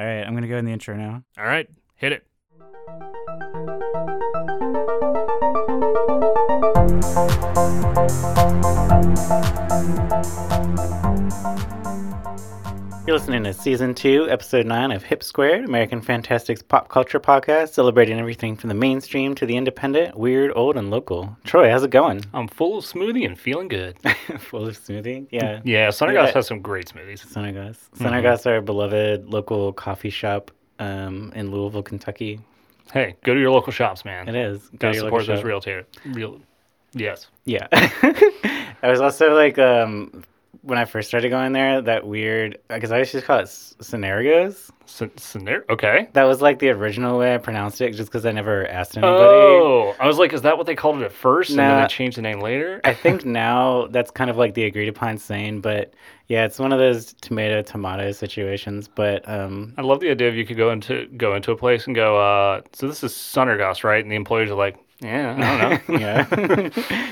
All 0.00 0.06
right, 0.06 0.26
I'm 0.26 0.32
gonna 0.32 0.48
go 0.48 0.56
in 0.56 0.64
the 0.64 0.72
intro 0.72 0.96
now. 0.96 1.22
All 1.38 1.44
right, 1.44 1.68
hit 1.96 2.12
it. 2.12 2.24
You're 13.10 13.18
listening 13.18 13.42
to 13.42 13.52
season 13.52 13.92
two, 13.92 14.30
episode 14.30 14.66
nine 14.66 14.92
of 14.92 15.02
Hip 15.02 15.24
Squared, 15.24 15.64
American 15.64 16.00
Fantastic's 16.00 16.62
pop 16.62 16.88
culture 16.88 17.18
podcast, 17.18 17.70
celebrating 17.70 18.20
everything 18.20 18.54
from 18.54 18.68
the 18.68 18.74
mainstream 18.74 19.34
to 19.34 19.46
the 19.46 19.56
independent, 19.56 20.16
weird, 20.16 20.52
old, 20.54 20.76
and 20.76 20.90
local. 20.90 21.36
Troy, 21.42 21.68
how's 21.68 21.82
it 21.82 21.90
going? 21.90 22.24
I'm 22.32 22.46
full 22.46 22.78
of 22.78 22.84
smoothie 22.84 23.26
and 23.26 23.36
feeling 23.36 23.66
good. 23.66 23.98
Full 24.38 24.68
of 24.68 24.78
smoothie? 24.78 25.26
Yeah. 25.32 25.60
Yeah, 25.64 25.88
Sunergos 25.88 26.32
has 26.34 26.46
some 26.46 26.62
great 26.62 26.86
smoothies. 26.86 27.26
Sunergos. 27.26 27.78
Sunergos 27.96 28.46
are 28.46 28.54
our 28.54 28.60
beloved 28.60 29.26
local 29.26 29.72
coffee 29.72 30.10
shop 30.10 30.52
um, 30.78 31.32
in 31.34 31.50
Louisville, 31.50 31.82
Kentucky. 31.82 32.38
Hey, 32.92 33.16
go 33.24 33.34
to 33.34 33.40
your 33.40 33.50
local 33.50 33.72
shops, 33.72 34.04
man. 34.04 34.28
It 34.28 34.36
is. 34.36 34.68
Go 34.68 34.76
Gotta 34.78 34.92
to 34.92 34.96
your 34.98 35.10
local 35.10 35.24
support 35.24 35.26
those 35.26 35.38
shop. 35.40 35.46
real, 35.46 35.60
ta- 35.60 36.12
real. 36.16 36.40
Yes. 36.92 37.26
Yeah. 37.44 37.66
I 37.72 38.88
was 38.88 39.00
also 39.00 39.34
like, 39.34 39.58
um, 39.58 40.22
when 40.62 40.78
I 40.78 40.84
first 40.84 41.08
started 41.08 41.30
going 41.30 41.52
there, 41.52 41.80
that 41.82 42.06
weird, 42.06 42.58
because 42.68 42.92
I 42.92 42.98
used 42.98 43.12
to 43.12 43.22
call 43.22 43.38
it 43.40 43.48
Scenarios. 43.48 44.70
Sce- 44.86 45.18
scenario. 45.18 45.62
Okay. 45.70 46.08
That 46.14 46.24
was 46.24 46.42
like 46.42 46.58
the 46.58 46.70
original 46.70 47.18
way 47.18 47.34
I 47.34 47.38
pronounced 47.38 47.80
it, 47.80 47.92
just 47.92 48.10
because 48.10 48.26
I 48.26 48.32
never 48.32 48.66
asked 48.66 48.96
anybody. 48.96 49.22
Oh, 49.22 49.94
I 50.00 50.06
was 50.06 50.18
like, 50.18 50.32
is 50.32 50.42
that 50.42 50.58
what 50.58 50.66
they 50.66 50.74
called 50.74 51.00
it 51.00 51.04
at 51.04 51.12
first, 51.12 51.50
and 51.50 51.58
then 51.58 51.80
they 51.80 51.88
changed 51.88 52.18
the 52.18 52.22
name 52.22 52.40
later? 52.40 52.80
I 52.84 52.92
think 52.92 53.24
now 53.24 53.86
that's 53.86 54.10
kind 54.10 54.28
of 54.28 54.36
like 54.36 54.54
the 54.54 54.64
agreed 54.64 54.88
upon 54.88 55.18
saying, 55.18 55.60
but 55.60 55.94
yeah, 56.26 56.44
it's 56.44 56.58
one 56.58 56.72
of 56.72 56.78
those 56.78 57.14
tomato 57.20 57.62
tomato 57.62 58.12
situations. 58.12 58.88
But 58.88 59.28
um, 59.28 59.74
I 59.78 59.82
love 59.82 60.00
the 60.00 60.10
idea 60.10 60.28
of 60.28 60.34
you 60.34 60.44
could 60.44 60.56
go 60.56 60.70
into 60.70 61.06
go 61.16 61.34
into 61.34 61.52
a 61.52 61.56
place 61.56 61.86
and 61.86 61.94
go, 61.94 62.18
uh, 62.18 62.62
so 62.72 62.88
this 62.88 63.04
is 63.04 63.12
Sunergos, 63.12 63.84
right? 63.84 64.02
And 64.02 64.10
the 64.10 64.16
employees 64.16 64.50
are 64.50 64.56
like, 64.56 64.76
yeah, 65.00 65.34
I 65.38 65.68
don't 65.76 65.88
know. 65.88 65.98
yeah, 65.98 66.26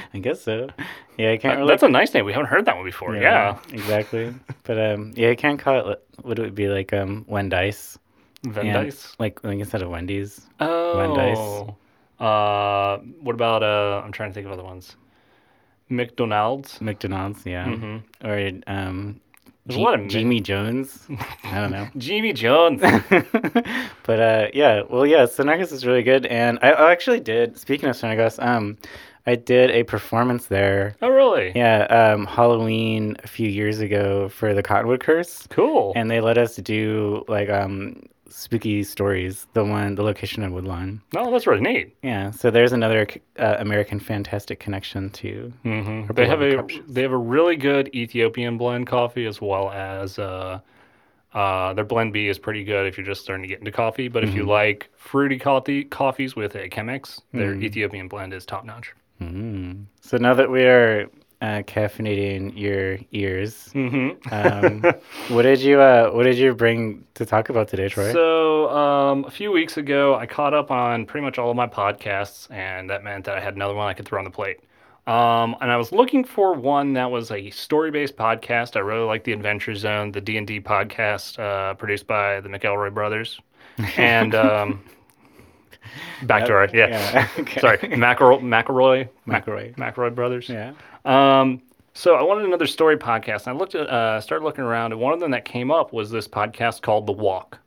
I 0.14 0.18
guess 0.18 0.42
so. 0.42 0.68
Yeah, 1.16 1.32
I 1.32 1.36
can't 1.36 1.58
really. 1.58 1.68
That's 1.70 1.82
a 1.82 1.88
nice 1.88 2.12
name. 2.14 2.24
We 2.24 2.32
haven't 2.32 2.48
heard 2.48 2.64
that 2.66 2.76
one 2.76 2.84
before. 2.84 3.16
Yeah. 3.16 3.58
exactly. 3.72 4.34
But 4.64 4.78
um, 4.78 5.12
yeah, 5.16 5.30
I 5.30 5.34
can't 5.34 5.58
call 5.58 5.90
it. 5.90 6.04
What 6.22 6.38
would 6.38 6.48
it 6.48 6.54
be 6.54 6.68
like? 6.68 6.92
Um, 6.92 7.24
Wendy's. 7.28 7.98
Vendice. 8.44 9.14
Like, 9.18 9.42
like 9.42 9.58
instead 9.58 9.82
of 9.82 9.90
Wendy's. 9.90 10.40
Oh. 10.60 11.74
Uh, 12.20 12.98
what 13.20 13.34
about 13.34 13.62
uh? 13.62 14.02
I'm 14.04 14.12
trying 14.12 14.30
to 14.30 14.34
think 14.34 14.46
of 14.46 14.52
other 14.52 14.64
ones. 14.64 14.96
McDonald's. 15.88 16.80
McDonald's, 16.80 17.46
yeah. 17.46 17.66
Mm-hmm. 17.66 18.26
Or 18.26 18.60
um, 18.66 19.20
There's 19.68 19.76
a 19.76 19.78
G- 19.80 19.84
lot 19.84 20.00
of 20.00 20.08
Jimmy 20.08 20.40
John's. 20.40 21.06
I 21.44 21.60
don't 21.60 21.70
know. 21.70 21.88
Jimmy 21.98 22.32
John's. 22.32 22.80
but 24.02 24.20
uh, 24.20 24.48
yeah, 24.54 24.82
well, 24.88 25.06
yeah, 25.06 25.24
Sunergos 25.24 25.72
is 25.72 25.86
really 25.86 26.02
good, 26.02 26.26
and 26.26 26.58
I, 26.62 26.70
I 26.70 26.90
actually 26.92 27.20
did. 27.20 27.56
Speaking 27.58 27.88
of 27.88 27.96
Sunergos, 27.96 28.42
um, 28.44 28.76
I 29.26 29.34
did 29.34 29.70
a 29.70 29.82
performance 29.84 30.46
there. 30.46 30.96
oh, 31.02 31.08
really? 31.10 31.52
Yeah, 31.54 31.82
um, 31.84 32.24
Halloween 32.26 33.16
a 33.22 33.28
few 33.28 33.48
years 33.48 33.78
ago 33.80 34.28
for 34.30 34.54
the 34.54 34.62
Cottonwood 34.62 35.00
Curse, 35.00 35.46
Cool. 35.50 35.92
and 35.94 36.10
they 36.10 36.20
let 36.20 36.38
us 36.38 36.56
do 36.56 37.24
like 37.28 37.50
um 37.50 38.02
spooky 38.28 38.82
stories. 38.82 39.46
The 39.54 39.64
one, 39.64 39.94
the 39.94 40.02
location 40.02 40.42
in 40.42 40.52
Woodlawn. 40.52 41.00
no, 41.14 41.30
that's 41.30 41.46
really 41.46 41.60
neat. 41.60 41.96
Yeah, 42.02 42.30
so 42.30 42.50
there's 42.50 42.72
another 42.72 43.06
uh, 43.38 43.56
American 43.58 44.00
Fantastic 44.00 44.60
connection 44.60 45.10
to. 45.10 45.52
hmm 45.62 46.02
They 46.14 46.26
have 46.26 46.42
a 46.42 46.62
they 46.88 47.02
have 47.02 47.12
a 47.12 47.16
really 47.18 47.56
good 47.56 47.88
Ethiopian 47.94 48.58
blend 48.58 48.86
coffee 48.86 49.26
as 49.26 49.40
well 49.40 49.70
as 49.70 50.18
uh, 50.18 50.60
uh, 51.34 51.72
their 51.74 51.84
blend 51.84 52.12
B 52.12 52.28
is 52.28 52.38
pretty 52.38 52.64
good 52.64 52.86
if 52.86 52.96
you're 52.96 53.06
just 53.06 53.22
starting 53.22 53.42
to 53.42 53.48
get 53.48 53.58
into 53.58 53.72
coffee. 53.72 54.08
But 54.08 54.24
if 54.24 54.34
you 54.34 54.42
Mm-hmm. 54.42 54.50
like 54.50 54.90
fruity 54.96 55.38
coffee 55.38 55.84
coffees 55.84 56.34
with 56.36 56.54
a 56.54 56.68
Chemex, 56.68 57.20
their 57.32 57.54
Mm. 57.54 57.62
Ethiopian 57.64 58.08
blend 58.08 58.32
is 58.32 58.46
top 58.46 58.64
notch. 58.64 58.94
Mm. 59.20 59.84
So 60.00 60.16
now 60.16 60.34
that 60.34 60.50
we 60.50 60.62
are 60.64 61.08
uh, 61.40 61.62
caffeinating 61.62 62.52
your 62.58 62.98
ears, 63.12 63.70
hmm 63.72 64.10
um, 64.32 64.82
what 65.28 65.42
did 65.42 65.60
you 65.60 65.80
uh, 65.80 66.10
what 66.10 66.24
did 66.24 66.36
you 66.36 66.52
bring 66.54 67.04
to 67.14 67.24
talk 67.24 67.48
about 67.48 67.68
today, 67.68 67.88
Troy? 67.88 68.12
So, 68.12 68.68
um, 68.70 69.24
a 69.24 69.30
few 69.30 69.52
weeks 69.52 69.76
ago, 69.76 70.16
I 70.16 70.26
caught 70.26 70.52
up 70.54 70.70
on 70.70 71.06
pretty 71.06 71.24
much 71.24 71.38
all 71.38 71.50
of 71.50 71.56
my 71.56 71.66
podcasts, 71.66 72.50
and 72.50 72.90
that 72.90 73.04
meant 73.04 73.24
that 73.26 73.36
I 73.36 73.40
had 73.40 73.54
another 73.54 73.74
one 73.74 73.86
I 73.86 73.94
could 73.94 74.06
throw 74.06 74.18
on 74.18 74.24
the 74.24 74.30
plate. 74.30 74.60
Um, 75.06 75.56
and 75.62 75.70
I 75.70 75.76
was 75.78 75.90
looking 75.90 76.22
for 76.22 76.52
one 76.52 76.92
that 76.92 77.10
was 77.10 77.30
a 77.30 77.48
story-based 77.48 78.14
podcast. 78.14 78.76
I 78.76 78.80
really 78.80 79.06
like 79.06 79.24
the 79.24 79.32
Adventure 79.32 79.74
Zone, 79.74 80.12
the 80.12 80.20
D 80.20 80.36
and 80.36 80.46
D 80.46 80.60
podcast 80.60 81.38
uh, 81.38 81.72
produced 81.74 82.06
by 82.06 82.40
the 82.40 82.48
McElroy 82.50 82.92
brothers, 82.92 83.40
and 83.96 84.34
um, 84.34 84.84
back 86.24 86.44
to 86.46 86.52
our 86.52 86.68
yeah, 86.74 86.88
yeah. 86.88 87.28
okay. 87.38 87.60
sorry, 87.60 87.78
McElroy, 87.78 88.42
McElroy, 88.42 89.08
McElroy. 89.26 89.74
McElroy 89.76 90.14
brothers. 90.14 90.48
Yeah. 90.48 90.74
Um, 91.04 91.62
so 91.94 92.14
I 92.14 92.22
wanted 92.22 92.44
another 92.44 92.66
story 92.66 92.96
podcast. 92.96 93.46
And 93.46 93.56
I 93.56 93.58
looked 93.58 93.74
at, 93.74 93.88
uh, 93.88 94.20
started 94.20 94.44
looking 94.44 94.64
around, 94.64 94.92
and 94.92 95.00
one 95.00 95.12
of 95.12 95.20
them 95.20 95.32
that 95.32 95.44
came 95.44 95.70
up 95.70 95.92
was 95.92 96.10
this 96.10 96.28
podcast 96.28 96.82
called 96.82 97.06
The 97.06 97.12
Walk. 97.12 97.58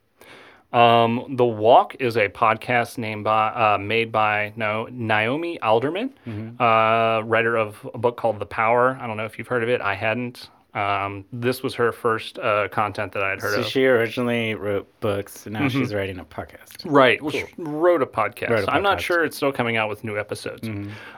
Um, 0.72 1.36
the 1.36 1.44
Walk 1.44 1.96
is 2.00 2.16
a 2.16 2.30
podcast 2.30 2.96
named 2.96 3.24
by, 3.24 3.48
uh, 3.48 3.76
made 3.78 4.10
by 4.10 4.54
no 4.56 4.88
Naomi 4.90 5.60
Alderman, 5.60 6.14
uh, 6.58 7.20
writer 7.24 7.56
of 7.56 7.86
a 7.92 7.98
book 7.98 8.16
called 8.16 8.38
The 8.38 8.46
Power. 8.46 8.98
I 8.98 9.06
don't 9.06 9.18
know 9.18 9.26
if 9.26 9.38
you've 9.38 9.48
heard 9.48 9.62
of 9.62 9.68
it. 9.68 9.82
I 9.82 9.94
hadn't. 9.94 10.48
Um, 10.74 11.26
this 11.32 11.62
was 11.62 11.74
her 11.74 11.92
first 11.92 12.38
uh, 12.38 12.68
content 12.68 13.12
that 13.12 13.22
I 13.22 13.30
had 13.30 13.40
heard 13.42 13.54
So 13.54 13.60
of. 13.60 13.66
she 13.66 13.84
originally 13.84 14.54
wrote 14.54 14.88
books, 15.00 15.44
and 15.44 15.52
now 15.52 15.68
she's 15.68 15.92
writing 15.92 16.18
a 16.18 16.24
podcast. 16.24 16.80
Right, 16.86 17.20
which 17.20 17.44
wrote 17.58 18.00
a 18.02 18.06
podcast. 18.06 18.48
Wrote 18.50 18.64
a 18.68 18.72
I'm 18.72 18.82
not 18.82 18.98
sure 19.00 19.22
it's 19.22 19.36
still 19.36 19.52
coming 19.52 19.76
out 19.76 19.90
with 19.90 20.02
new 20.02 20.18
episodes. 20.18 20.66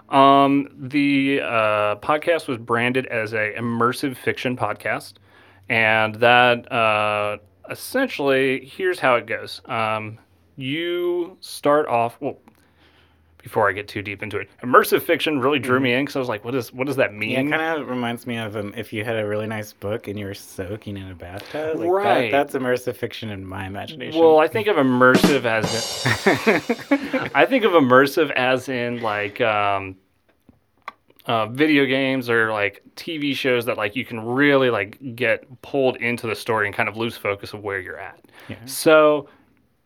Um, 0.09 0.69
the 0.77 1.41
uh, 1.43 1.97
podcast 1.97 2.49
was 2.49 2.59
branded 2.59 3.07
as 3.07 3.33
a 3.33 3.53
immersive 3.57 4.17
fiction 4.17 4.57
podcast, 4.57 5.15
and 5.69 6.17
that 6.17 6.71
uh, 6.73 7.39
essentially 7.71 8.65
here's 8.67 8.99
how 8.99 9.15
it 9.15 9.27
goes. 9.27 9.61
Um, 9.67 10.19
you 10.57 11.37
start 11.41 11.87
off 11.87 12.17
well. 12.21 12.39
Before 13.45 13.69
I 13.69 13.73
get 13.73 13.89
too 13.89 14.01
deep 14.01 14.23
into 14.23 14.39
it, 14.39 14.49
immersive 14.63 15.03
fiction 15.03 15.39
really 15.39 15.59
drew 15.59 15.79
me 15.79 15.93
in 15.93 16.07
because 16.07 16.17
I 16.17 16.19
was 16.19 16.31
like, 16.31 16.47
"What 16.47 16.55
is 16.55 16.73
what 16.73 16.87
does 16.87 16.97
that 16.97 17.13
Yeah, 17.13 17.19
mean?" 17.19 17.49
it 17.49 17.51
kind 17.51 17.79
of 17.79 17.89
reminds 17.91 18.27
me 18.27 18.39
of 18.39 18.57
um, 18.57 18.73
if 18.75 18.91
you 18.91 19.05
had 19.05 19.19
a 19.19 19.27
really 19.27 19.47
nice 19.47 19.73
book 19.75 20.09
and 20.09 20.19
you 20.19 20.25
were 20.25 20.33
soaking 20.33 20.97
in 20.97 21.11
a 21.11 21.15
bathtub. 21.15 21.79
Like 21.79 21.91
Right. 21.91 22.31
That, 22.31 22.53
that's 22.53 22.55
immersive 22.55 22.97
fiction 22.97 23.29
in 23.29 23.45
my 23.45 23.67
imagination. 23.67 24.19
Well, 24.19 24.39
I 24.39 24.49
think 24.49 24.67
of 24.67 24.77
immersive 24.77 25.45
as 25.45 26.27
in, 26.27 27.31
I 27.35 27.45
think 27.45 27.65
of 27.65 27.73
immersive 27.73 28.31
as 28.31 28.71
in 28.71 29.03
like 29.03 29.43
um, 29.43 29.97
uh, 31.27 31.47
video 31.47 31.85
games 31.85 32.31
or 32.31 32.51
like 32.51 32.83
TV 32.97 33.35
shows 33.35 33.67
that 33.67 33.77
like 33.77 33.95
you 33.95 34.05
can 34.07 34.25
really 34.25 34.71
like 34.71 34.99
get 35.17 35.45
pulled 35.63 35.97
into 35.97 36.27
the 36.27 36.35
story 36.35 36.67
and 36.67 36.75
kind 36.75 36.89
of 36.89 36.97
lose 36.97 37.17
focus 37.17 37.53
of 37.53 37.63
where 37.63 37.79
you're 37.79 37.99
at. 37.99 38.25
Yeah. 38.49 38.57
So 38.65 39.29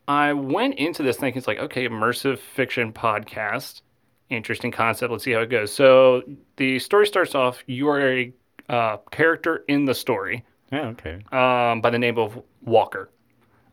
I 0.08 0.32
went 0.32 0.76
into 0.76 1.02
this 1.02 1.18
thinking 1.18 1.38
it's 1.38 1.46
like 1.46 1.58
okay, 1.58 1.86
immersive 1.86 2.38
fiction 2.38 2.92
podcast, 2.92 3.82
interesting 4.30 4.72
concept. 4.72 5.12
Let's 5.12 5.22
see 5.22 5.32
how 5.32 5.40
it 5.40 5.50
goes. 5.50 5.72
So 5.72 6.22
the 6.56 6.78
story 6.78 7.06
starts 7.06 7.34
off. 7.34 7.62
You 7.66 7.88
are 7.90 8.00
a 8.00 8.32
uh, 8.68 8.96
character 9.10 9.64
in 9.68 9.84
the 9.84 9.94
story 9.94 10.44
yeah, 10.72 10.88
okay. 10.88 11.20
um, 11.32 11.80
by 11.80 11.90
the 11.90 11.98
name 11.98 12.18
of 12.18 12.42
Walker. 12.62 13.10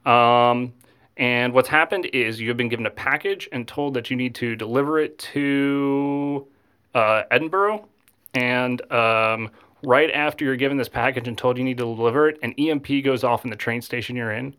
Um, 0.05 0.73
and 1.17 1.53
what's 1.53 1.69
happened 1.69 2.07
is 2.13 2.39
you've 2.39 2.57
been 2.57 2.69
given 2.69 2.85
a 2.85 2.91
package 2.91 3.47
and 3.51 3.67
told 3.67 3.93
that 3.93 4.09
you 4.09 4.17
need 4.17 4.35
to 4.35 4.55
deliver 4.55 4.99
it 4.99 5.17
to 5.19 6.47
uh, 6.93 7.23
Edinburgh. 7.31 7.87
And 8.33 8.81
um, 8.91 9.51
right 9.83 10.11
after 10.11 10.43
you're 10.43 10.57
given 10.57 10.77
this 10.77 10.89
package 10.89 11.27
and 11.27 11.37
told 11.37 11.57
you 11.57 11.63
need 11.63 11.77
to 11.77 11.95
deliver 11.95 12.27
it, 12.27 12.37
an 12.43 12.53
EMP 12.57 13.03
goes 13.03 13.23
off 13.23 13.45
in 13.45 13.49
the 13.49 13.55
train 13.55 13.81
station 13.81 14.15
you're 14.15 14.31
in. 14.31 14.55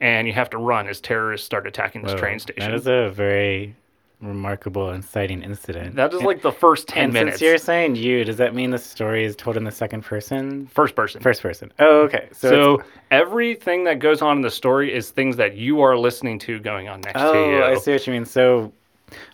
And 0.00 0.26
you 0.28 0.32
have 0.34 0.50
to 0.50 0.58
run 0.58 0.86
as 0.88 1.00
terrorists 1.00 1.44
start 1.44 1.66
attacking 1.66 2.02
this 2.02 2.12
Whoa, 2.12 2.18
train 2.18 2.38
station. 2.38 2.70
That 2.70 2.74
is 2.74 2.86
a 2.86 3.10
very 3.10 3.74
remarkable 4.20 4.90
and 4.90 5.02
exciting 5.02 5.42
incident. 5.42 5.94
That 5.96 6.12
is 6.12 6.22
like 6.22 6.42
the 6.42 6.52
first 6.52 6.88
10 6.88 7.04
and 7.04 7.12
minutes. 7.12 7.38
since 7.38 7.42
you're 7.48 7.58
saying 7.58 7.96
you, 7.96 8.24
does 8.24 8.36
that 8.36 8.54
mean 8.54 8.70
the 8.70 8.78
story 8.78 9.24
is 9.24 9.36
told 9.36 9.56
in 9.56 9.64
the 9.64 9.70
second 9.72 10.02
person? 10.02 10.66
First 10.68 10.94
person. 10.96 11.20
First 11.20 11.42
person. 11.42 11.72
Oh, 11.78 12.00
okay. 12.02 12.28
So, 12.32 12.50
So, 12.50 12.82
everything 13.10 13.84
that 13.84 13.98
goes 13.98 14.22
on 14.22 14.36
in 14.36 14.42
the 14.42 14.50
story 14.50 14.92
is 14.92 15.10
things 15.10 15.36
that 15.36 15.56
you 15.56 15.80
are 15.80 15.96
listening 15.96 16.38
to 16.40 16.58
going 16.58 16.88
on 16.88 17.00
next 17.00 17.20
to 17.20 17.26
you. 17.26 17.62
oh, 17.62 17.72
I 17.72 17.74
see 17.76 17.92
what 17.92 18.06
you 18.06 18.12
mean. 18.12 18.24
So, 18.24 18.72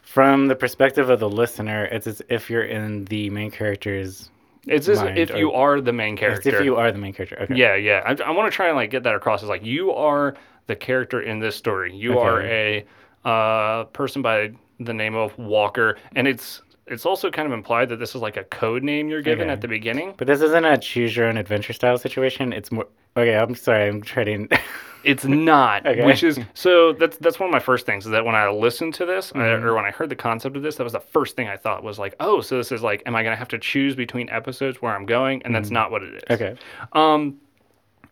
from 0.03 0.47
the 0.47 0.55
perspective 0.55 1.11
of 1.11 1.19
the 1.19 1.29
listener, 1.29 1.87
it's 1.87 2.07
as 2.07 2.23
if 2.29 2.49
you're 2.49 2.65
in 2.65 3.05
the 3.07 3.31
main 3.31 3.51
character's. 3.51 4.31
It's 4.67 4.89
as 4.89 5.03
if 5.03 5.31
or- 5.31 5.37
you 5.39 5.53
are 5.53 5.81
the 5.81 5.93
main 5.93 6.17
character. 6.17 6.57
if 6.59 6.65
you 6.65 6.77
are 6.77 6.91
the 6.93 6.99
main 6.99 7.13
character. 7.13 7.37
Okay. 7.41 7.55
Yeah, 7.55 7.75
yeah. 7.75 8.03
I, 8.07 8.23
I 8.23 8.31
want 8.31 8.51
to 8.51 8.55
try 8.55 8.69
and 8.69 8.77
like 8.77 8.91
get 8.91 9.03
that 9.03 9.15
across. 9.15 9.43
Is 9.43 9.49
like 9.49 9.65
you 9.65 9.93
are 9.93 10.35
the 10.67 10.77
character 10.77 11.21
in 11.23 11.39
this 11.41 11.57
story. 11.57 11.95
You 11.95 12.19
are 12.19 12.43
a 12.43 12.85
uh, 13.25 13.85
person 13.85 14.23
by 14.23 14.53
the 14.81 14.95
name 14.95 15.15
of 15.15 15.37
Walker, 15.39 15.97
and 16.17 16.27
it's 16.29 16.63
it's 16.87 17.07
also 17.07 17.31
kind 17.31 17.47
of 17.47 17.53
implied 17.53 17.89
that 17.89 17.97
this 17.99 18.15
is 18.15 18.21
like 18.21 18.37
a 18.37 18.45
code 18.45 18.83
name 18.83 19.09
you're 19.09 19.23
given 19.23 19.45
Okay. 19.47 19.53
at 19.53 19.61
the 19.63 19.69
beginning. 19.69 20.15
But 20.19 20.27
this 20.27 20.43
isn't 20.43 20.65
a 20.65 20.77
choose 20.77 21.17
your 21.17 21.27
own 21.27 21.37
adventure 21.39 21.73
style 21.73 21.97
situation. 21.97 22.53
It's 22.53 22.71
more. 22.71 22.87
Okay, 23.17 23.35
I'm 23.37 23.55
sorry. 23.55 23.89
I'm 23.89 24.03
trying. 24.03 24.49
It's 25.05 25.27
not, 25.27 25.87
Okay. 25.87 26.03
which 26.03 26.23
is 26.23 26.39
so 26.55 26.95
that's 26.95 27.19
that's 27.19 27.39
one 27.39 27.51
of 27.51 27.53
my 27.53 27.61
first 27.61 27.85
things 27.85 28.07
is 28.07 28.11
that 28.13 28.25
when 28.25 28.35
I 28.35 28.49
listened 28.49 28.95
to 28.95 29.05
this 29.05 29.33
uh, 29.33 29.35
Mm-hmm. 29.39 29.65
or 29.67 29.75
when 29.75 29.85
I 29.85 29.91
heard 29.91 30.09
the 30.09 30.17
concept 30.17 30.57
of 30.57 30.63
this, 30.63 30.77
that 30.77 30.85
was 30.85 30.95
the 30.95 31.01
first 31.01 31.37
thing 31.37 31.47
I 31.47 31.59
thought 31.59 31.85
was 31.85 31.99
like, 31.99 32.15
oh, 32.21 32.41
so 32.41 32.57
this 32.57 32.73
is 32.73 32.81
like, 32.83 33.03
am 33.05 33.15
I 33.15 33.23
gonna 33.23 33.37
have 33.37 33.49
to 33.49 33.59
choose 33.59 33.95
between 33.95 34.31
episodes 34.31 34.81
where 34.81 34.95
I'm 34.97 35.05
going? 35.05 35.43
And 35.45 35.55
that's 35.55 35.71
not 35.71 35.91
what 35.91 36.03
it 36.05 36.15
is. 36.15 36.23
Mm-hmm. 36.23 36.33
okay. 36.33 36.57
Um, 36.95 37.37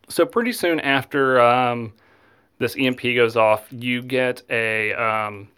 so 0.07 0.23
pretty 0.23 0.51
soon 0.51 0.79
after 0.81 1.41
um, 1.41 1.93
this 2.63 2.77
EMP 2.77 3.01
goes 3.01 3.35
off, 3.35 3.67
you 3.71 4.01
get 4.01 4.41
a 4.49 4.93
um, 4.93 5.49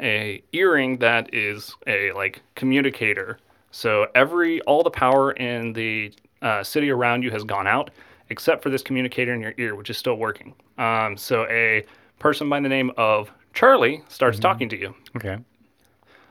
a 0.00 0.42
earring 0.52 0.96
that 0.98 1.34
is 1.34 1.74
a 1.86 2.12
like 2.12 2.40
communicator. 2.54 3.38
So 3.72 4.06
every 4.14 4.62
all 4.62 4.82
the 4.82 4.90
power 4.90 5.32
in 5.32 5.74
the 5.74 6.14
uh, 6.40 6.64
city 6.64 6.90
around 6.90 7.22
you 7.22 7.30
has 7.30 7.44
gone 7.44 7.66
out, 7.66 7.90
except 8.30 8.62
for 8.62 8.70
this 8.70 8.82
communicator 8.82 9.34
in 9.34 9.42
your 9.42 9.52
ear, 9.58 9.74
which 9.74 9.90
is 9.90 9.98
still 9.98 10.16
working. 10.16 10.54
Um, 10.78 11.14
so 11.16 11.46
a 11.50 11.84
person 12.18 12.48
by 12.48 12.60
the 12.60 12.70
name 12.70 12.90
of 12.96 13.30
Charlie 13.52 14.02
starts 14.08 14.38
talking 14.38 14.70
to 14.70 14.78
you. 14.78 14.94
Okay. 15.16 15.36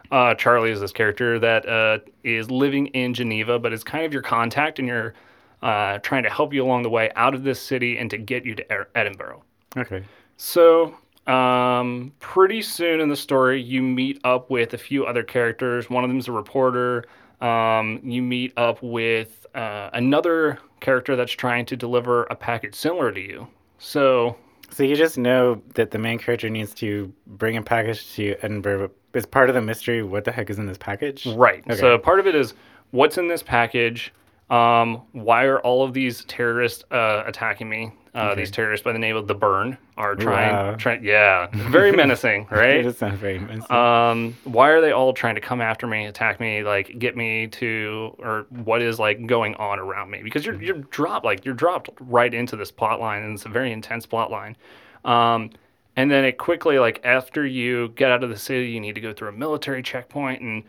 Uh, 0.10 0.34
Charlie 0.34 0.72
is 0.72 0.80
this 0.80 0.92
character 0.92 1.38
that 1.38 1.70
uh, 1.70 2.00
is 2.24 2.50
living 2.50 2.88
in 2.88 3.14
Geneva, 3.14 3.60
but 3.60 3.74
is 3.74 3.84
kind 3.84 4.06
of 4.06 4.14
your 4.14 4.24
contact, 4.24 4.80
and 4.80 4.88
you're 4.88 5.14
uh, 5.62 6.00
trying 6.00 6.24
to 6.24 6.30
help 6.30 6.52
you 6.52 6.64
along 6.64 6.82
the 6.82 6.90
way 6.90 7.12
out 7.16 7.36
of 7.36 7.44
this 7.44 7.62
city 7.62 7.98
and 8.00 8.10
to 8.10 8.18
get 8.18 8.44
you 8.44 8.56
to 8.56 8.88
Edinburgh. 8.96 9.44
Okay. 9.76 10.04
So, 10.38 10.96
um, 11.26 12.14
pretty 12.20 12.62
soon 12.62 13.02
in 13.02 13.10
the 13.10 13.16
story, 13.16 13.62
you 13.62 13.82
meet 13.82 14.22
up 14.24 14.50
with 14.50 14.74
a 14.74 14.78
few 14.78 15.06
other 15.06 15.24
characters. 15.24 15.90
One 15.90 16.04
of 16.04 16.10
them 16.10 16.20
is 16.20 16.28
a 16.28 16.32
reporter. 16.32 17.06
Um, 17.42 18.00
you 18.04 18.22
meet 18.22 18.54
up 18.58 18.82
with 18.82 19.46
uh, 19.54 19.90
another 19.94 20.60
character 20.80 21.16
that's 21.16 21.32
trying 21.32 21.66
to 21.66 21.76
deliver 21.76 22.24
a 22.26 22.36
package 22.36 22.76
similar 22.76 23.12
to 23.12 23.20
you. 23.20 23.48
So, 23.78 24.38
So 24.70 24.84
you 24.84 24.96
just 24.96 25.18
know 25.18 25.62
that 25.76 25.92
the 25.92 25.98
main 25.98 26.18
character 26.18 26.50
needs 26.50 26.74
to 26.76 27.12
bring 27.26 27.58
a 27.58 27.62
package 27.62 28.14
to 28.16 28.36
Edinburgh. 28.42 28.92
Is 29.14 29.26
part 29.26 29.50
of 29.50 29.56
the 29.56 29.62
mystery 29.62 30.04
what 30.04 30.24
the 30.24 30.32
heck 30.32 30.50
is 30.50 30.60
in 30.60 30.66
this 30.66 30.78
package? 30.78 31.26
Right. 31.26 31.64
Okay. 31.66 31.76
So 31.80 31.98
part 31.98 32.20
of 32.20 32.28
it 32.28 32.36
is 32.36 32.54
what's 32.92 33.18
in 33.18 33.28
this 33.28 33.44
package. 33.44 34.14
Um, 34.50 35.02
why 35.12 35.44
are 35.46 35.60
all 35.60 35.84
of 35.84 35.94
these 35.94 36.24
terrorists 36.26 36.84
uh, 36.92 37.24
attacking 37.26 37.68
me? 37.68 37.92
Uh, 38.18 38.34
These 38.34 38.50
terrorists 38.50 38.84
by 38.84 38.94
the 38.94 38.98
name 38.98 39.16
of 39.16 39.28
the 39.28 39.36
Burn 39.36 39.78
are 39.96 40.16
trying. 40.16 40.52
Wow. 40.52 40.76
trying 40.76 41.04
yeah, 41.04 41.50
very 41.70 41.92
menacing, 41.92 42.48
right? 42.52 42.82
does 42.82 42.98
sound 42.98 43.20
very 43.20 43.38
menacing. 43.38 43.72
Um, 43.72 44.36
why 44.44 44.70
are 44.70 44.82
they 44.82 44.92
all 44.92 45.14
trying 45.14 45.36
to 45.36 45.42
come 45.42 45.62
after 45.62 45.86
me, 45.86 46.08
attack 46.08 46.40
me, 46.40 46.64
like 46.64 46.98
get 46.98 47.16
me 47.16 47.46
to, 47.46 48.16
or 48.18 48.48
what 48.50 48.82
is 48.82 48.98
like 48.98 49.28
going 49.28 49.54
on 49.56 49.78
around 49.78 50.10
me? 50.10 50.24
Because 50.24 50.48
you're 50.48 50.60
you're 50.60 50.80
dropped, 50.80 51.26
like 51.26 51.46
you're 51.46 51.54
dropped 51.54 51.92
right 52.00 52.34
into 52.34 52.56
this 52.56 52.72
plot 52.72 53.00
line, 53.00 53.22
and 53.22 53.36
it's 53.36 53.46
a 53.46 53.50
very 53.50 53.72
intense 53.72 54.08
plot 54.08 54.32
line. 54.32 54.58
Um, 55.06 55.52
and 55.96 56.10
then 56.10 56.26
it 56.26 56.40
quickly, 56.40 56.80
like 56.80 57.00
after 57.04 57.46
you 57.46 57.90
get 57.90 58.10
out 58.10 58.24
of 58.24 58.32
the 58.32 58.38
city, 58.38 58.72
you 58.72 58.80
need 58.80 58.96
to 58.96 59.02
go 59.02 59.14
through 59.14 59.30
a 59.30 59.34
military 59.34 59.84
checkpoint, 59.84 60.42
and 60.42 60.64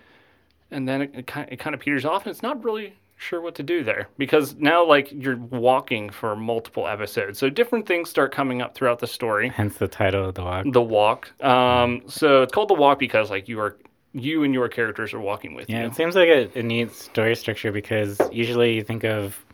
and 0.71 0.87
then 0.87 1.01
it, 1.01 1.13
it, 1.15 1.27
kind, 1.27 1.49
it 1.51 1.59
kind 1.59 1.73
of 1.73 1.81
peters 1.81 2.05
off, 2.05 2.27
and 2.27 2.31
it's 2.31 2.43
not 2.43 2.63
really 2.63 2.93
sure 3.19 3.41
what 3.41 3.55
to 3.57 3.63
do 3.65 3.83
there 3.83 4.09
because 4.17 4.55
now 4.57 4.85
like 4.87 5.11
you're 5.13 5.37
walking 5.37 6.09
for 6.09 6.35
multiple 6.37 6.87
episodes, 6.87 7.39
so 7.39 7.51
different 7.51 7.85
things 7.87 8.09
start 8.09 8.33
coming 8.33 8.63
up 8.63 8.75
throughout 8.75 9.01
the 9.01 9.07
story 9.09 9.49
Hence 9.49 9.77
the 9.77 9.89
title 9.89 10.29
of 10.29 10.35
the 10.37 10.43
walk. 10.45 10.67
the 10.73 10.81
walk. 10.83 11.45
Um, 11.45 12.03
so 12.07 12.43
it's 12.43 12.53
called 12.53 12.69
the 12.71 12.75
walk 12.75 12.99
because 12.99 13.29
like 13.31 13.49
you 13.49 13.59
are 13.61 13.77
you 14.15 14.43
and 14.45 14.55
your 14.55 14.69
characters 14.69 15.13
are 15.13 15.21
walking 15.21 15.55
with 15.55 15.69
Yeah, 15.69 15.81
you. 15.83 15.87
it 15.89 15.95
seems 15.97 16.15
like 16.15 16.29
a, 16.29 16.49
a 16.59 16.63
neat 16.63 16.93
story 16.93 17.35
structure 17.37 17.71
because 17.73 18.19
usually 18.33 18.75
you 18.75 18.83
think 18.83 19.05
of 19.05 19.45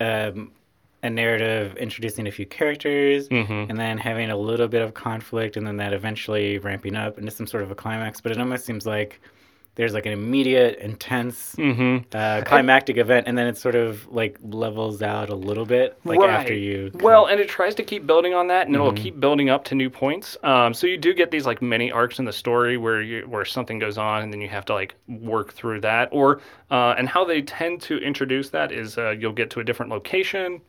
um, 0.00 0.50
a 1.02 1.10
narrative 1.10 1.76
introducing 1.76 2.26
a 2.26 2.30
few 2.30 2.46
characters 2.46 3.28
Mhm. 3.28 3.68
and 3.68 3.78
then 3.78 3.98
having 3.98 4.30
a 4.30 4.36
little 4.36 4.66
bit 4.68 4.80
of 4.82 4.94
conflict 4.94 5.56
and 5.56 5.66
then 5.66 5.76
that 5.76 5.92
eventually 5.92 6.58
ramping 6.58 6.96
up 6.96 7.18
into 7.18 7.30
some 7.30 7.46
sort 7.46 7.62
of 7.64 7.70
a 7.70 7.74
climax. 7.74 8.20
But 8.20 8.32
it 8.32 8.38
almost 8.38 8.64
seems 8.64 8.86
like 8.86 9.20
there's 9.76 9.94
like 9.94 10.06
an 10.06 10.12
immediate, 10.12 10.78
intense, 10.80 11.54
Mm-hmm. 11.56 12.08
uh, 12.14 12.42
climactic 12.44 12.96
event 12.96 13.28
and 13.28 13.36
then 13.38 13.46
it 13.46 13.56
sort 13.56 13.74
of 13.74 14.06
like 14.08 14.38
levels 14.42 15.02
out 15.02 15.28
a 15.30 15.34
little 15.34 15.64
bit 15.66 15.98
like 16.04 16.18
after 16.20 16.54
you. 16.54 16.90
Well, 16.94 17.26
and 17.26 17.38
it 17.38 17.48
tries 17.48 17.74
to 17.76 17.82
keep 17.82 18.06
building 18.06 18.34
on 18.34 18.48
that, 18.48 18.66
and 18.66 18.74
it'll 18.74 18.92
keep 18.92 19.20
building 19.20 19.48
up 19.50 19.64
to 19.64 19.74
new 19.74 19.88
points. 19.90 20.36
Um, 20.42 20.74
so 20.74 20.86
you 20.86 20.96
do 20.96 21.14
get 21.14 21.30
these 21.30 21.46
like 21.46 21.60
mini 21.62 21.92
arcs 21.92 22.18
in 22.18 22.24
the 22.24 22.32
story 22.32 22.76
where 22.78 23.00
you 23.02 23.22
where 23.28 23.44
something 23.44 23.78
goes 23.78 23.96
on, 23.98 24.22
and 24.22 24.32
then 24.32 24.40
you 24.40 24.48
have 24.48 24.64
to 24.66 24.74
like 24.74 24.94
work 25.08 25.52
through 25.52 25.82
that. 25.82 26.08
Or 26.10 26.40
uh, 26.70 26.94
and 26.98 27.08
how 27.08 27.24
they 27.24 27.42
tend 27.42 27.80
to 27.82 27.98
introduce 27.98 28.50
that 28.50 28.72
is 28.72 28.98
uh, 28.98 29.10
you'll 29.10 29.32
get 29.32 29.50
to 29.50 29.60
a 29.60 29.64
different 29.64 29.92
location, 29.92 30.60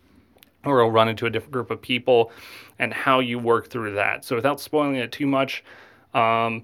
or 0.65 0.81
you'll 0.81 0.91
run 0.91 1.07
into 1.07 1.25
a 1.25 1.29
different 1.29 1.53
group 1.53 1.71
of 1.71 1.81
people, 1.81 2.31
and 2.77 2.93
how 2.93 3.19
you 3.19 3.39
work 3.39 3.69
through 3.69 3.95
that. 3.95 4.25
So 4.25 4.35
without 4.35 4.59
spoiling 4.59 4.95
it 4.95 5.11
too 5.11 5.27
much. 5.27 5.63
Um, 6.13 6.63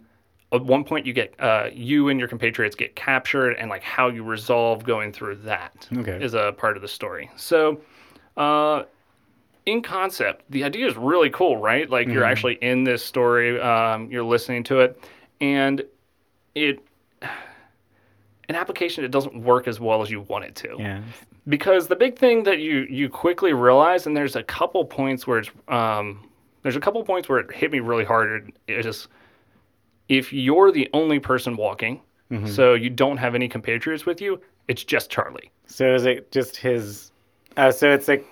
at 0.53 0.63
one 0.63 0.83
point, 0.83 1.05
you 1.05 1.13
get 1.13 1.33
uh, 1.39 1.69
you 1.73 2.09
and 2.09 2.19
your 2.19 2.29
compatriots 2.29 2.75
get 2.75 2.95
captured, 2.95 3.53
and 3.53 3.69
like 3.69 3.83
how 3.83 4.07
you 4.09 4.23
resolve 4.23 4.83
going 4.83 5.11
through 5.11 5.35
that 5.37 5.87
is 5.91 6.35
Okay. 6.35 6.47
a 6.47 6.51
part 6.51 6.75
of 6.75 6.81
the 6.81 6.87
story. 6.87 7.29
So, 7.35 7.81
uh, 8.37 8.83
in 9.65 9.81
concept, 9.81 10.43
the 10.49 10.63
idea 10.63 10.87
is 10.87 10.95
really 10.95 11.29
cool, 11.29 11.57
right? 11.57 11.89
Like 11.89 12.07
you're 12.07 12.23
actually 12.25 12.55
in 12.55 12.83
this 12.83 13.03
story, 13.03 13.59
um, 13.59 14.11
you're 14.11 14.23
listening 14.23 14.63
to 14.65 14.81
it, 14.81 15.01
and 15.41 15.83
it 16.55 16.79
an 18.49 18.55
application 18.55 19.03
it 19.05 19.11
doesn't 19.11 19.41
work 19.41 19.67
as 19.67 19.79
well 19.79 20.01
as 20.01 20.11
you 20.11 20.21
want 20.21 20.43
it 20.43 20.53
to 20.53 20.75
yeah. 20.77 21.01
because 21.47 21.87
the 21.87 21.95
big 21.95 22.17
thing 22.19 22.43
that 22.43 22.59
you 22.59 22.85
you 22.89 23.09
quickly 23.09 23.53
realize, 23.53 24.05
and 24.05 24.15
there's 24.15 24.35
a 24.35 24.43
couple 24.43 24.83
points 24.83 25.25
where 25.25 25.39
it's 25.39 25.49
um, 25.69 26.27
there's 26.61 26.75
a 26.75 26.79
couple 26.81 27.01
points 27.03 27.29
where 27.29 27.39
it 27.39 27.51
hit 27.53 27.71
me 27.71 27.79
really 27.79 28.03
hard. 28.03 28.51
It 28.67 28.85
is 28.85 29.07
if 30.17 30.31
you're 30.31 30.71
the 30.71 30.89
only 30.93 31.19
person 31.19 31.55
walking, 31.55 32.01
so 32.47 32.73
you 32.73 32.89
don't 32.89 33.17
have 33.17 33.35
any 33.35 33.47
compatriots 33.47 34.07
with 34.07 34.19
you, 34.19 34.41
it's 34.67 34.83
just 34.83 35.11
Charlie. 35.11 35.51
So 35.67 35.93
is 35.93 36.05
it 36.07 36.31
just 36.31 36.55
his? 36.57 37.11
Uh, 37.57 37.71
so 37.71 37.91
it's 37.91 38.07
like 38.07 38.25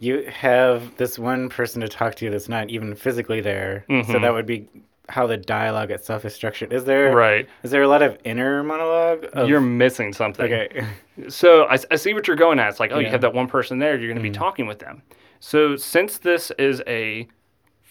you 0.00 0.24
have 0.28 0.96
this 0.96 1.20
one 1.20 1.48
person 1.48 1.80
to 1.82 1.88
talk 1.88 2.16
to 2.16 2.30
that's 2.30 2.48
not 2.48 2.68
even 2.68 2.96
physically 2.96 3.40
there. 3.40 3.84
So 3.88 3.94
Mhm. 3.94 4.22
that 4.22 4.32
would 4.32 4.46
be 4.46 4.68
how 5.08 5.26
the 5.28 5.36
dialogue 5.36 5.92
itself 5.92 6.24
is 6.24 6.34
structured. 6.34 6.72
Is 6.72 6.84
there? 6.84 7.14
Right. 7.14 7.48
Is 7.62 7.70
there 7.70 7.82
a 7.82 7.88
lot 7.88 8.02
of 8.02 8.18
inner 8.24 8.64
monologue? 8.64 9.26
Of, 9.32 9.48
You're 9.48 9.60
missing 9.60 10.12
something. 10.12 10.44
okay. 10.52 10.84
So 11.28 11.64
I, 11.66 11.78
I 11.92 11.96
see 11.96 12.14
what 12.14 12.26
you're 12.26 12.36
going 12.36 12.58
at. 12.58 12.68
It's 12.70 12.80
like, 12.80 12.90
oh, 12.92 12.98
you 12.98 13.06
have 13.08 13.20
that 13.22 13.34
one 13.34 13.46
person 13.46 13.78
there, 13.78 13.96
you're 13.96 14.12
going 14.12 14.16
to 14.24 14.28
be 14.30 14.34
talking 14.34 14.66
with 14.66 14.80
them. 14.80 15.02
So 15.40 15.76
since 15.76 16.18
this 16.18 16.50
is 16.58 16.82
a 16.88 17.28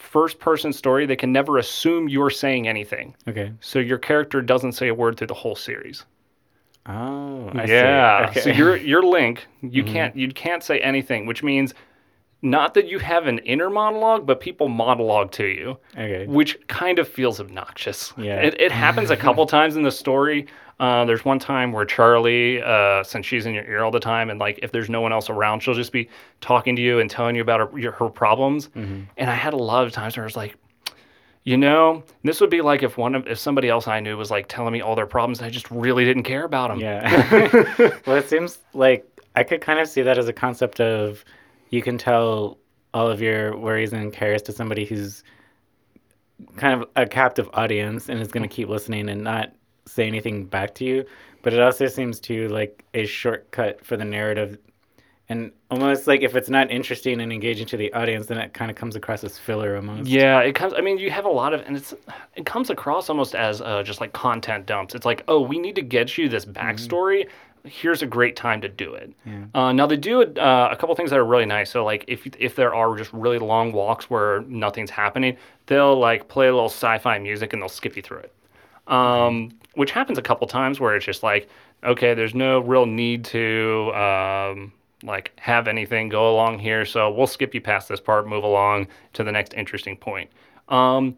first 0.07 0.39
person 0.39 0.74
story, 0.74 1.06
they 1.06 1.15
can 1.15 1.31
never 1.31 1.57
assume 1.57 2.07
you're 2.09 2.30
saying 2.30 2.68
anything. 2.68 3.16
Okay. 3.28 3.52
So 3.59 3.80
your 3.80 3.97
character 3.97 4.42
doesn't 4.42 4.71
say 4.71 4.87
a 4.87 4.94
word 4.94 5.18
through 5.18 5.28
the 5.28 5.33
whole 5.33 5.56
series. 5.56 6.06
Oh, 6.87 7.52
I 7.54 7.66
yeah. 7.66 8.31
see. 8.31 8.40
Okay. 8.40 8.42
So 8.42 8.49
your 8.57 8.78
your 8.78 9.04
link, 9.04 9.45
you 9.61 9.83
mm-hmm. 9.83 9.94
can't 9.94 10.16
you 10.16 10.31
can't 10.31 10.64
say 10.64 10.80
anything, 10.80 11.26
which 11.26 11.44
means 11.44 11.73
not 12.42 12.73
that 12.76 12.87
you 12.87 12.99
have 12.99 13.28
an 13.28 13.40
inner 13.40 13.69
monologue, 13.69 14.26
but 14.26 14.40
people 14.40 14.69
monologue 14.69 15.31
to 15.31 15.45
you, 15.45 15.78
okay. 15.94 16.28
which 16.28 16.57
kind 16.68 16.99
of 16.99 17.07
feels 17.07 17.40
obnoxious. 17.40 18.14
Yeah. 18.18 18.35
It, 18.35 18.61
it 18.61 18.71
happens 18.71 19.09
a 19.09 19.18
couple 19.18 19.45
times 19.57 19.76
in 19.76 19.83
the 19.83 19.92
story. 19.92 20.47
Uh, 20.80 21.06
there's 21.06 21.26
one 21.26 21.40
time 21.40 21.72
where 21.72 21.86
Charlie, 21.86 22.62
uh, 22.62 23.04
since 23.04 23.26
she's 23.26 23.48
in 23.48 23.54
your 23.54 23.66
ear 23.66 23.84
all 23.84 23.92
the 23.92 24.00
time, 24.00 24.30
and 24.30 24.40
like 24.40 24.60
if 24.62 24.72
there's 24.72 24.90
no 24.90 25.02
one 25.02 25.12
else 25.12 25.30
around, 25.30 25.62
she'll 25.62 25.74
just 25.74 25.92
be 25.92 26.07
talking 26.40 26.76
to 26.76 26.81
you 26.81 27.00
and 27.00 27.10
telling 27.10 27.36
you 27.36 27.42
about 27.42 27.60
her, 27.60 27.80
your, 27.80 27.92
her 27.94 28.10
problems. 28.10 28.68
Mm-hmm. 28.69 29.04
And 29.18 29.30
I 29.30 29.34
had 29.34 29.54
a 29.54 29.57
lot 29.57 29.86
of 29.86 29.92
times 29.92 30.16
where 30.16 30.24
I 30.24 30.28
was 30.28 30.36
like, 30.36 30.56
you 31.46 31.57
know, 31.57 32.04
this 32.24 32.42
would 32.42 32.50
be 32.50 32.62
like 32.62 32.84
if 32.84 32.98
one 32.98 33.16
of 33.16 33.26
if 33.26 33.40
somebody 33.40 33.69
else 33.69 33.88
I 33.88 34.02
knew 34.02 34.18
was 34.18 34.30
like 34.30 34.48
telling 34.50 34.74
me 34.74 34.81
all 34.81 34.96
their 34.96 35.07
problems, 35.07 35.40
and 35.40 35.48
I 35.48 35.50
just 35.50 35.72
really 35.72 36.06
didn't 36.06 36.24
care 36.24 36.44
about 36.44 36.69
them. 36.69 36.80
Yeah. 36.80 37.69
well, 38.06 38.18
it 38.18 38.30
seems 38.30 38.60
like 38.74 39.06
I 39.36 39.44
could 39.44 39.62
kind 39.62 39.80
of 39.80 39.88
see 39.88 40.02
that 40.04 40.18
as 40.18 40.28
a 40.28 40.34
concept 40.34 40.80
of 40.80 41.24
you 41.69 41.81
can 41.81 41.98
tell 41.98 42.57
all 42.94 43.10
of 43.10 43.22
your 43.22 43.57
worries 43.57 43.94
and 43.94 44.12
cares 44.12 44.42
to 44.44 44.52
somebody 44.52 44.86
who's 44.86 45.24
kind 46.57 46.81
of 46.81 46.90
a 46.96 47.06
captive 47.06 47.50
audience 47.54 48.10
and 48.10 48.22
is 48.22 48.28
going 48.28 48.44
to 48.44 48.54
keep 48.54 48.68
listening 48.68 49.10
and 49.10 49.24
not 49.24 49.54
say 49.88 50.06
anything 50.06 50.46
back 50.46 50.76
to 50.76 50.86
you. 50.86 51.06
But 51.42 51.54
it 51.54 51.60
also 51.60 51.88
seems 51.88 52.20
to 52.22 52.48
like 52.50 52.84
a 52.94 53.06
shortcut 53.06 53.86
for 53.86 53.96
the 53.96 54.06
narrative. 54.06 54.58
And 55.30 55.52
almost 55.70 56.08
like 56.08 56.22
if 56.22 56.36
it's 56.36 56.50
not 56.50 56.72
interesting 56.72 57.20
and 57.20 57.34
engaging 57.34 57.68
to 57.68 57.78
the 57.78 57.92
audience, 57.94 58.28
then 58.28 58.38
it 58.38 58.54
kind 58.54 58.72
of 58.72 58.78
comes 58.78 58.96
across 58.96 59.24
as 59.26 59.38
filler 59.38 59.76
almost. 59.76 60.10
Yeah, 60.10 60.40
it 60.40 60.56
comes. 60.56 60.74
I 60.74 60.80
mean, 60.82 60.98
you 60.98 61.12
have 61.12 61.26
a 61.26 61.30
lot 61.30 61.54
of, 61.54 61.62
and 61.62 61.76
it's 61.76 61.94
it 62.36 62.46
comes 62.46 62.70
across 62.70 63.10
almost 63.10 63.36
as 63.36 63.62
uh, 63.62 63.84
just 63.84 64.00
like 64.00 64.14
content 64.14 64.66
dumps. 64.66 64.96
It's 64.96 65.06
like, 65.06 65.24
oh, 65.28 65.42
we 65.42 65.60
need 65.60 65.76
to 65.76 65.82
get 65.82 66.18
you 66.18 66.30
this 66.30 66.46
backstory. 66.46 67.28
Here's 67.66 68.02
a 68.02 68.06
great 68.06 68.38
time 68.38 68.62
to 68.62 68.70
do 68.70 68.94
it. 68.94 69.14
Yeah. 69.26 69.44
Uh, 69.54 69.74
now 69.74 69.86
they 69.86 69.98
do 69.98 70.22
uh, 70.22 70.70
a 70.72 70.76
couple 70.78 70.96
things 70.96 71.10
that 71.10 71.20
are 71.20 71.26
really 71.26 71.46
nice. 71.46 71.70
So 71.72 71.84
like 71.84 72.06
if 72.08 72.26
if 72.40 72.56
there 72.56 72.74
are 72.74 72.96
just 72.96 73.12
really 73.12 73.40
long 73.40 73.74
walks 73.74 74.10
where 74.10 74.42
nothing's 74.48 74.90
happening, 74.90 75.36
they'll 75.66 76.00
like 76.00 76.30
play 76.30 76.48
a 76.48 76.54
little 76.54 76.70
sci-fi 76.70 77.20
music 77.20 77.52
and 77.52 77.62
they'll 77.62 77.68
skip 77.68 77.98
you 77.98 78.02
through 78.02 78.20
it. 78.20 78.34
Um, 78.88 79.52
which 79.78 79.92
happens 79.92 80.18
a 80.18 80.22
couple 80.22 80.48
times 80.48 80.80
where 80.80 80.96
it's 80.96 81.06
just 81.06 81.22
like, 81.22 81.48
okay, 81.84 82.16
there's 82.16 82.34
no 82.34 82.60
real 82.60 82.88
need 82.88 83.24
to 83.26 83.94
um, 83.94 84.74
like 85.04 85.31
have 85.38 85.68
anything 85.68 86.10
go 86.10 86.34
along 86.34 86.57
here, 86.57 86.84
so 86.84 87.12
we'll 87.12 87.28
skip 87.28 87.54
you 87.54 87.62
past 87.62 87.88
this 87.88 88.00
part, 88.00 88.28
move 88.28 88.44
along 88.44 88.88
to 89.14 89.24
the 89.24 89.31
next 89.31 89.54
interesting 89.54 89.96
point. 89.96 90.31
Um, 90.68 91.16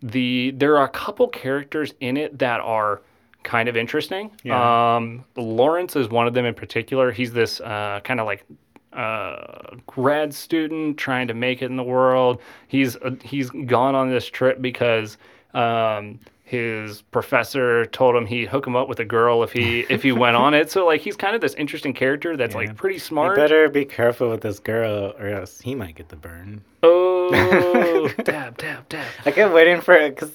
the 0.00 0.52
there 0.56 0.78
are 0.78 0.84
a 0.84 0.90
couple 0.90 1.28
characters 1.28 1.92
in 2.00 2.16
it 2.16 2.38
that 2.38 2.60
are 2.60 3.02
kind 3.42 3.68
of 3.68 3.76
interesting. 3.76 4.30
Yeah. 4.42 4.96
Um, 4.96 5.24
Lawrence 5.36 5.94
is 5.94 6.08
one 6.08 6.26
of 6.26 6.32
them 6.32 6.46
in 6.46 6.54
particular. 6.54 7.12
He's 7.12 7.32
this 7.32 7.60
uh, 7.60 8.00
kind 8.04 8.20
of 8.20 8.26
like 8.26 8.46
uh, 8.94 9.76
grad 9.86 10.32
student 10.32 10.96
trying 10.96 11.28
to 11.28 11.34
make 11.34 11.60
it 11.60 11.66
in 11.66 11.76
the 11.76 11.82
world. 11.82 12.40
He's 12.68 12.96
uh, 12.96 13.16
he's 13.22 13.50
gone 13.50 13.94
on 13.94 14.08
this 14.08 14.26
trip 14.26 14.62
because 14.62 15.18
um, 15.52 16.20
his 16.48 17.02
professor 17.02 17.84
told 17.86 18.16
him 18.16 18.24
he'd 18.24 18.48
hook 18.48 18.66
him 18.66 18.74
up 18.74 18.88
with 18.88 18.98
a 19.00 19.04
girl 19.04 19.42
if 19.42 19.52
he 19.52 19.80
if 19.90 20.02
he 20.02 20.12
went 20.12 20.34
on 20.36 20.54
it. 20.54 20.70
So 20.70 20.86
like 20.86 21.00
he's 21.02 21.16
kind 21.16 21.34
of 21.34 21.40
this 21.42 21.54
interesting 21.54 21.92
character 21.92 22.36
that's 22.36 22.54
Yeah. 22.54 22.60
like 22.62 22.76
pretty 22.76 22.94
You 22.96 23.00
smart. 23.00 23.36
better 23.36 23.68
be 23.68 23.84
careful 23.84 24.30
with 24.30 24.40
this 24.40 24.58
girl, 24.58 25.12
or 25.18 25.28
else 25.28 25.60
he 25.60 25.74
might 25.74 25.94
get 25.94 26.08
the 26.08 26.16
burn. 26.16 26.62
Oh, 26.82 28.08
dab 28.24 28.56
dab 28.56 28.88
dab. 28.88 29.06
I 29.26 29.30
kept 29.30 29.52
waiting 29.52 29.80
for 29.80 29.94
it 29.94 30.14
because 30.14 30.32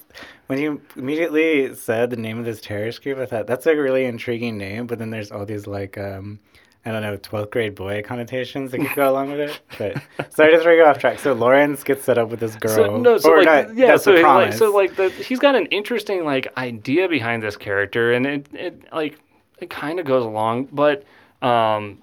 when 0.48 0.60
you 0.60 0.82
immediately 0.96 1.74
said 1.74 2.10
the 2.12 2.18
name 2.18 2.38
of 2.38 2.46
this 2.46 2.62
terrorist 2.62 3.02
group, 3.02 3.18
I 3.18 3.26
thought 3.26 3.48
that's 3.48 3.66
a 3.66 3.76
really 3.76 4.06
intriguing 4.06 4.58
name. 4.58 4.86
But 4.88 5.00
then 5.00 5.10
there's 5.10 5.32
all 5.32 5.46
these 5.46 5.66
like 5.68 5.98
um, 5.98 6.40
I 6.86 6.92
don't 6.92 7.02
know, 7.02 7.16
twelfth 7.18 7.52
grade 7.52 7.76
boy 7.76 8.02
connotations 8.04 8.72
that 8.72 8.80
could 8.80 8.96
go 8.96 9.10
along 9.12 9.32
with 9.32 9.40
it. 9.40 9.60
But 9.78 10.34
sorry 10.34 10.52
to 10.52 10.62
throw 10.62 10.74
you 10.74 10.84
off 10.84 11.00
track. 11.00 11.20
So 11.20 11.34
Lawrence 11.34 11.84
gets 11.84 12.04
set 12.04 12.18
up 12.18 12.30
with 12.30 12.40
this 12.40 12.56
girl. 12.56 12.76
So 12.76 12.98
no, 12.98 13.18
so 13.18 13.32
or 13.32 13.44
like 13.44 13.68
not, 13.68 13.76
yeah, 13.78 13.88
that's 13.88 14.04
so 14.04 14.12
the 14.12 14.18
he- 14.18 14.24
like 14.24 14.54
so 14.54 14.74
like 14.74 14.96
the, 14.96 15.10
he's 15.10 15.40
got 15.40 15.56
an 15.56 15.68
interesting 15.68 16.26
like 16.26 16.48
idea 16.58 17.08
behind 17.08 17.42
this 17.42 17.56
character, 17.56 18.12
and 18.12 18.26
it 18.26 18.48
it 18.54 18.94
like 18.94 19.20
it 19.60 19.70
kind 19.70 20.00
of 20.00 20.06
goes 20.06 20.26
along, 20.26 20.66
but 20.74 21.06
um, 21.42 22.02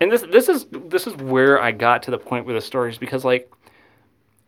and 0.00 0.10
this 0.10 0.22
this 0.30 0.48
is 0.48 0.66
this 0.70 1.06
is 1.06 1.14
where 1.16 1.60
I 1.60 1.72
got 1.72 2.02
to 2.04 2.10
the 2.10 2.18
point 2.18 2.46
with 2.46 2.56
the 2.56 2.60
stories 2.60 2.98
because 2.98 3.24
like 3.24 3.50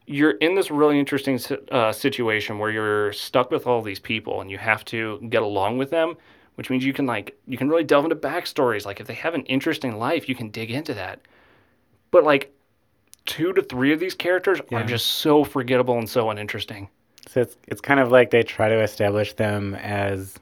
you're 0.06 0.32
in 0.32 0.54
this 0.54 0.70
really 0.70 0.98
interesting 0.98 1.38
uh, 1.70 1.92
situation 1.92 2.58
where 2.58 2.70
you're 2.70 3.12
stuck 3.12 3.50
with 3.50 3.66
all 3.66 3.80
these 3.82 4.00
people 4.00 4.40
and 4.40 4.50
you 4.50 4.58
have 4.58 4.84
to 4.84 5.18
get 5.30 5.42
along 5.42 5.78
with 5.78 5.90
them 5.90 6.16
which 6.56 6.70
means 6.70 6.84
you 6.84 6.92
can 6.92 7.06
like 7.06 7.36
you 7.46 7.56
can 7.56 7.68
really 7.68 7.84
delve 7.84 8.04
into 8.04 8.16
backstories 8.16 8.84
like 8.86 9.00
if 9.00 9.06
they 9.06 9.14
have 9.14 9.34
an 9.34 9.42
interesting 9.46 9.98
life 9.98 10.28
you 10.28 10.34
can 10.34 10.48
dig 10.50 10.70
into 10.70 10.94
that 10.94 11.20
but 12.10 12.24
like 12.24 12.52
two 13.24 13.52
to 13.52 13.62
three 13.62 13.92
of 13.92 14.00
these 14.00 14.14
characters 14.14 14.60
Yeah. 14.70 14.80
are 14.80 14.84
just 14.86 15.06
so 15.06 15.44
forgettable 15.44 15.96
and 15.98 16.08
so 16.08 16.28
uninteresting 16.30 16.88
So 17.28 17.40
it's 17.40 17.56
it's 17.68 17.80
kind 17.80 18.00
of 18.00 18.10
like 18.10 18.30
they 18.30 18.42
try 18.42 18.68
to 18.68 18.80
establish 18.82 19.32
them 19.34 19.74
as 19.76 20.34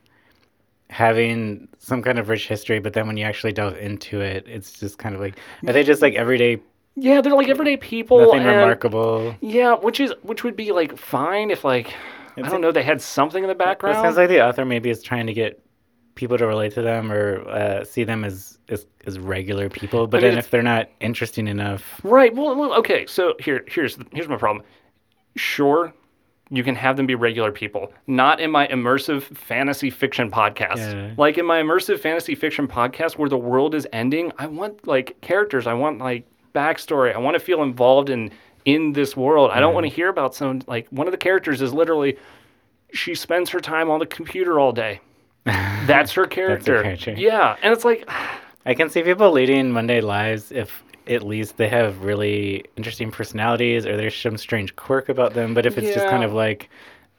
having 0.88 1.69
some 1.79 2.02
kind 2.02 2.19
of 2.19 2.29
rich 2.29 2.49
history, 2.49 2.81
but 2.81 2.95
then 2.95 3.07
when 3.07 3.17
you 3.17 3.25
actually 3.25 3.52
delve 3.52 3.76
into 3.76 4.21
it, 4.21 4.45
it's 4.49 4.73
just 4.81 4.99
kind 4.99 5.14
of 5.14 5.21
like 5.21 5.38
are 5.67 5.73
they 5.73 5.85
just 5.85 6.02
like 6.02 6.14
everyday, 6.14 6.61
yeah 6.97 7.21
they're 7.21 7.35
like 7.35 7.49
everyday 7.49 7.76
people 7.76 8.19
nothing 8.19 8.40
and- 8.40 8.49
remarkable? 8.49 9.35
yeah 9.40 9.75
which 9.75 10.00
is 10.00 10.12
which 10.23 10.43
would 10.43 10.57
be 10.57 10.73
like 10.73 10.99
fine 10.99 11.50
if 11.52 11.64
like 11.64 11.95
i 12.37 12.40
don't 12.43 12.61
know 12.61 12.73
they 12.73 12.83
had 12.83 13.00
something 13.00 13.45
in 13.45 13.49
the 13.49 13.52
It 13.52 13.59
background 13.59 13.97
sounds 13.97 14.17
like 14.17 14.29
the 14.29 14.45
author 14.45 14.64
maybe 14.64 14.90
is 14.90 15.00
trying 15.02 15.26
to 15.29 15.33
get 15.33 15.62
people 16.14 16.38
to 16.38 16.47
relate 16.47 16.73
to 16.75 16.83
them 16.83 17.11
or 17.11 17.49
uh, 17.49 17.85
see 17.85 18.05
them 18.05 18.25
as, 18.25 18.59
as 18.69 18.87
as 19.07 19.19
regular 19.19 19.69
people, 19.69 20.07
but 20.07 20.23
mean, 20.23 20.31
then 20.31 20.38
if 20.38 20.50
they're 20.50 20.62
not 20.62 20.88
interesting 21.00 21.49
enough, 21.49 22.00
Right. 22.02 22.35
Well, 22.35 22.55
well 22.55 22.73
okay. 22.75 23.07
So 23.07 23.35
here, 23.40 23.64
here's 23.69 23.99
here's 24.12 24.29
my 24.29 24.37
problem. 24.37 24.64
Sure, 25.37 25.95
you 26.50 26.64
can 26.64 26.75
have 26.75 26.97
them 26.97 27.07
be 27.07 27.14
regular 27.14 27.52
people. 27.52 27.93
Not 28.07 28.40
in 28.40 28.50
my 28.50 28.67
immersive 28.69 29.23
fantasy 29.37 29.90
fiction 29.90 30.31
podcast. 30.31 30.79
Yeah. 30.79 31.14
Like 31.17 31.38
in 31.38 31.47
my 31.47 31.62
immersive 31.62 32.00
fantasy 32.00 32.35
fiction 32.35 32.67
podcast, 32.67 33.17
where 33.17 33.29
the 33.29 33.38
world 33.38 33.75
is 33.75 33.87
ending, 33.93 34.33
I 34.38 34.47
want 34.47 34.87
like 34.87 35.21
characters. 35.21 35.67
I 35.67 35.75
want 35.75 35.99
like 35.99 36.26
backstory. 36.55 37.14
I 37.14 37.19
want 37.19 37.35
to 37.35 37.40
feel 37.40 37.62
involved 37.62 38.11
in 38.11 38.31
in 38.64 38.93
this 38.93 39.17
world. 39.17 39.50
I 39.52 39.61
don't 39.61 39.75
want 39.75 39.85
to 39.87 39.90
hear 39.90 40.09
about 40.09 40.35
some 40.35 40.62
like 40.67 40.88
one 40.90 41.07
of 41.07 41.12
the 41.12 41.19
characters 41.19 41.62
is 41.62 41.73
literally 41.73 42.19
she 42.93 43.14
spends 43.14 43.50
her 43.50 43.61
time 43.61 43.88
on 43.90 44.00
the 44.00 44.07
computer 44.07 44.59
all 44.59 44.73
day. 44.73 45.00
That's 45.87 46.12
her 46.12 46.26
character. 46.26 46.82
character. 46.82 47.12
Yeah, 47.12 47.56
and 47.62 47.73
it's 47.73 47.85
like 47.85 48.09
I 48.66 48.75
can 48.75 48.90
see 48.90 49.02
people 49.02 49.30
leading 49.30 49.70
Monday 49.73 50.00
lives 50.00 50.52
if 50.52 50.82
at 51.06 51.23
least 51.23 51.56
they 51.56 51.68
have 51.68 52.04
really 52.04 52.64
interesting 52.76 53.11
personalities 53.11 53.87
or 53.87 53.97
there's 53.97 54.14
some 54.14 54.37
strange 54.37 54.76
quirk 54.76 55.09
about 55.09 55.35
them. 55.35 55.54
But 55.54 55.66
if 55.66 55.76
it's 55.78 55.94
just 55.94 56.06
kind 56.09 56.23
of 56.25 56.32
like 56.32 56.68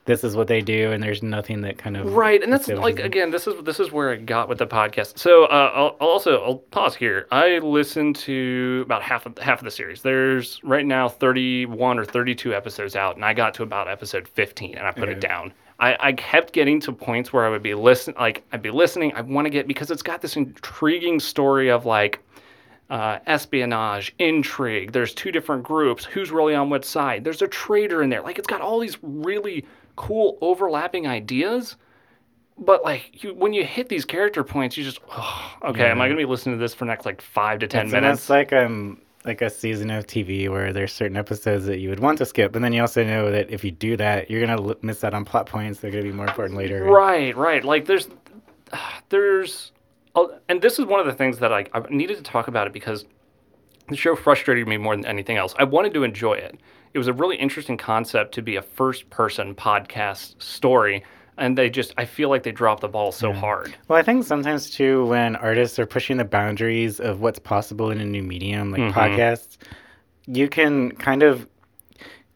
this 0.06 0.24
is 0.24 0.36
what 0.36 0.48
they 0.48 0.62
do 0.62 0.92
and 0.92 1.01
there's 1.04 1.22
nothing 1.22 1.62
that 1.62 1.78
kind 1.78 1.96
of 1.96 2.13
Right, 2.13 2.42
and 2.42 2.51
that's 2.51 2.68
like 2.68 2.98
them. 2.98 3.06
again, 3.06 3.32
this 3.32 3.48
is 3.48 3.63
this 3.63 3.80
is 3.80 3.92
where 3.92 4.12
I 4.12 4.16
got 4.16 4.50
with 4.50 4.58
the 4.58 4.68
podcast. 4.68 5.18
So 5.20 5.46
uh, 5.46 5.72
I'll, 5.74 5.98
I'll 6.00 6.08
also 6.08 6.42
I'll 6.44 6.56
pause 6.56 6.96
here. 6.96 7.28
I 7.32 7.60
listened 7.60 8.16
to 8.18 8.82
about 8.86 9.04
half 9.04 9.25
of 9.25 9.38
half 9.38 9.60
of 9.60 9.66
the 9.66 9.72
series. 9.72 10.01
There's 10.01 10.60
right 10.63 10.86
now 10.86 11.08
31 11.08 12.00
or 12.00 12.06
32 12.06 12.54
episodes 12.54 12.96
out, 12.96 13.16
and 13.16 13.25
I 13.25 13.34
got 13.34 13.54
to 13.56 13.63
about 13.63 13.88
episode 13.88 14.28
15, 14.28 14.75
and 14.75 14.88
I 14.88 14.92
put 14.92 15.10
it 15.10 15.20
down. 15.20 15.54
I, 15.82 15.98
I 16.00 16.14
kept 16.14 16.54
getting 16.54 16.80
to 16.82 16.94
points 16.94 17.34
where 17.34 17.44
I 17.44 17.50
would 17.50 17.64
be 17.64 17.74
listen 17.74 18.14
like 18.18 18.44
I'd 18.52 18.62
be 18.62 18.70
listening. 18.70 19.12
I 19.16 19.22
want 19.22 19.46
to 19.48 19.50
get 19.50 19.68
because 19.68 19.90
it's 19.90 20.04
got 20.04 20.22
this 20.22 20.38
intriguing 20.38 21.20
story 21.20 21.70
of 21.70 21.88
like 21.88 22.20
uh, 22.92 23.18
espionage, 23.26 24.14
intrigue. 24.20 24.92
There's 24.92 25.14
two 25.14 25.32
different 25.32 25.64
groups. 25.64 26.06
Who's 26.06 26.30
really 26.30 26.54
on 26.54 26.70
what 26.70 26.86
side? 26.86 27.24
There's 27.24 27.42
a 27.42 27.48
traitor 27.48 28.04
in 28.04 28.10
there. 28.10 28.22
Like 28.22 28.38
it's 28.38 28.48
got 28.48 28.62
all 28.62 28.80
these 28.80 28.98
really 29.02 29.66
cool 29.96 30.38
overlapping 30.42 31.08
ideas. 31.08 31.78
But 32.60 32.84
like 32.84 33.24
you, 33.24 33.34
when 33.34 33.52
you 33.54 33.64
hit 33.66 33.90
these 33.90 34.06
character 34.06 34.44
points, 34.44 34.78
you 34.78 34.84
just 34.84 35.00
oh, 35.10 35.58
okay. 35.64 35.90
Am 35.90 36.00
I 36.00 36.08
gonna 36.08 36.18
be 36.18 36.26
listening 36.26 36.58
to 36.58 36.62
this 36.62 36.76
for 36.76 36.86
next 36.86 37.08
like 37.08 37.22
five 37.22 37.60
to 37.60 37.68
ten 37.68 37.86
It's 37.88 37.92
minutes? 37.92 38.20
It's 38.20 38.30
like 38.30 38.54
um 38.54 39.02
like 39.25 39.42
a 39.42 39.50
season 39.50 39.92
of 39.92 40.08
TV 40.08 40.50
where 40.50 40.74
there's 40.74 40.92
certain 40.92 41.18
episodes 41.18 41.66
that 41.66 41.80
you 41.80 41.90
would 41.90 42.00
want 42.00 42.18
to 42.20 42.25
skip, 42.25 42.56
and 42.56 42.63
then 42.63 42.74
you 42.74 42.82
also 42.82 43.04
know 43.04 43.32
that 43.32 43.51
if 43.51 43.63
you 43.63 43.72
do 43.72 43.96
that, 43.98 44.30
you're 44.30 44.46
gonna 44.46 44.75
miss 44.82 45.04
out 45.04 45.13
on 45.13 45.25
plot 45.25 45.46
points. 45.46 45.80
They're 45.80 45.92
gonna 45.92 46.04
be 46.04 46.12
more 46.12 46.28
important 46.28 46.58
later. 46.58 46.84
Right, 46.84 47.36
right. 47.36 47.63
Like 47.63 47.86
there's, 47.86 48.10
there's, 49.10 49.72
oh, 50.16 50.38
and 50.50 50.62
this 50.62 50.80
is 50.80 50.86
one 50.86 51.00
of 51.00 51.06
the 51.06 51.13
things 51.13 51.40
that 51.40 51.54
I, 51.54 51.66
I 51.74 51.82
needed 51.90 52.18
to 52.18 52.24
talk 52.24 52.48
about 52.48 52.68
it 52.68 52.74
because 52.74 53.06
the 53.90 53.98
show 53.98 54.16
frustrated 54.16 54.68
me 54.68 54.78
more 54.78 54.96
than 54.96 55.06
anything 55.06 55.38
else. 55.38 55.54
I 55.60 55.66
wanted 55.66 55.94
to 55.94 56.04
enjoy 56.04 56.34
it. 56.34 56.60
It 56.94 56.98
was 56.98 57.08
a 57.08 57.13
really 57.13 57.38
interesting 57.38 57.78
concept 57.78 58.34
to 58.36 58.42
be 58.42 58.56
a 58.56 58.62
first-person 58.62 59.56
podcast 59.56 60.42
story, 60.42 61.04
and 61.38 61.58
they 61.58 61.70
just, 61.70 61.94
I 61.98 62.06
feel 62.06 62.30
like 62.30 62.44
they 62.44 62.52
drop 62.52 62.80
the 62.82 62.88
ball 62.88 63.12
so 63.12 63.34
hard. 63.34 63.76
Well, 63.88 63.98
I 64.00 64.04
think 64.04 64.26
sometimes 64.26 64.70
too, 64.70 65.06
when 65.06 65.36
artists 65.38 65.80
are 65.80 65.86
pushing 65.86 66.18
the 66.18 66.26
boundaries 66.26 67.00
of 67.00 67.22
what's 67.22 67.40
possible 67.40 67.90
in 67.92 68.00
a 68.00 68.06
new 68.06 68.24
medium 68.24 68.72
like 68.72 68.82
Mhm. 68.82 68.92
podcasts, 68.92 69.58
you 70.28 70.48
can 70.50 70.92
kind 70.92 71.24
of 71.24 71.48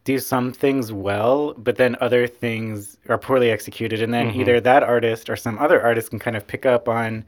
do 0.05 0.19
some 0.19 0.51
things 0.51 0.91
well, 0.91 1.53
but 1.57 1.77
then 1.77 1.95
other 1.99 2.27
things 2.27 2.97
are 3.09 3.17
poorly 3.17 3.49
executed, 3.51 4.01
and 4.01 4.13
then 4.13 4.29
Mhm. 4.29 4.35
either 4.35 4.59
that 4.61 4.83
artist 4.83 5.29
or 5.29 5.35
some 5.35 5.57
other 5.59 5.81
artist 5.81 6.11
can 6.11 6.19
kind 6.19 6.35
of 6.37 6.45
pick 6.45 6.65
up 6.65 6.87
on 6.87 7.25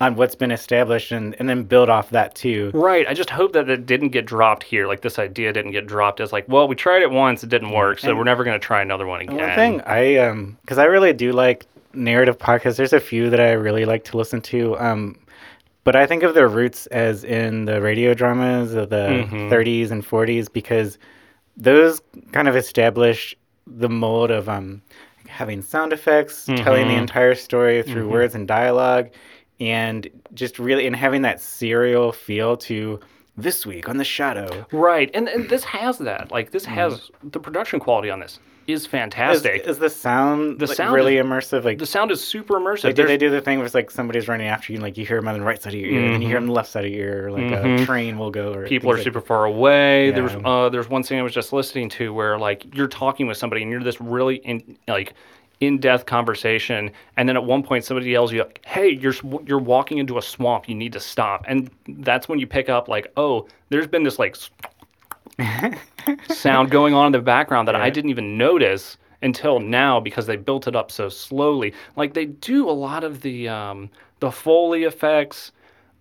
on 0.00 0.16
what's 0.16 0.34
been 0.34 0.50
established 0.50 1.12
and, 1.12 1.36
and 1.38 1.48
then 1.48 1.62
build 1.62 1.88
off 1.88 2.10
that 2.10 2.34
too. 2.34 2.70
Right. 2.74 3.06
I 3.08 3.14
just 3.14 3.30
hope 3.30 3.52
that 3.52 3.68
it 3.70 3.86
didn't 3.86 4.08
get 4.08 4.26
dropped 4.26 4.64
here. 4.64 4.86
Like 4.88 5.02
this 5.02 5.18
idea 5.18 5.52
didn't 5.52 5.70
get 5.70 5.86
dropped 5.86 6.20
as 6.20 6.32
like, 6.32 6.48
well, 6.48 6.66
we 6.66 6.74
tried 6.74 7.02
it 7.02 7.10
once, 7.10 7.44
it 7.44 7.48
didn't 7.48 7.70
work, 7.70 8.00
so 8.00 8.08
And- 8.08 8.18
we're 8.18 8.24
never 8.24 8.42
going 8.44 8.58
to 8.58 8.64
try 8.64 8.82
another 8.82 9.06
one 9.06 9.20
again. 9.20 9.36
One 9.36 9.54
thing 9.54 9.80
I 9.82 10.16
um 10.16 10.58
because 10.62 10.78
I 10.78 10.84
really 10.84 11.12
do 11.12 11.32
like 11.32 11.66
narrative 11.92 12.38
podcasts. 12.38 12.76
There's 12.76 12.92
a 12.92 12.98
few 13.00 13.30
that 13.30 13.40
I 13.40 13.52
really 13.52 13.84
like 13.84 14.02
to 14.04 14.16
listen 14.16 14.40
to. 14.42 14.76
Um, 14.78 15.16
but 15.84 15.94
I 15.94 16.06
think 16.06 16.22
of 16.24 16.34
their 16.34 16.48
roots 16.48 16.86
as 16.86 17.22
in 17.22 17.66
the 17.66 17.80
radio 17.80 18.14
dramas 18.14 18.74
of 18.74 18.90
the 18.90 19.26
Mhm. 19.30 19.48
30s 19.48 19.90
and 19.92 20.04
40s 20.04 20.48
because 20.52 20.98
those 21.56 22.00
kind 22.32 22.48
of 22.48 22.56
establish 22.56 23.36
the 23.66 23.88
mold 23.88 24.32
of 24.32 24.48
um 24.48 24.82
having 25.28 25.62
sound 25.62 25.92
effects, 25.92 26.44
telling 26.46 26.88
the 26.88 26.94
Mhm. 26.94 26.98
entire 26.98 27.34
story 27.34 27.82
through 27.82 28.06
Mhm. 28.08 28.10
words 28.10 28.34
and 28.34 28.46
dialogue, 28.46 29.08
and 29.60 30.08
just 30.34 30.58
really 30.58 30.86
and 30.86 30.96
having 30.96 31.22
that 31.22 31.40
serial 31.40 32.12
feel 32.12 32.56
to 32.56 33.00
this 33.36 33.66
week 33.66 33.88
on 33.88 33.96
the 33.96 34.04
shadow. 34.04 34.64
Right. 34.72 35.10
And, 35.14 35.28
and 35.28 35.48
this 35.48 35.64
has 35.64 35.98
that. 35.98 36.30
Like 36.30 36.50
this 36.52 36.64
has 36.64 37.10
the 37.22 37.40
production 37.40 37.80
quality 37.80 38.10
on 38.10 38.20
this 38.20 38.38
is 38.66 38.82
Is, 38.82 38.86
fantastic. 38.86 39.66
is 39.66 39.78
the 39.78 39.90
sound 39.90 40.58
The 40.58 40.66
like, 40.66 40.76
sound 40.76 40.94
really 40.94 41.16
immersive? 41.16 41.64
Like 41.64 41.78
the 41.78 41.84
sound 41.84 42.10
is 42.10 42.26
super 42.26 42.54
immersive. 42.54 42.84
Like, 42.84 42.94
did 42.94 43.08
they 43.08 43.18
do 43.18 43.28
the 43.28 43.40
thing 43.42 43.58
where 43.58 43.66
it's 43.66 43.74
like 43.74 43.90
somebody's 43.90 44.26
running 44.26 44.46
after 44.46 44.72
you, 44.72 44.76
and 44.78 44.82
like 44.82 44.96
you 44.96 45.04
hear 45.04 45.18
them 45.18 45.28
on 45.28 45.38
the 45.38 45.44
right 45.44 45.60
side 45.60 45.74
of 45.74 45.80
your 45.80 45.90
ear, 45.90 46.02
and 46.04 46.14
then 46.14 46.22
you 46.22 46.28
hear 46.28 46.36
them 46.36 46.44
on 46.44 46.48
the 46.48 46.54
left 46.54 46.70
side 46.70 46.86
of 46.86 46.90
your 46.90 47.04
ear, 47.06 47.26
or 47.26 47.30
like 47.32 47.42
a 47.52 47.62
Mhm. 47.62 47.84
train 47.84 48.16
will 48.18 48.30
go, 48.30 48.54
or 48.54 48.66
people 48.66 48.90
are 48.90 48.94
like- 48.94 49.02
super 49.04 49.20
far 49.20 49.44
away. 49.44 50.12
Yeah. 50.12 50.24
uh, 50.46 50.70
there's 50.70 50.88
one 50.88 51.02
thing 51.02 51.18
I 51.18 51.22
was 51.22 51.34
just 51.34 51.52
listening 51.52 51.90
to 51.90 52.14
where 52.14 52.38
like 52.38 52.64
you're 52.74 52.88
talking 52.88 53.26
with 53.26 53.36
somebody 53.36 53.60
and 53.62 53.70
you're 53.70 53.82
this 53.82 54.00
really 54.00 54.36
in 54.36 54.78
like 54.88 55.12
in-depth 55.60 56.06
conversation, 56.06 56.90
and 57.16 57.28
then 57.28 57.36
at 57.36 57.44
one 57.44 57.62
point 57.62 57.84
somebody 57.84 58.10
yells 58.10 58.32
you 58.32 58.40
like, 58.40 58.60
"Hey, 58.64 58.90
you're 58.90 59.14
you're 59.46 59.58
walking 59.58 59.98
into 59.98 60.18
a 60.18 60.22
swamp. 60.22 60.68
You 60.68 60.74
need 60.74 60.92
to 60.92 61.00
stop." 61.00 61.44
And 61.46 61.70
that's 61.88 62.28
when 62.28 62.38
you 62.38 62.46
pick 62.46 62.68
up 62.68 62.88
like, 62.88 63.12
"Oh, 63.16 63.46
there's 63.68 63.86
been 63.86 64.02
this 64.02 64.18
like 64.18 64.36
sound 66.28 66.70
going 66.70 66.94
on 66.94 67.06
in 67.06 67.12
the 67.12 67.20
background 67.20 67.68
that 67.68 67.76
I 67.76 67.90
didn't 67.90 68.10
even 68.10 68.38
notice." 68.38 68.96
until 69.22 69.58
now 69.58 69.98
because 69.98 70.26
they 70.26 70.36
built 70.36 70.68
it 70.68 70.76
up 70.76 70.90
so 70.90 71.08
slowly. 71.08 71.72
Like 71.96 72.12
they 72.12 72.26
do 72.26 72.68
a 72.68 72.72
lot 72.72 73.02
of 73.02 73.22
the 73.22 73.48
um, 73.48 73.90
the 74.20 74.30
foley 74.30 74.84
effects, 74.84 75.50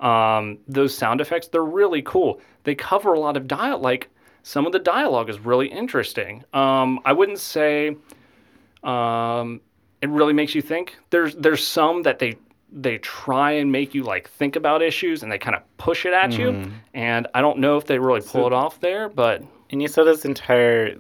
um, 0.02 0.60
those 0.68 0.96
sound 0.96 1.22
effects. 1.22 1.48
They're 1.48 1.64
really 1.64 2.02
cool. 2.04 2.42
They 2.66 2.76
cover 2.76 3.14
a 3.14 3.20
lot 3.20 3.38
of 3.38 3.48
dial. 3.48 3.80
Like 3.80 4.10
some 4.44 4.66
of 4.66 4.74
the 4.74 4.80
dialogue 4.80 5.30
is 5.30 5.40
really 5.40 5.68
interesting. 5.68 6.44
Um, 6.54 7.00
I 7.06 7.14
wouldn't 7.14 7.40
say 7.40 7.96
um, 8.84 9.62
it 10.02 10.10
really 10.10 10.34
makes 10.34 10.54
you 10.56 10.62
think. 10.62 10.98
There's 11.10 11.36
there's 11.36 11.66
some 11.66 12.04
that 12.04 12.20
they 12.20 12.36
they 12.72 12.98
try 12.98 13.52
and 13.52 13.72
make 13.72 13.94
you 13.94 14.04
like 14.04 14.30
think 14.30 14.56
about 14.56 14.82
issues 14.82 15.22
and 15.24 15.32
they 15.32 15.38
kind 15.38 15.56
of 15.56 15.62
push 15.78 16.06
it 16.06 16.14
at 16.14 16.38
you. 16.38 16.72
And 16.94 17.28
I 17.34 17.42
don't 17.42 17.60
know 17.60 17.78
if 17.78 17.86
they 17.86 18.00
really 18.00 18.22
pull 18.22 18.48
it 18.48 18.54
off 18.54 18.80
there, 18.80 19.10
but 19.10 19.44
And 19.70 19.82
you 19.82 19.88
said 19.88 20.06
this 20.06 20.26
entire 20.26 20.96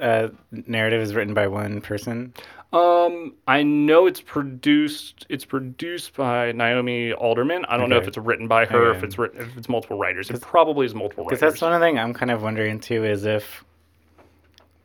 uh, 0.00 0.28
narrative 0.52 1.00
is 1.02 1.14
written 1.14 1.34
by 1.34 1.48
one 1.48 1.80
person. 1.80 2.32
Um, 2.72 3.34
I 3.48 3.62
know 3.62 4.06
it's 4.06 4.20
produced. 4.20 5.26
It's 5.28 5.44
produced 5.44 6.14
by 6.14 6.52
Naomi 6.52 7.12
Alderman. 7.12 7.64
I 7.68 7.76
don't 7.76 7.88
know 7.90 7.96
if 7.96 8.06
it's 8.06 8.18
written 8.18 8.48
by 8.48 8.66
her, 8.66 8.92
if 8.92 9.02
it's 9.02 9.18
written, 9.18 9.40
if 9.40 9.56
it's 9.56 9.68
multiple 9.68 9.98
writers. 9.98 10.30
It 10.30 10.40
probably 10.42 10.86
is 10.86 10.94
multiple 10.94 11.24
Because 11.24 11.42
writers. 11.42 11.60
that's 11.60 11.62
one 11.62 11.80
thing 11.80 11.98
I'm 11.98 12.12
kind 12.14 12.30
of 12.30 12.42
wondering 12.42 12.78
too 12.80 13.04
is 13.04 13.24
if 13.24 13.64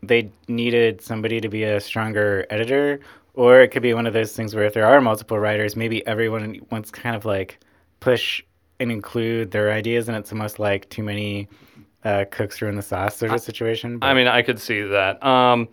they 0.04 0.32
needed 0.48 1.02
somebody 1.02 1.42
to 1.42 1.50
be 1.50 1.64
a 1.64 1.80
stronger 1.80 2.46
editor, 2.50 3.00
or 3.34 3.62
it 3.62 3.70
could 3.70 3.82
be 3.82 3.94
one 3.94 4.06
of 4.06 4.14
those 4.14 4.34
things 4.34 4.56
where 4.56 4.66
if 4.66 4.74
there 4.74 4.86
are 4.86 5.00
multiple 5.02 5.40
writers, 5.40 5.76
maybe 5.76 6.06
everyone 6.08 6.60
wants 6.70 6.92
to 6.92 7.00
kind 7.00 7.16
of 7.16 7.26
like 7.26 7.60
push 8.00 8.44
and 8.80 8.92
include 8.92 9.52
their 9.52 9.72
ideas, 9.72 10.08
and 10.08 10.18
it's 10.18 10.32
almost 10.32 10.60
like 10.60 10.90
too 10.90 11.04
many 11.04 11.48
uh, 12.04 12.26
cooks 12.32 12.62
ruin 12.62 12.76
the 12.76 12.82
sauce 12.82 13.18
sort 13.18 13.32
of 13.32 13.42
situation. 13.42 14.00
I 14.02 14.14
mean, 14.14 14.28
I 14.28 14.42
could 14.42 14.60
see 14.60 14.82
that. 14.82 15.24
Um, 15.24 15.70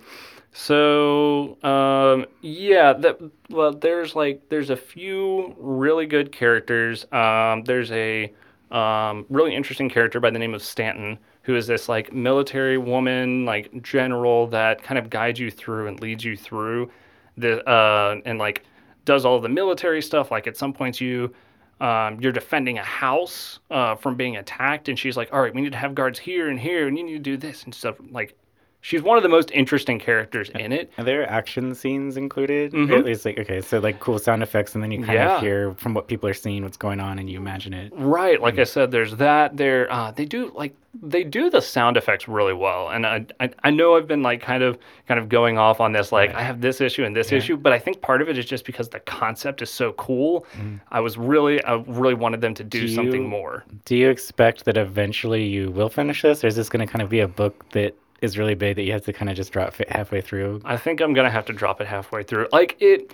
so 0.53 1.57
um, 1.63 2.27
yeah, 2.43 2.93
that 2.93 3.19
well, 3.49 3.73
there's 3.73 4.15
like 4.15 4.49
there's 4.49 4.71
a 4.71 4.77
few 4.77 5.55
really 5.59 6.07
good 6.07 6.33
characters. 6.33 7.07
Um, 7.13 7.65
there's 7.65 7.91
a 7.93 8.33
um, 8.71 9.25
really 9.29 9.55
interesting 9.55 9.89
character 9.89 10.21
by 10.21 10.31
the 10.31 10.39
name 10.39 10.55
of 10.55 10.63
Stanton, 10.63 11.19
who 11.49 11.57
is 11.57 11.67
this 11.67 11.89
like 11.89 12.13
military 12.13 12.77
woman, 12.77 13.47
like 13.47 13.83
general 13.83 14.47
that 14.49 14.83
kind 14.83 14.99
of 14.99 15.09
guides 15.09 15.41
you 15.41 15.51
through 15.51 15.87
and 15.87 15.99
leads 15.99 16.23
you 16.23 16.37
through 16.37 16.91
the 17.39 17.67
uh, 17.67 18.21
and 18.27 18.39
like 18.39 18.65
does 19.07 19.25
all 19.25 19.41
the 19.41 19.49
military 19.49 20.03
stuff. 20.03 20.31
Like 20.31 20.47
at 20.47 20.57
some 20.57 20.73
points 20.73 21.01
you. 21.01 21.35
Um, 21.81 22.21
you're 22.21 22.33
defending 22.33 22.77
a 22.79 22.83
house 22.83 23.61
uh, 23.71 23.95
from 23.95 24.17
being 24.17 24.37
attacked, 24.37 24.89
and 24.89 24.99
she's 24.99 25.17
like, 25.17 25.33
"All 25.33 25.41
right, 25.41 25.55
we 25.55 25.61
need 25.61 25.71
to 25.71 25.79
have 25.79 25.95
guards 25.95 26.19
here 26.19 26.49
and 26.49 26.59
here, 26.59 26.89
and 26.89 26.99
you 26.99 27.05
need 27.05 27.13
to 27.13 27.19
do 27.21 27.37
this 27.37 27.63
and 27.63 27.73
stuff." 27.73 27.95
Like, 28.11 28.37
she's 28.81 29.03
one 29.03 29.17
of 29.17 29.23
the 29.23 29.29
most 29.29 29.51
interesting 29.51 29.99
characters 29.99 30.51
in 30.51 30.73
it. 30.73 30.91
Are 30.99 31.05
there 31.05 31.29
action 31.29 31.75
scenes 31.75 32.17
included? 32.17 32.73
Mhm. 32.73 32.97
At 32.99 33.05
least, 33.05 33.25
like, 33.25 33.39
okay, 33.39 33.61
so 33.61 33.79
like 33.79 34.01
cool 34.01 34.19
sound 34.19 34.43
effects, 34.43 34.75
and 34.75 34.83
then 34.83 34.91
you 34.91 34.99
kind 35.05 35.15
Yeah. 35.15 35.37
of 35.37 35.43
hear 35.43 35.75
from 35.75 35.95
what 35.95 36.07
people 36.09 36.29
are 36.29 36.35
seeing 36.35 36.63
what's 36.63 36.77
going 36.77 37.01
on, 37.01 37.19
and 37.19 37.29
you 37.29 37.39
imagine 37.39 37.75
it. 37.75 37.93
Right, 37.95 38.41
like 38.41 38.59
I 38.59 38.65
said, 38.65 38.91
there's 38.91 39.17
that. 39.17 39.57
There, 39.57 39.93
uh, 39.93 40.11
they 40.13 40.25
do 40.25 40.53
like 40.55 40.75
they 41.01 41.23
do 41.23 41.49
the 41.51 41.61
sound 41.61 41.97
effects 41.97 42.27
really 42.27 42.55
well, 42.55 42.89
and 42.89 43.07
I, 43.07 43.27
I, 43.39 43.51
I 43.63 43.71
know 43.71 43.97
I've 43.97 44.09
been 44.09 44.23
like 44.23 44.41
kind 44.41 44.63
of 44.63 44.79
kind 45.07 45.21
of 45.21 45.29
going 45.29 45.59
off 45.59 45.81
on 45.81 45.93
this, 45.93 46.11
like 46.11 46.35
I 46.35 46.43
have 46.43 46.61
this 46.61 46.81
issue 46.81 47.05
and 47.05 47.15
this 47.15 47.31
issue, 47.31 47.57
but 47.57 47.73
I 47.73 47.79
think 47.79 48.01
part 48.01 48.23
of 48.23 48.29
it 48.29 48.39
is 48.39 48.47
just 48.47 48.65
because 48.65 48.89
the 48.89 48.99
concept 49.01 49.61
is 49.63 49.71
so 49.71 49.93
cool. 49.93 50.47
I 50.91 51.01
was 51.01 51.17
really, 51.19 51.63
I 51.65 51.75
really 51.87 52.15
wanted 52.15 52.41
them 52.41 52.55
to 52.55 52.65
do, 52.65 52.81
Do 52.83 52.89
something 52.89 53.23
you- 53.23 53.29
more. 53.29 53.65
Do 53.85 53.97
you 53.97 54.09
expect 54.09 54.65
that 54.65 54.77
eventually 54.77 55.45
you 55.45 55.71
will 55.71 55.91
finish 55.91 56.23
this, 56.23 56.43
or 56.43 56.47
is 56.49 56.57
this 56.57 56.69
going 56.69 56.85
to 56.85 56.91
kind 56.91 57.03
of 57.03 57.09
be 57.11 57.21
a 57.21 57.29
book 57.29 57.69
that 57.73 57.95
is 58.23 58.37
really 58.37 58.55
big 58.55 58.77
that 58.77 58.83
you 58.83 58.93
have 58.93 59.05
to 59.05 59.13
kind 59.13 59.31
of 59.31 59.37
just 59.37 59.53
drop 59.53 59.75
halfway 59.89 60.21
through? 60.21 60.61
I 60.65 60.77
think 60.77 61.01
I'm 61.01 61.15
gonna 61.15 61.31
have 61.31 61.47
to 61.47 61.53
drop 61.53 61.81
it 61.81 61.87
halfway 61.87 62.23
through. 62.23 62.49
Like 62.53 62.77
it, 62.81 63.13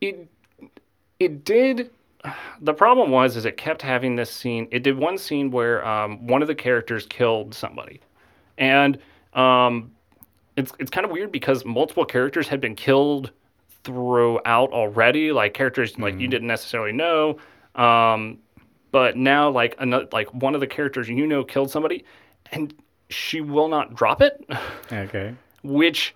it, 0.00 0.28
it 1.18 1.44
did. 1.44 1.90
The 2.60 2.74
problem 2.74 3.10
was, 3.10 3.36
is 3.36 3.44
it 3.44 3.56
kept 3.56 3.82
having 3.82 4.16
this 4.16 4.30
scene. 4.30 4.66
It 4.72 4.82
did 4.82 4.98
one 4.98 5.16
scene 5.18 5.50
where 5.50 5.86
um, 5.86 6.26
one 6.26 6.42
of 6.42 6.48
the 6.48 6.54
characters 6.54 7.06
killed 7.06 7.54
somebody, 7.54 8.00
and 8.58 8.98
um, 9.34 9.92
it's 10.56 10.72
it's 10.78 10.90
kind 10.90 11.04
of 11.04 11.12
weird 11.12 11.30
because 11.30 11.64
multiple 11.64 12.04
characters 12.04 12.48
had 12.48 12.60
been 12.60 12.74
killed 12.74 13.30
throughout 13.84 14.72
already. 14.72 15.32
Like 15.32 15.54
characters 15.54 15.98
like 15.98 16.18
you 16.18 16.28
didn't 16.28 16.48
necessarily 16.48 16.92
know, 16.92 17.38
um, 17.74 18.38
but 18.90 19.16
now 19.16 19.50
like 19.50 19.76
another 19.78 20.08
like 20.12 20.32
one 20.34 20.54
of 20.54 20.60
the 20.60 20.66
characters 20.66 21.08
you 21.08 21.26
know 21.26 21.44
killed 21.44 21.70
somebody, 21.70 22.04
and 22.50 22.74
she 23.08 23.40
will 23.40 23.68
not 23.68 23.94
drop 23.94 24.20
it. 24.22 24.44
Okay. 24.92 25.34
which 25.62 26.14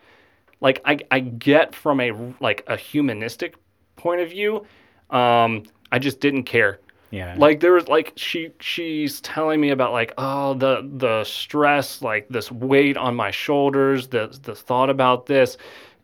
like 0.61 0.81
I, 0.85 0.99
I 1.11 1.21
get 1.21 1.75
from 1.75 2.01
a 2.01 2.13
like 2.41 2.63
a 2.67 2.77
humanistic 2.77 3.55
point 3.97 4.21
of 4.21 4.31
view 4.31 4.65
um 5.11 5.65
i 5.91 5.99
just 5.99 6.21
didn't 6.21 6.45
care 6.45 6.79
Yeah. 7.11 7.35
like 7.37 7.59
there 7.61 7.73
was 7.73 7.89
like 7.89 8.13
she 8.17 8.53
she's 8.61 9.21
telling 9.23 9.61
me 9.61 9.71
about 9.71 9.93
like 9.93 10.13
oh 10.19 10.55
the 10.55 10.89
the 10.97 11.25
stress 11.25 12.01
like 12.01 12.29
this 12.29 12.53
weight 12.53 12.97
on 12.97 13.17
my 13.17 13.31
shoulders 13.33 14.07
the 14.09 14.39
the 14.43 14.55
thought 14.55 14.89
about 14.91 15.27
this 15.27 15.57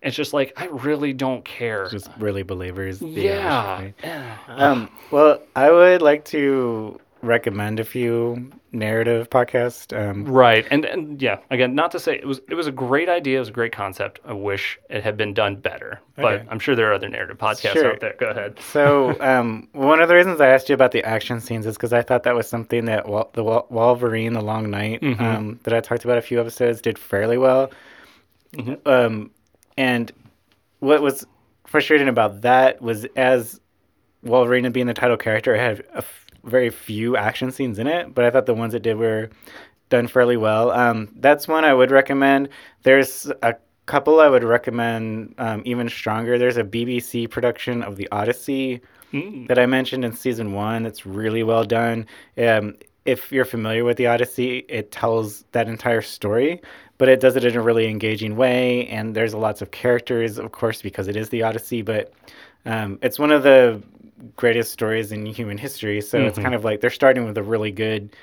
it's 0.02 0.16
just 0.16 0.32
like 0.32 0.52
i 0.56 0.66
really 0.66 1.12
don't 1.12 1.44
care 1.44 1.88
just 1.88 2.10
really 2.18 2.42
believers. 2.42 2.98
the 2.98 3.06
yeah? 3.08 3.90
Um, 4.48 4.90
well, 5.10 5.40
I 5.54 5.70
would 5.70 6.02
like 6.02 6.24
to 6.26 6.98
recommend 7.26 7.80
a 7.80 7.84
few 7.84 8.50
narrative 8.72 9.28
podcasts. 9.30 9.96
Um, 9.96 10.24
right 10.24 10.66
and 10.70 10.84
and 10.84 11.20
yeah 11.20 11.38
again 11.50 11.74
not 11.74 11.90
to 11.92 11.98
say 12.00 12.14
it 12.16 12.26
was 12.26 12.40
it 12.48 12.54
was 12.54 12.66
a 12.66 12.72
great 12.72 13.08
idea 13.08 13.36
it 13.36 13.40
was 13.40 13.48
a 13.48 13.52
great 13.52 13.72
concept 13.72 14.20
i 14.26 14.32
wish 14.32 14.78
it 14.90 15.02
had 15.02 15.16
been 15.16 15.32
done 15.32 15.56
better 15.56 16.00
but 16.14 16.24
Okay. 16.34 16.46
i'm 16.50 16.58
sure 16.58 16.74
there 16.76 16.90
are 16.90 16.92
other 16.94 17.08
narrative 17.08 17.38
podcasts 17.38 17.72
Sure. 17.72 17.92
out 17.92 18.00
there 18.00 18.14
go 18.20 18.26
ahead 18.28 18.58
so, 18.60 19.16
um, 19.20 19.68
one 19.72 20.00
of 20.00 20.08
the 20.08 20.14
reasons 20.14 20.40
I 20.40 20.48
asked 20.48 20.68
you 20.68 20.74
about 20.74 20.92
the 20.92 21.02
action 21.04 21.40
scenes 21.40 21.66
is 21.66 21.74
because 21.76 21.92
I 21.92 22.02
thought 22.02 22.22
that 22.24 22.34
was 22.34 22.46
something 22.48 22.84
that 22.86 23.08
Wol- 23.08 23.30
the 23.34 23.42
Wol- 23.44 23.66
Wolverine: 23.70 24.32
The 24.34 24.40
Long 24.42 24.70
Night 24.70 25.00
Mhm. 25.00 25.20
um, 25.20 25.60
that 25.64 25.72
I 25.74 25.80
talked 25.80 26.04
about 26.04 26.18
a 26.18 26.22
few 26.22 26.38
episodes 26.40 26.80
did 26.82 26.98
fairly 26.98 27.38
well. 27.38 27.70
Mhm. 28.54 28.78
Um, 28.86 29.30
and 29.78 30.12
what 30.80 31.00
was 31.02 31.26
frustrating 31.66 32.08
about 32.08 32.42
that 32.42 32.80
was 32.82 33.06
as 33.16 33.60
Wolverine 34.22 34.70
being 34.72 34.86
the 34.86 34.94
title 34.94 35.16
character, 35.16 35.54
I 35.54 35.58
had 35.58 35.80
a 35.94 35.98
f- 35.98 36.25
very 36.46 36.70
few 36.70 37.16
action 37.16 37.50
scenes 37.50 37.78
in 37.78 37.86
it, 37.86 38.14
but 38.14 38.24
I 38.24 38.30
thought 38.30 38.46
the 38.46 38.54
ones 38.54 38.74
it 38.74 38.82
did 38.82 38.96
were 38.96 39.30
done 39.90 40.08
fairly 40.08 40.36
well. 40.36 40.70
Um, 40.70 41.08
that's 41.16 41.46
one 41.46 41.64
I 41.64 41.74
would 41.74 41.90
recommend. 41.90 42.48
There's 42.82 43.30
a 43.42 43.54
couple 43.86 44.20
I 44.20 44.28
would 44.28 44.42
recommend 44.44 45.34
um, 45.38 45.62
even 45.64 45.88
stronger. 45.88 46.38
There's 46.38 46.56
a 46.56 46.64
BBC 46.64 47.30
production 47.30 47.82
of 47.82 47.96
The 47.96 48.08
Odyssey 48.10 48.80
Mm. 49.12 49.46
that 49.46 49.56
I 49.56 49.66
mentioned 49.66 50.04
in 50.04 50.12
season 50.14 50.52
one. 50.52 50.84
It's 50.84 51.06
really 51.06 51.44
well 51.44 51.62
done. 51.62 52.06
Um, 52.36 52.74
if 53.04 53.30
you're 53.30 53.44
familiar 53.44 53.84
with 53.84 53.98
The 53.98 54.08
Odyssey, 54.08 54.64
it 54.68 54.90
tells 54.90 55.44
that 55.52 55.68
entire 55.68 56.02
story, 56.02 56.60
but 56.98 57.08
it 57.08 57.20
does 57.20 57.36
it 57.36 57.44
in 57.44 57.54
a 57.56 57.62
really 57.62 57.86
engaging 57.86 58.34
way. 58.34 58.88
And 58.88 59.14
there's 59.14 59.32
lots 59.32 59.62
of 59.62 59.70
characters, 59.70 60.38
of 60.38 60.50
course, 60.50 60.82
because 60.82 61.06
it 61.06 61.14
is 61.16 61.28
The 61.28 61.44
Odyssey, 61.44 61.82
but 61.82 62.12
um, 62.64 62.98
it's 63.00 63.16
one 63.16 63.30
of 63.30 63.44
the 63.44 63.80
greatest 64.36 64.72
stories 64.72 65.12
in 65.12 65.26
human 65.26 65.58
history. 65.58 66.00
So 66.00 66.26
it's 66.26 66.38
Mhm. 66.38 66.42
kind 66.42 66.54
of 66.54 66.64
like 66.64 66.80
they're 66.80 66.90
starting 66.90 67.24
with 67.24 67.36
a 67.38 67.42
really 67.42 67.70
good 67.72 68.14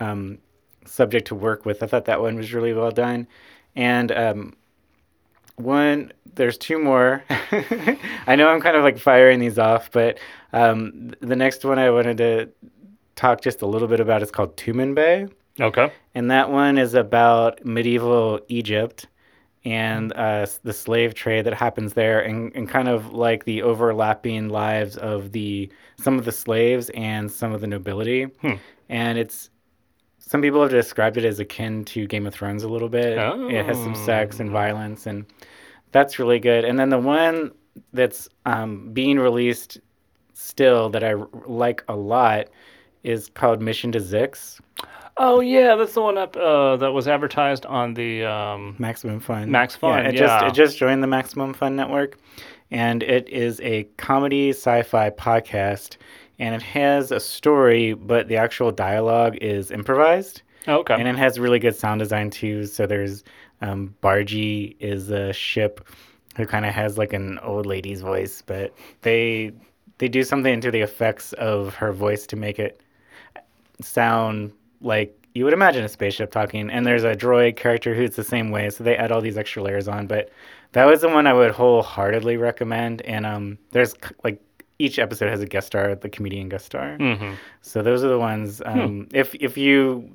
um, 0.00 0.38
subject 0.86 1.26
to 1.28 1.34
work 1.34 1.66
with. 1.66 1.82
I 1.82 1.86
thought 1.86 2.04
that 2.06 2.20
one 2.20 2.36
was 2.36 2.54
really 2.54 2.72
well 2.72 2.90
done. 2.92 3.26
And 3.74 4.12
um, 4.12 4.54
one, 5.56 6.12
there's 6.34 6.56
two 6.58 6.78
more. 6.78 7.24
I 8.26 8.36
know 8.36 8.48
I'm 8.48 8.60
kind 8.60 8.76
of 8.76 8.84
like 8.84 8.98
firing 8.98 9.40
these 9.40 9.58
off, 9.58 9.90
but 9.90 10.18
um, 10.52 11.12
the 11.20 11.36
next 11.36 11.64
one 11.64 11.78
I 11.78 11.90
wanted 11.90 12.18
to 12.18 12.48
talk 13.16 13.40
just 13.40 13.62
a 13.62 13.66
little 13.66 13.88
bit 13.88 14.00
about 14.00 14.22
is 14.22 14.30
called 14.30 14.56
Tumanbay. 14.56 15.30
okay 15.60 15.90
And 16.14 16.30
that 16.30 16.50
one 16.50 16.78
is 16.78 16.94
about 16.94 17.64
medieval 17.64 18.40
Egypt 18.48 19.06
and 19.64 20.12
uh, 20.14 20.46
the 20.62 20.72
slave 20.72 21.14
trade 21.14 21.44
that 21.46 21.54
happens 21.54 21.92
there, 21.94 22.20
and, 22.20 22.54
and 22.54 22.68
kind 22.68 22.88
of 22.88 23.12
like 23.12 23.44
the 23.44 23.62
overlapping 23.62 24.48
lives 24.48 24.96
of 24.96 25.32
the 25.32 25.70
some 26.00 26.18
of 26.18 26.24
the 26.24 26.32
slaves 26.32 26.90
and 26.90 27.30
some 27.30 27.52
of 27.52 27.60
the 27.60 27.66
nobility. 27.66 28.24
Hmm. 28.40 28.54
And 28.88 29.18
it's 29.18 29.50
some 30.18 30.42
people 30.42 30.60
have 30.62 30.70
described 30.70 31.16
it 31.16 31.24
as 31.24 31.40
akin 31.40 31.84
to 31.86 32.06
Game 32.06 32.26
of 32.26 32.34
Thrones 32.34 32.62
a 32.62 32.68
little 32.68 32.88
bit. 32.88 33.16
It 33.18 33.64
has 33.64 33.76
some 33.78 33.94
sex 33.94 34.40
and 34.40 34.50
Oh. 34.50 34.52
violence, 34.52 35.06
and 35.06 35.24
that's 35.92 36.18
really 36.18 36.38
good. 36.38 36.64
And 36.64 36.78
then 36.78 36.90
the 36.90 36.98
one 36.98 37.52
that's 37.92 38.28
um, 38.46 38.90
being 38.92 39.18
released 39.18 39.78
still 40.34 40.88
that 40.90 41.02
I 41.02 41.14
r- 41.14 41.28
like 41.46 41.82
a 41.88 41.96
lot 41.96 42.48
is 43.04 43.28
called 43.34 43.60
Mission 43.62 43.90
to 43.92 43.98
Zyxx. 44.00 44.60
Oh 45.18 45.40
yeah, 45.40 45.74
that's 45.74 45.94
the 45.94 46.02
one 46.02 46.16
up 46.16 46.36
uh, 46.36 46.76
that 46.76 46.92
was 46.92 47.08
advertised 47.08 47.66
on 47.66 47.94
the. 47.94 48.24
Um, 48.24 48.76
Maximum 48.78 49.18
Fun. 49.18 49.50
Max 49.50 49.74
Fun, 49.74 50.06
it 50.06 50.14
yeah. 50.14 50.20
just 50.20 50.46
it 50.46 50.54
just 50.54 50.78
joined 50.78 51.02
the 51.02 51.08
Maximum 51.08 51.52
Fun 51.54 51.74
network, 51.74 52.18
and 52.70 53.02
it 53.02 53.28
is 53.28 53.60
a 53.60 53.84
comedy 53.96 54.50
sci-fi 54.50 55.10
podcast, 55.10 55.96
and 56.38 56.54
it 56.54 56.62
has 56.62 57.10
a 57.10 57.18
story, 57.18 57.94
but 57.94 58.28
the 58.28 58.36
actual 58.36 58.70
dialogue 58.70 59.36
is 59.40 59.72
improvised, 59.72 60.42
okay. 60.68 60.94
and 60.94 61.08
it 61.08 61.16
has 61.16 61.40
really 61.40 61.58
good 61.58 61.74
sound 61.74 61.98
design 61.98 62.30
too. 62.30 62.64
So 62.64 62.86
there's 62.86 63.24
um, 63.60 63.94
Bargie 64.02 64.76
is 64.78 65.10
a 65.10 65.32
ship 65.32 65.88
who 66.36 66.46
kind 66.46 66.64
of 66.64 66.72
has 66.72 66.96
like 66.96 67.12
an 67.12 67.40
old 67.40 67.66
lady's 67.66 68.02
voice, 68.02 68.40
but 68.46 68.72
they 69.02 69.52
they 69.98 70.06
do 70.06 70.22
something 70.22 70.60
to 70.60 70.70
the 70.70 70.80
effects 70.80 71.32
of 71.34 71.74
her 71.74 71.92
voice 71.92 72.24
to 72.28 72.36
make 72.36 72.60
it 72.60 72.80
sound 73.80 74.52
like 74.80 75.14
you 75.34 75.44
would 75.44 75.52
imagine 75.52 75.84
a 75.84 75.88
spaceship 75.88 76.30
talking. 76.30 76.70
And 76.70 76.86
there's 76.86 77.04
a 77.04 77.14
droid 77.14 77.56
character 77.56 77.94
who's 77.94 78.16
the 78.16 78.24
same 78.24 78.50
way, 78.50 78.70
so 78.70 78.82
they 78.84 78.96
add 78.96 79.12
all 79.12 79.20
these 79.20 79.36
extra 79.38 79.62
layers 79.62 79.86
on. 79.88 80.06
But 80.06 80.30
that 80.72 80.84
was 80.86 81.00
the 81.00 81.08
one 81.08 81.26
I 81.26 81.32
would 81.32 81.52
wholeheartedly 81.52 82.36
recommend. 82.36 83.02
And 83.02 83.24
um, 83.26 83.58
there's 83.70 83.94
like 84.24 84.40
each 84.80 84.98
episode 84.98 85.28
has 85.28 85.40
a 85.40 85.46
guest 85.46 85.66
star, 85.68 85.94
the 85.94 86.08
comedian 86.08 86.48
guest 86.48 86.66
star. 86.66 86.96
hmm 86.96 87.32
So 87.62 87.82
those 87.82 88.02
are 88.04 88.08
the 88.08 88.18
ones. 88.18 88.62
Um, 88.64 89.08
If 89.12 89.34
if 89.34 89.56
you 89.58 90.10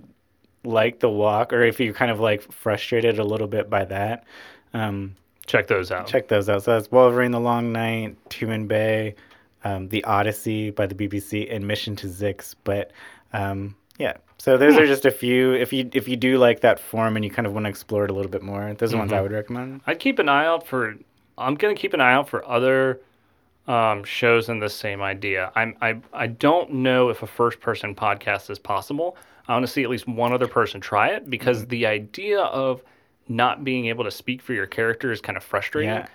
like 0.65 0.99
the 0.99 1.09
walk, 1.09 1.51
or 1.53 1.61
if 1.63 1.79
you're 1.79 1.93
kind 1.93 2.11
of 2.11 2.19
like 2.19 2.41
frustrated 2.51 3.19
a 3.19 3.23
little 3.23 3.47
bit 3.47 3.69
by 3.69 3.85
that, 3.85 4.23
um, 4.73 5.15
Check 5.45 5.67
those 5.67 5.91
out. 5.91 6.07
check 6.07 6.29
those 6.29 6.47
out. 6.49 6.63
So 6.63 6.71
that's 6.73 6.89
Wolverine: 6.91 7.31
The 7.31 7.39
Long 7.39 7.73
Night, 7.73 8.15
Tumanbay, 8.29 9.13
um, 9.65 9.89
The 9.89 10.01
Odyssey 10.05 10.71
by 10.71 10.85
the 10.87 10.95
BBC, 10.95 11.53
and 11.53 11.67
Mission 11.67 11.95
to 11.97 12.07
Zyxx. 12.07 12.55
But 12.63 12.91
um, 13.33 13.75
yeah, 14.03 14.17
so 14.37 14.57
those 14.57 14.75
are 14.77 14.85
just 14.85 15.05
a 15.05 15.11
few. 15.11 15.53
If 15.53 15.71
you 15.73 15.89
if 15.93 16.07
you 16.07 16.15
do 16.17 16.37
like 16.37 16.59
that 16.61 16.79
form 16.79 17.15
and 17.15 17.23
you 17.25 17.31
kind 17.31 17.45
of 17.47 17.53
want 17.53 17.65
to 17.65 17.69
explore 17.69 18.03
it 18.05 18.11
a 18.11 18.13
little 18.13 18.31
bit 18.31 18.41
more, 18.43 18.73
those 18.73 18.93
are 18.93 18.97
ones 18.97 19.13
I 19.13 19.21
would 19.21 19.31
recommend. 19.31 19.81
I'd 19.87 19.99
keep 19.99 20.19
an 20.19 20.29
eye 20.29 20.45
out 20.45 20.67
for. 20.67 20.95
I'm 21.37 21.55
gonna 21.55 21.75
keep 21.75 21.93
an 21.93 22.01
eye 22.01 22.13
out 22.13 22.27
for 22.29 22.45
other 22.47 22.99
um, 23.67 24.03
shows 24.03 24.49
in 24.49 24.59
the 24.59 24.69
same 24.69 25.01
idea. 25.01 25.51
I'm 25.55 25.75
I 25.81 25.99
I 26.11 26.27
don't 26.27 26.71
know 26.73 27.09
if 27.09 27.23
a 27.23 27.27
first 27.27 27.59
person 27.61 27.95
podcast 27.95 28.49
is 28.49 28.59
possible. 28.59 29.15
I 29.47 29.53
want 29.53 29.65
to 29.65 29.71
see 29.71 29.83
at 29.83 29.89
least 29.89 30.07
one 30.07 30.31
other 30.33 30.47
person 30.47 30.79
try 30.81 31.09
it 31.09 31.29
because 31.29 31.59
Mm-hmm. 31.61 31.69
the 31.69 31.85
idea 31.87 32.39
of 32.41 32.81
not 33.27 33.63
being 33.63 33.85
able 33.87 34.03
to 34.03 34.11
speak 34.11 34.41
for 34.41 34.53
your 34.53 34.67
character 34.67 35.11
is 35.11 35.21
kind 35.21 35.37
of 35.37 35.43
frustrating. 35.43 35.89
Yeah. 35.95 36.07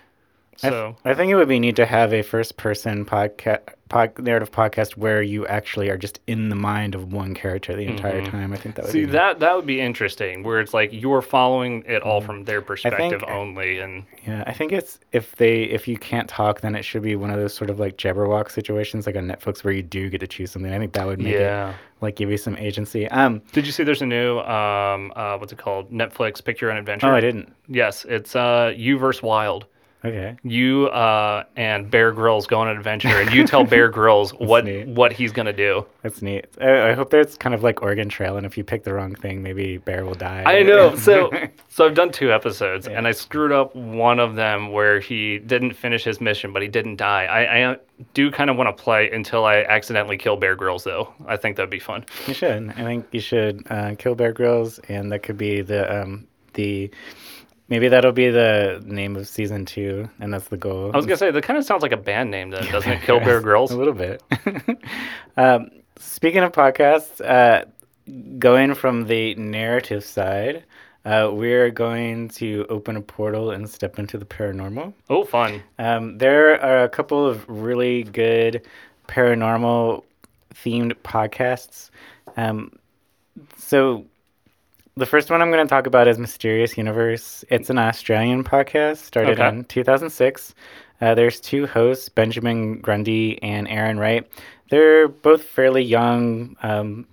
I 0.63 0.69
th- 0.69 0.71
So 0.73 0.95
I 1.05 1.13
think 1.15 1.31
it 1.31 1.35
would 1.35 1.47
be 1.47 1.59
neat 1.59 1.75
to 1.77 1.85
have 1.85 2.13
a 2.13 2.21
first 2.21 2.57
person 2.57 3.05
podcast 3.05 3.61
pod, 3.89 4.17
narrative 4.19 4.51
podcast 4.51 4.95
where 4.95 5.21
you 5.21 5.45
actually 5.47 5.89
are 5.89 5.97
just 5.97 6.19
in 6.27 6.49
the 6.49 6.55
mind 6.55 6.95
of 6.95 7.11
one 7.11 7.33
character 7.33 7.75
the 7.75 7.81
entire 7.87 8.23
time. 8.25 8.53
I 8.53 8.57
think 8.57 8.75
that 8.75 8.85
would 8.85 8.89
Mm-hmm. 8.93 8.99
see 9.01 9.05
be 9.05 9.11
that 9.11 9.39
that 9.39 9.55
would 9.55 9.65
be 9.65 9.81
interesting, 9.81 10.43
where 10.43 10.59
it's 10.61 10.73
like 10.73 10.89
you're 10.93 11.21
following 11.21 11.83
it 11.87 12.01
all 12.03 12.21
from 12.21 12.45
their 12.45 12.61
perspective 12.61 13.19
think- 13.21 13.31
only, 13.31 13.79
and 13.79 14.03
Yeah, 14.25 14.43
I 14.47 14.53
think 14.53 14.71
it's 14.71 14.99
if 15.11 15.35
they 15.35 15.63
if 15.63 15.87
you 15.87 15.97
can't 15.97 16.29
talk, 16.29 16.61
then 16.61 16.75
it 16.75 16.83
should 16.83 17.01
be 17.01 17.15
one 17.15 17.29
of 17.31 17.37
those 17.37 17.53
sort 17.53 17.69
of 17.69 17.79
like 17.79 17.97
Jabberwock 17.97 18.51
situations, 18.51 19.05
like 19.05 19.15
on 19.15 19.27
Netflix, 19.27 19.63
where 19.63 19.73
you 19.73 19.83
do 19.83 20.09
get 20.09 20.19
to 20.19 20.27
choose 20.27 20.51
something. 20.51 20.71
I 20.71 20.77
think 20.79 20.93
that 20.93 21.05
would 21.05 21.19
make 21.19 21.33
it 21.35 21.41
yeah. 21.41 21.73
like 22.01 22.15
give 22.15 22.29
you 22.29 22.37
some 22.37 22.55
agency. 22.57 23.07
Um, 23.09 23.41
Did 23.51 23.65
you 23.65 23.71
see 23.71 23.83
there's 23.83 24.01
a 24.01 24.05
new 24.05 24.39
um 24.41 25.11
uh 25.15 25.37
what's 25.37 25.51
it 25.51 25.57
called 25.57 25.91
Netflix 25.91 26.43
Pick 26.43 26.61
Your 26.61 26.71
Own 26.71 26.77
Adventure? 26.77 27.07
oh, 27.07 27.15
I 27.15 27.19
didn't. 27.21 27.53
Yes, 27.67 28.05
it's 28.07 28.35
uh 28.35 28.71
you 28.75 28.97
versus 28.97 29.23
Wild. 29.23 29.65
Okay, 30.05 30.37
You 30.43 30.87
uh, 30.87 31.43
and 31.57 31.91
Bear 31.91 32.13
Grylls 32.13 32.47
go 32.47 32.59
on 32.61 32.69
an 32.69 32.77
adventure, 32.77 33.09
and 33.09 33.33
you 33.33 33.45
tell 33.45 33.65
Bear 33.65 33.89
Grylls 33.91 34.31
what 34.31 34.63
neat. 34.63 34.87
what 34.87 35.11
he's 35.11 35.33
gonna 35.33 35.51
do. 35.51 35.85
that's 36.03 36.21
neat. 36.21 36.45
I, 36.61 36.91
I 36.91 36.93
hope 36.93 37.09
there's 37.09 37.35
kind 37.35 37.53
of 37.53 37.63
like 37.63 37.81
Oregon 37.81 38.07
Trail, 38.07 38.37
and 38.37 38.45
if 38.45 38.57
you 38.57 38.63
pick 38.63 38.85
the 38.85 38.93
wrong 38.93 39.13
thing, 39.13 39.43
maybe 39.43 39.75
Bear 39.77 40.05
will 40.05 40.13
die. 40.15 40.43
I 40.45 40.63
know. 40.63 40.95
So 40.99 41.29
so 41.67 41.85
I've 41.85 41.95
done 41.95 42.11
two 42.13 42.31
episodes, 42.31 42.87
and 42.87 43.07
I 43.07 43.11
screwed 43.11 43.51
up 43.51 43.75
one 43.75 44.19
of 44.19 44.35
them 44.35 44.71
where 44.71 45.01
he 45.01 45.37
didn't 45.39 45.73
finish 45.73 46.03
his 46.05 46.21
mission, 46.21 46.53
but 46.53 46.61
he 46.61 46.69
didn't 46.69 46.95
die. 46.95 47.25
I, 47.25 47.43
I 47.43 47.61
uh, 47.63 47.75
do 48.13 48.31
kind 48.31 48.49
of 48.49 48.55
want 48.55 48.75
to 48.75 48.81
play 48.81 49.11
until 49.11 49.43
I 49.43 49.63
accidentally 49.63 50.17
kill 50.17 50.37
Bear 50.37 50.55
Grylls, 50.55 50.85
though. 50.85 51.13
I 51.27 51.35
think 51.35 51.57
that'd 51.57 51.69
be 51.69 51.79
fun. 51.79 52.05
you 52.25 52.33
should. 52.33 52.69
I 52.69 52.83
think 52.83 53.05
you 53.11 53.19
should 53.19 53.67
uh, 53.69 53.95
kill 53.95 54.15
Bear 54.15 54.31
Grylls, 54.31 54.79
and 54.87 55.11
that 55.11 55.23
could 55.23 55.37
be 55.37 55.61
the 55.61 56.01
um 56.03 56.25
the 56.53 56.89
maybe 57.69 57.87
that'll 57.87 58.11
be 58.11 58.29
the 58.29 58.81
name 58.85 59.15
of 59.15 59.27
season 59.27 59.65
two, 59.65 60.09
and 60.19 60.33
that's 60.33 60.47
the 60.47 60.57
goal. 60.57 60.91
I 60.93 60.97
was 60.97 61.05
gonna 61.05 61.17
say 61.17 61.31
that 61.31 61.43
kind 61.43 61.57
of 61.57 61.65
sounds 61.65 61.81
like 61.81 61.91
a 61.91 61.97
band 61.97 62.31
name, 62.31 62.49
though, 62.49 62.61
doesn't 62.61 62.91
it? 62.91 63.01
Kill 63.03 63.19
Bear 63.19 63.41
Girls. 63.41 63.71
A 63.71 63.77
little 63.77 63.93
bit. 63.93 64.23
um, 65.37 65.69
speaking 65.97 66.43
of 66.43 66.51
podcasts, 66.51 67.21
uh, 67.21 67.65
going 68.37 68.73
from 68.73 69.05
the 69.05 69.35
narrative 69.35 70.03
side, 70.03 70.63
uh, 71.05 71.29
we're 71.31 71.71
going 71.71 72.29
to 72.29 72.65
open 72.69 72.95
a 72.95 73.01
portal 73.01 73.51
and 73.51 73.69
step 73.69 73.97
into 73.99 74.17
the 74.17 74.25
paranormal. 74.25 74.93
Oh, 75.09 75.23
fun. 75.23 75.63
Um, 75.77 76.17
there 76.17 76.61
are 76.61 76.83
a 76.83 76.89
couple 76.89 77.25
of 77.25 77.47
really 77.47 78.03
good 78.03 78.65
paranormal 79.07 80.03
themed 80.53 80.93
podcasts. 81.03 81.89
Um, 82.37 82.73
so 83.57 84.05
the 84.99 85.05
first 85.05 85.29
one 85.31 85.41
I'm 85.41 85.49
going 85.51 85.65
to 85.65 85.69
talk 85.69 85.87
about 85.87 86.07
is 86.07 86.19
Mysterious 86.19 86.77
Universe. 86.77 87.45
It's 87.49 87.69
an 87.69 87.77
Australian 87.77 88.43
podcast 88.43 88.97
started 88.97 89.39
Okay. 89.39 89.47
in 89.47 89.63
2006. 89.65 90.53
Uh, 91.01 91.15
there's 91.15 91.39
two 91.39 91.65
hosts, 91.65 92.09
Benjamin 92.09 92.79
Grundy 92.81 93.41
and 93.41 93.67
Aaron 93.69 93.97
Wright. 93.97 94.29
They're 94.69 95.07
both 95.07 95.43
fairly 95.43 95.81
young, 95.83 96.57
um, 96.61 97.07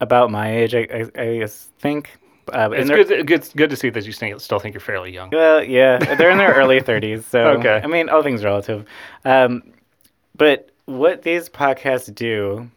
about 0.00 0.30
my 0.30 0.54
age, 0.54 0.74
I, 0.74 0.86
I, 1.16 1.20
I 1.22 1.38
guess, 1.38 1.70
think. 1.78 2.10
Uh, 2.52 2.68
It's 2.74 2.90
good. 2.90 3.26
Good, 3.26 3.48
good 3.56 3.70
to 3.70 3.76
see 3.76 3.88
that 3.88 4.04
you 4.04 4.12
still 4.38 4.58
think 4.58 4.74
you're 4.74 4.80
fairly 4.80 5.10
young. 5.10 5.30
well, 5.30 5.64
yeah, 5.64 5.96
they're 6.16 6.30
in 6.30 6.36
their 6.38 6.52
early 6.52 6.80
30s. 6.80 7.22
So, 7.24 7.40
Okay. 7.58 7.80
I 7.82 7.86
mean, 7.86 8.10
all 8.10 8.22
things 8.22 8.44
relative. 8.44 8.84
Um, 9.24 9.62
but 10.36 10.70
what 10.84 11.22
these 11.22 11.48
podcasts 11.48 12.14
do 12.14 12.70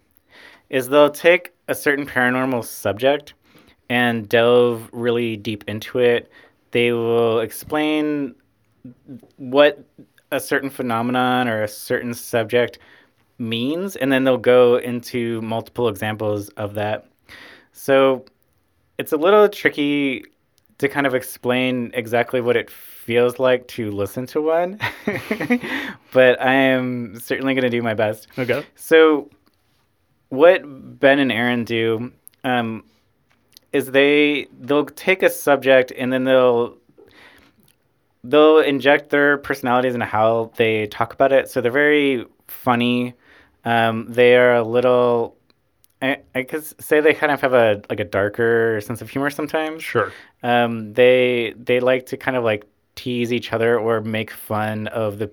is 0.70 0.88
they'll 0.88 1.10
take 1.10 1.52
a 1.68 1.76
certain 1.76 2.06
paranormal 2.06 2.64
subject 2.64 3.34
and 3.90 4.28
delve 4.28 4.90
really 4.92 5.38
deep 5.38 5.64
into 5.68 6.00
it. 6.00 6.32
They 6.72 6.92
will 6.92 7.40
explain 7.40 8.36
what 9.38 9.84
a 10.32 10.40
certain 10.40 10.70
phenomenon 10.70 11.48
or 11.48 11.64
a 11.64 11.68
certain 11.68 12.14
subject 12.14 12.80
means, 13.38 13.96
and 13.96 14.12
then 14.12 14.24
they'll 14.24 14.38
go 14.38 14.78
into 14.78 15.42
multiple 15.42 15.88
examples 15.88 16.50
of 16.50 16.74
that. 16.74 17.08
So 17.72 18.26
it's 18.98 19.12
a 19.12 19.18
little 19.18 19.48
tricky 19.48 20.24
to 20.80 20.88
kind 20.88 21.08
of 21.08 21.16
explain 21.16 21.92
exactly 21.94 22.42
what 22.42 22.56
it 22.56 22.70
feels 22.70 23.40
like 23.40 23.68
to 23.68 23.92
listen 23.92 24.26
to 24.28 24.42
one, 24.42 24.80
but 26.12 26.42
I 26.42 26.54
am 26.54 27.20
certainly 27.20 27.54
going 27.54 27.64
to 27.64 27.70
do 27.70 27.82
my 27.82 27.94
best. 27.94 28.28
Okay. 28.38 28.64
So, 28.76 29.30
what 30.30 30.62
Ben 31.00 31.20
and 31.20 31.32
Aaron 31.32 31.64
do 31.64 32.12
um, 32.44 32.84
is 33.78 33.92
they 33.92 34.48
they'll 34.60 34.86
take 34.86 35.24
a 35.24 35.30
subject 35.30 35.92
and 35.98 36.12
then 36.12 36.24
they'll 36.24 36.78
they'll 38.24 38.60
inject 38.60 39.10
their 39.10 39.38
personalities 39.38 39.94
into 39.94 40.06
how 40.06 40.52
they 40.58 40.88
talk 40.88 41.14
about 41.14 41.32
it. 41.32 41.50
So 41.50 41.62
they're 41.62 41.72
very 41.72 42.26
funny. 42.48 43.14
Um, 43.64 44.06
they 44.10 44.36
are 44.36 44.56
a 44.56 44.64
little. 44.64 45.36
I, 46.02 46.18
I 46.36 46.44
could 46.44 46.64
say 46.82 47.00
they 47.02 47.14
kind 47.14 47.32
of 47.32 47.42
have 47.42 47.54
a 47.54 47.82
like 47.90 48.00
a 48.00 48.06
darker 48.06 48.80
sense 48.82 49.02
of 49.02 49.10
humor 49.10 49.30
sometimes. 49.30 49.84
Sure. 49.84 50.12
Um, 50.44 50.94
they 50.94 51.54
they 51.58 51.80
like 51.80 52.06
to 52.08 52.18
kind 52.18 52.38
of 52.38 52.44
like 52.44 52.66
tease 52.96 53.32
each 53.32 53.54
other 53.54 53.80
or 53.80 54.02
make 54.02 54.32
fun 54.32 54.88
of 54.88 55.20
the 55.20 55.32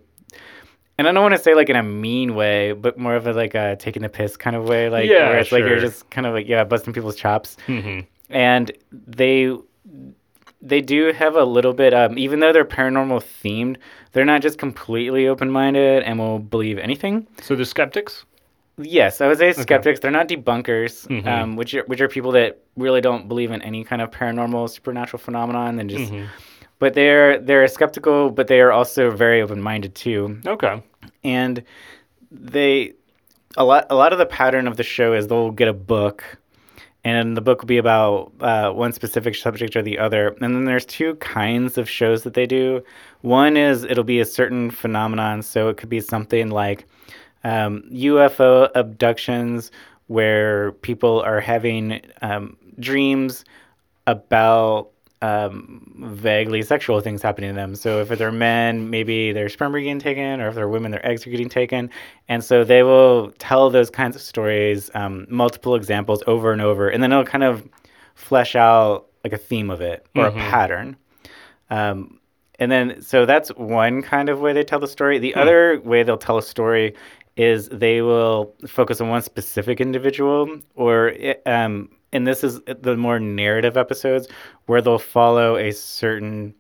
and 0.97 1.09
I 1.09 1.13
don't 1.13 1.23
want 1.23 1.35
to 1.35 1.43
say 1.43 1.55
like 1.55 1.69
in 1.69 1.77
a 1.77 1.83
mean 1.83 2.35
way, 2.35 2.73
but 2.73 2.99
more 2.99 3.17
of 3.17 3.27
a 3.27 3.33
like 3.33 3.55
a 3.55 3.77
taking 3.77 4.03
the 4.03 4.09
piss 4.09 4.37
kind 4.37 4.55
of 4.55 4.65
way, 4.69 4.89
like 4.89 5.11
Yeah, 5.11 5.29
where 5.31 5.39
it's 5.39 5.51
like 5.53 5.65
you're 5.65 5.81
just 5.81 6.09
kind 6.11 6.27
of 6.27 6.35
like 6.35 6.47
yeah, 6.47 6.65
busting 6.65 6.93
people's 6.93 7.17
chops. 7.17 7.57
hmm 7.67 8.01
And 8.31 8.71
they 8.93 9.55
they 10.63 10.81
do 10.81 11.13
have 11.13 11.37
a 11.37 11.45
little 11.45 11.75
bit 11.75 11.93
um 11.93 12.17
even 12.19 12.41
though 12.41 12.53
they're 12.53 12.65
paranormal 12.65 13.23
themed, 13.43 13.77
they're 14.13 14.25
not 14.25 14.41
just 14.43 14.59
completely 14.59 15.29
open 15.29 15.51
minded 15.51 16.03
and 16.05 16.19
will 16.19 16.39
believe 16.39 16.79
anything. 16.79 17.27
So 17.43 17.55
the 17.55 17.65
skeptics. 17.65 18.25
Yes, 18.79 19.21
I 19.21 19.29
would 19.29 19.39
say 19.39 19.53
skeptics. 19.53 20.01
They're 20.01 20.11
not 20.11 20.27
debunkers, 20.27 21.07
Mhm. 21.07 21.27
um, 21.27 21.57
which 21.57 21.75
are 21.75 21.85
which 21.85 22.01
are 22.01 22.09
people 22.09 22.33
that 22.33 22.59
really 22.77 23.01
don't 23.01 23.29
believe 23.29 23.53
in 23.53 23.63
any 23.63 23.85
kind 23.85 24.03
of 24.03 24.11
paranormal, 24.11 24.69
supernatural 24.69 25.21
phenomenon, 25.21 25.79
and 25.79 25.89
just. 25.91 26.13
Mhm. 26.13 26.27
But 26.81 26.95
they're 26.95 27.39
they're 27.39 27.69
skeptical, 27.69 28.31
but 28.31 28.49
they 28.49 28.61
are 28.61 28.73
also 28.73 29.11
very 29.11 29.41
open 29.43 29.63
minded 29.63 29.95
too, 29.95 30.41
Okay. 30.45 30.83
and 31.23 31.63
they 32.33 32.95
a 33.57 33.65
lot 33.65 33.87
a 33.91 33.95
lot 33.95 34.13
of 34.13 34.19
the 34.19 34.27
pattern 34.27 34.67
of 34.67 34.77
the 34.77 34.83
show 34.83 35.13
is 35.13 35.29
they'll 35.29 35.53
get 35.53 35.69
a 35.69 35.73
book, 35.73 36.25
and 37.05 37.37
the 37.37 37.41
book 37.41 37.61
will 37.61 37.67
be 37.67 37.77
about 37.77 38.33
uh, 38.41 38.71
one 38.71 38.93
specific 38.93 39.35
subject 39.35 39.77
or 39.77 39.83
the 39.83 39.99
other, 39.99 40.29
and 40.41 40.55
then 40.55 40.65
there's 40.65 40.87
two 40.87 41.15
kinds 41.17 41.77
of 41.77 41.89
shows 41.89 42.23
that 42.23 42.35
they 42.35 42.47
do. 42.47 42.83
One 43.21 43.57
is 43.57 43.85
it'll 43.85 44.05
be 44.05 44.21
a 44.21 44.25
certain 44.25 44.71
phenomenon, 44.71 45.43
so 45.43 45.69
it 45.69 45.77
could 45.77 45.91
be 45.91 46.01
something 46.01 46.51
like 46.51 46.87
um, 47.45 47.85
UFO 47.93 48.71
abductions, 48.75 49.71
where 50.07 50.73
people 50.73 51.21
are 51.21 51.41
having 51.41 52.01
um, 52.23 52.57
dreams 52.81 53.45
about 54.07 54.91
um, 55.25 55.81
vaguely 55.99 56.63
sexual 56.63 57.01
things 57.01 57.23
happening 57.23 57.51
to 57.51 57.55
them. 57.55 57.75
So 57.75 58.01
if 58.01 58.09
they're 58.09 58.31
men, 58.33 58.91
maybe 58.91 59.33
their 59.33 59.49
sperm 59.49 59.75
are 59.75 59.81
getting 59.81 59.99
taken, 59.99 60.41
or 60.41 60.49
if 60.49 60.55
they're 60.55 60.69
women, 60.69 60.91
their 60.91 61.07
eggs 61.07 61.27
are 61.27 61.31
getting 61.31 61.49
taken. 61.49 61.89
And 62.29 62.45
so 62.45 62.63
they 62.63 62.83
will 62.83 63.33
tell 63.39 63.71
those 63.71 63.91
kinds 63.91 64.17
of 64.17 64.23
stories, 64.23 64.91
um, 64.95 65.27
multiple 65.31 65.75
examples 65.77 66.23
over 66.27 66.53
and 66.53 66.61
over, 66.61 66.89
and 66.89 67.03
then 67.03 67.11
it'll 67.13 67.25
kind 67.25 67.45
of 67.45 67.67
flesh 68.15 68.55
out 68.55 69.07
like 69.25 69.33
a 69.33 69.39
theme 69.39 69.71
of 69.71 69.81
it 69.81 70.07
or 70.15 70.25
Mhm. 70.25 70.29
a 70.29 70.51
pattern. 70.51 70.97
Um, 71.71 72.21
and 72.59 72.71
then 72.71 73.01
so 73.01 73.25
that's 73.25 73.49
one 73.57 74.03
kind 74.03 74.29
of 74.29 74.41
way 74.41 74.53
they 74.53 74.65
tell 74.65 74.81
the 74.81 74.89
story. 74.89 75.17
Hmm. 75.17 75.23
The 75.23 75.35
other 75.37 75.81
way 75.85 76.03
they'll 76.03 76.19
tell 76.19 76.39
a 76.39 76.43
story 76.43 76.95
is 77.37 77.69
they 77.71 78.03
will 78.03 78.55
focus 78.67 79.01
on 79.01 79.09
one 79.09 79.23
specific 79.23 79.81
individual, 79.81 80.49
or 80.75 81.09
it, 81.09 81.43
um, 81.47 81.89
and 82.15 82.27
this 82.27 82.43
is 82.45 82.61
the 82.81 82.97
more 82.97 83.19
narrative 83.21 83.77
episodes 83.77 84.29
where 84.67 84.81
they'll 84.81 84.99
follow 84.99 85.57
a 85.57 85.73
certain 85.73 86.55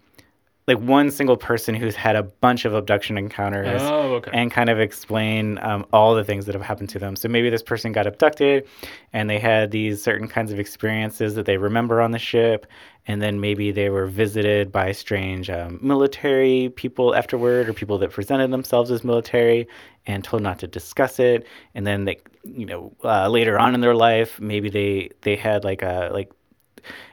like 0.66 0.78
one 0.78 1.10
single 1.10 1.36
person 1.36 1.74
who's 1.74 1.94
had 1.94 2.16
a 2.16 2.22
bunch 2.22 2.64
of 2.64 2.72
abduction 2.72 3.18
encounters 3.18 3.82
Oh, 3.82 4.14
okay. 4.14 4.30
and 4.32 4.50
kind 4.50 4.70
of 4.70 4.80
explain 4.80 5.58
um, 5.58 5.84
all 5.92 6.14
the 6.14 6.24
things 6.24 6.46
that 6.46 6.54
have 6.54 6.62
happened 6.64 6.88
to 6.90 6.98
them. 6.98 7.16
So 7.16 7.28
maybe 7.28 7.50
this 7.50 7.62
person 7.62 7.92
got 7.92 8.06
abducted 8.06 8.66
and 9.12 9.28
they 9.28 9.38
had 9.38 9.70
these 9.72 10.02
certain 10.02 10.26
kinds 10.26 10.52
of 10.52 10.58
experiences 10.58 11.34
that 11.34 11.44
they 11.44 11.58
remember 11.58 12.00
on 12.00 12.12
the 12.12 12.18
ship. 12.18 12.66
And 13.06 13.20
then 13.20 13.38
maybe 13.40 13.70
they 13.72 13.90
were 13.90 14.06
visited 14.06 14.72
by 14.72 14.92
strange 14.92 15.50
um, 15.50 15.78
military 15.82 16.70
people 16.74 17.14
afterward 17.14 17.68
or 17.68 17.74
people 17.74 17.98
that 17.98 18.10
presented 18.12 18.50
themselves 18.50 18.90
as 18.90 19.04
military 19.04 19.68
and 20.06 20.24
told 20.24 20.42
not 20.42 20.58
to 20.60 20.66
discuss 20.66 21.18
it. 21.18 21.46
And 21.74 21.86
then 21.86 22.06
they, 22.06 22.16
you 22.44 22.64
know, 22.64 22.92
uh, 23.04 23.28
later 23.28 23.58
on 23.58 23.74
in 23.74 23.82
their 23.82 23.94
life, 23.94 24.40
maybe 24.40 24.70
they, 24.70 25.10
they 25.20 25.36
had 25.36 25.64
like 25.64 25.82
a, 25.82 26.08
like 26.14 26.32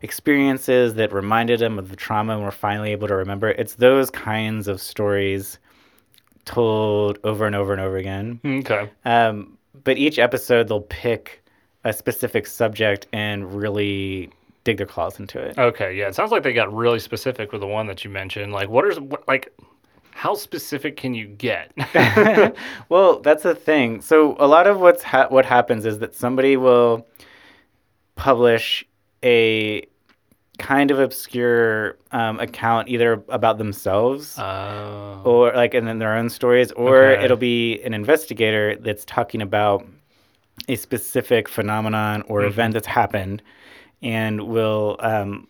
experiences 0.02 0.96
that 0.96 1.12
reminded 1.14 1.60
them 1.60 1.80
of 1.80 1.90
the 1.90 1.96
trauma 1.96 2.34
and 2.34 2.44
were 2.44 2.52
finally 2.52 2.92
able 2.92 3.08
to 3.08 3.16
remember. 3.16 3.50
It's 3.50 3.76
those 3.76 4.10
kinds 4.10 4.68
of 4.68 4.82
stories 4.82 5.60
told 6.46 7.20
over 7.24 7.46
and 7.46 7.56
over 7.56 7.72
and 7.72 7.82
over 7.82 7.98
again. 7.98 8.40
okay. 8.46 8.90
Um, 9.06 9.58
but 9.84 9.98
each 9.98 10.20
episode, 10.20 10.68
they'll 10.68 10.82
pick 10.82 11.44
a 11.84 11.94
specific 11.94 12.46
subject 12.46 13.08
and 13.14 13.54
really 13.54 14.32
dig 14.64 14.78
their 14.78 14.86
claws 14.86 15.20
into 15.20 15.40
it. 15.40 15.58
Okay. 15.58 15.96
Yeah. 15.96 16.08
It 16.08 16.16
sounds 16.16 16.32
like 16.32 16.44
they 16.44 16.54
got 16.54 16.74
really 16.74 17.00
specific 17.00 17.52
with 17.52 17.62
the 17.62 17.68
one 17.68 17.88
that 17.88 18.04
you 18.04 18.10
mentioned. 18.10 18.54
Like, 18.54 18.70
what 18.70 18.86
is 18.88 19.00
what, 19.00 19.28
like, 19.28 19.52
how 20.12 20.36
specific 20.36 20.98
can 20.98 21.14
you 21.14 21.28
get? 21.28 21.72
well, 22.90 23.20
that's 23.22 23.44
the 23.44 23.56
thing. 23.56 24.02
So 24.02 24.36
a 24.40 24.48
lot 24.48 24.68
of 24.68 24.80
what's 24.80 25.04
ha- 25.04 25.28
what 25.30 25.46
happens 25.46 25.86
is 25.86 26.00
that 26.00 26.14
somebody 26.14 26.58
will 26.58 27.08
publish 28.16 28.86
a 29.24 29.86
kind 30.58 30.92
of 30.92 31.00
obscure 31.00 31.98
um, 32.12 32.40
account 32.40 32.88
either 32.88 33.24
about 33.30 33.58
themselves 33.58 34.38
Oh. 34.38 35.22
or 35.26 35.52
like 35.54 35.74
and 35.74 35.88
then 35.88 35.98
their 36.00 36.16
own 36.16 36.30
stories 36.30 36.72
or 36.74 37.06
Okay. 37.06 37.24
it'll 37.26 37.38
be 37.38 37.82
an 37.82 37.94
investigator 37.94 38.76
that's 38.76 39.04
talking 39.06 39.42
about 39.42 39.86
a 40.68 40.76
specific 40.76 41.50
phenomenon 41.50 42.22
or 42.28 42.44
event 42.44 42.74
that's 42.76 42.86
happened 42.86 43.42
and 44.04 44.42
will 44.48 44.98
um 45.00 45.48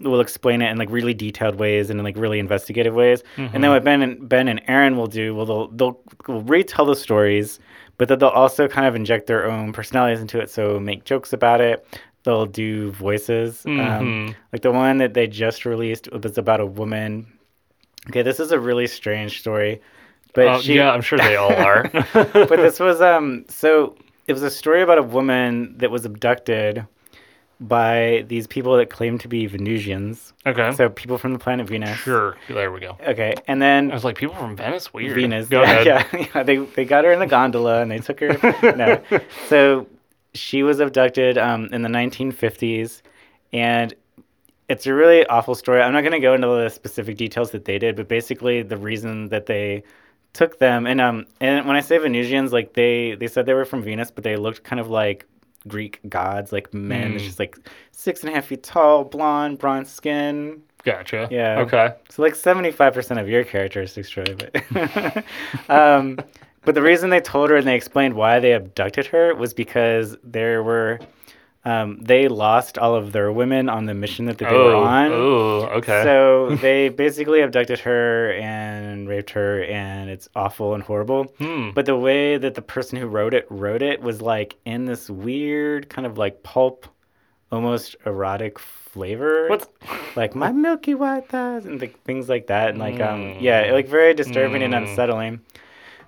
will 0.00 0.20
explain 0.20 0.60
it 0.60 0.70
in 0.70 0.76
like 0.78 0.90
really 0.90 1.14
detailed 1.14 1.54
ways 1.54 1.88
and 1.88 1.98
in 2.00 2.04
like 2.04 2.16
really 2.16 2.38
investigative 2.38 2.94
ways 2.94 3.22
and 3.36 3.62
then 3.62 3.70
what 3.70 3.84
ben 3.84 4.02
and 4.02 4.28
ben 4.28 4.48
and 4.48 4.60
aaron 4.68 4.96
will 4.96 5.06
do 5.06 5.34
will 5.34 5.46
they'll, 5.46 5.68
they'll, 5.68 6.00
will 6.28 6.42
retell 6.42 6.84
the 6.84 6.96
stories 6.96 7.60
but 7.98 8.08
then 8.08 8.18
they'll 8.18 8.28
also 8.30 8.66
kind 8.68 8.86
of 8.86 8.94
inject 8.94 9.26
their 9.26 9.48
own 9.50 9.72
personalities 9.72 10.20
into 10.20 10.38
it 10.40 10.50
so 10.50 10.78
make 10.80 11.04
jokes 11.04 11.32
about 11.32 11.60
it 11.60 11.86
they'll 12.24 12.46
do 12.46 12.90
voices 12.92 13.64
um, 13.66 13.78
Mhm. 13.78 14.34
like 14.52 14.62
the 14.62 14.70
one 14.70 14.98
that 14.98 15.14
they 15.14 15.26
just 15.26 15.64
released 15.64 16.10
was 16.12 16.38
about 16.38 16.60
a 16.60 16.66
woman 16.66 17.26
okay 18.08 18.22
this 18.22 18.38
is 18.40 18.52
a 18.52 18.58
really 18.60 18.86
strange 18.86 19.40
story 19.40 19.80
but 20.34 20.46
Oh, 20.48 20.60
she 20.60 20.76
yeah, 20.76 20.90
I'm 20.92 21.02
sure 21.02 21.18
they 21.18 21.36
all 21.36 21.52
are. 21.52 21.90
but 22.14 22.48
this 22.56 22.80
was 22.80 23.02
um 23.02 23.44
so 23.48 23.94
it 24.26 24.32
was 24.32 24.42
a 24.42 24.50
story 24.50 24.80
about 24.80 24.96
a 24.98 25.02
woman 25.02 25.76
that 25.78 25.90
was 25.90 26.04
abducted 26.06 26.86
by 27.60 28.24
these 28.28 28.46
people 28.46 28.76
that 28.76 28.90
claim 28.90 29.18
to 29.18 29.28
be 29.28 29.46
Venusians. 29.46 30.32
okay. 30.46 30.72
So 30.72 30.88
people 30.88 31.16
from 31.18 31.32
the 31.32 31.38
planet 31.38 31.68
Venus. 31.68 31.96
sure. 31.98 32.36
There 32.48 32.72
we 32.72 32.80
go. 32.80 32.96
Okay, 33.06 33.34
and 33.46 33.62
then 33.62 33.90
I 33.90 33.94
was 33.94 34.04
like, 34.04 34.16
people 34.16 34.34
from 34.34 34.56
Venice? 34.56 34.92
Weird. 34.92 35.14
Venus. 35.14 35.48
Go 35.48 35.62
yeah, 35.62 35.70
ahead. 35.70 35.86
yeah, 36.12 36.26
yeah. 36.34 36.42
They 36.42 36.56
they 36.56 36.84
got 36.84 37.04
her 37.04 37.12
in 37.12 37.18
the 37.20 37.26
gondola 37.26 37.82
and 37.82 37.90
they 37.90 37.98
took 37.98 38.18
her. 38.20 38.36
no, 38.76 39.00
so 39.48 39.86
she 40.34 40.62
was 40.62 40.80
abducted 40.80 41.36
um, 41.38 41.66
in 41.72 41.82
the 41.82 41.88
1950s, 41.88 43.02
and 43.52 43.94
it's 44.68 44.86
a 44.86 44.94
really 44.94 45.26
awful 45.26 45.54
story. 45.54 45.82
I'm 45.82 45.92
not 45.92 46.00
going 46.02 46.12
to 46.12 46.20
go 46.20 46.34
into 46.34 46.46
the 46.46 46.68
specific 46.70 47.16
details 47.18 47.50
that 47.50 47.64
they 47.66 47.78
did, 47.78 47.96
but 47.96 48.08
basically 48.08 48.62
the 48.62 48.76
reason 48.76 49.28
that 49.28 49.46
they 49.46 49.82
took 50.34 50.58
them 50.58 50.86
and 50.86 50.98
um 50.98 51.26
and 51.42 51.66
when 51.66 51.76
I 51.76 51.80
say 51.80 51.98
Venusians, 51.98 52.54
like 52.54 52.72
they 52.72 53.14
they 53.16 53.26
said 53.26 53.44
they 53.44 53.52
were 53.52 53.66
from 53.66 53.82
Venus, 53.82 54.10
but 54.10 54.24
they 54.24 54.36
looked 54.36 54.64
kind 54.64 54.80
of 54.80 54.88
like 54.88 55.26
Greek 55.68 56.00
gods, 56.08 56.52
like 56.52 56.72
men, 56.72 57.12
Mm. 57.14 57.18
just 57.18 57.38
like 57.38 57.58
six 57.90 58.22
and 58.22 58.30
a 58.32 58.34
half 58.34 58.46
feet 58.46 58.62
tall, 58.62 59.04
blonde, 59.04 59.58
bronze 59.58 59.90
skin, 59.92 60.62
Gotcha. 60.84 61.28
Yeah. 61.30 61.58
Okay. 61.60 61.92
so 62.08 62.22
like 62.22 62.34
seventy 62.34 62.70
five 62.70 62.94
percent 62.94 63.20
of 63.20 63.28
your 63.28 63.44
characteristics, 63.44 64.16
really. 64.16 64.34
But 64.34 65.24
um, 65.68 66.18
but 66.64 66.74
the 66.74 66.82
reason 66.82 67.10
they 67.10 67.20
told 67.20 67.50
her 67.50 67.56
and 67.56 67.66
they 67.66 67.74
explained 67.76 68.14
why 68.14 68.40
they 68.40 68.52
abducted 68.52 69.06
her 69.06 69.34
was 69.34 69.54
because 69.54 70.16
there 70.22 70.62
were 70.62 71.00
um, 71.64 71.98
they 72.00 72.26
lost 72.26 72.76
all 72.76 72.96
of 72.96 73.12
their 73.12 73.30
women 73.30 73.68
on 73.68 73.86
the 73.86 73.94
mission 73.94 74.26
that 74.26 74.38
they 74.38 74.46
were 74.46 74.50
oh. 74.74 74.82
on. 74.82 75.12
Oh. 75.12 75.60
Okay. 75.76 76.02
So 76.02 76.56
they 76.56 76.88
basically 76.88 77.40
abducted 77.40 77.78
her 77.80 78.32
and 78.32 79.08
raped 79.08 79.30
her, 79.30 79.62
and 79.64 80.10
it's 80.10 80.28
awful 80.34 80.74
and 80.74 80.82
horrible. 80.82 81.24
hmm. 81.38 81.70
But 81.70 81.86
the 81.86 81.96
way 81.96 82.36
that 82.36 82.54
the 82.54 82.62
person 82.62 82.98
who 82.98 83.06
wrote 83.06 83.32
it 83.32 83.46
wrote 83.48 83.82
it 83.82 84.02
was 84.02 84.20
like 84.20 84.56
in 84.64 84.86
this 84.86 85.08
weird 85.08 85.88
kind 85.88 86.04
of 86.04 86.18
like 86.18 86.42
pulp, 86.42 86.86
almost 87.52 87.94
erotic 88.06 88.58
flavor. 88.58 89.48
What's 89.48 89.68
like 90.16 90.34
my 90.34 90.50
milky 90.50 90.94
white 90.94 91.28
thighs 91.28 91.64
and 91.64 91.80
like, 91.80 92.02
things 92.02 92.28
like 92.28 92.48
that, 92.48 92.70
and 92.70 92.78
like 92.78 93.00
um 93.00 93.20
Mm. 93.20 93.40
yeah, 93.40 93.70
like 93.72 93.86
very 93.86 94.14
disturbing 94.14 94.64
and 94.64 94.74
Mm. 94.74 94.88
unsettling. 94.88 95.40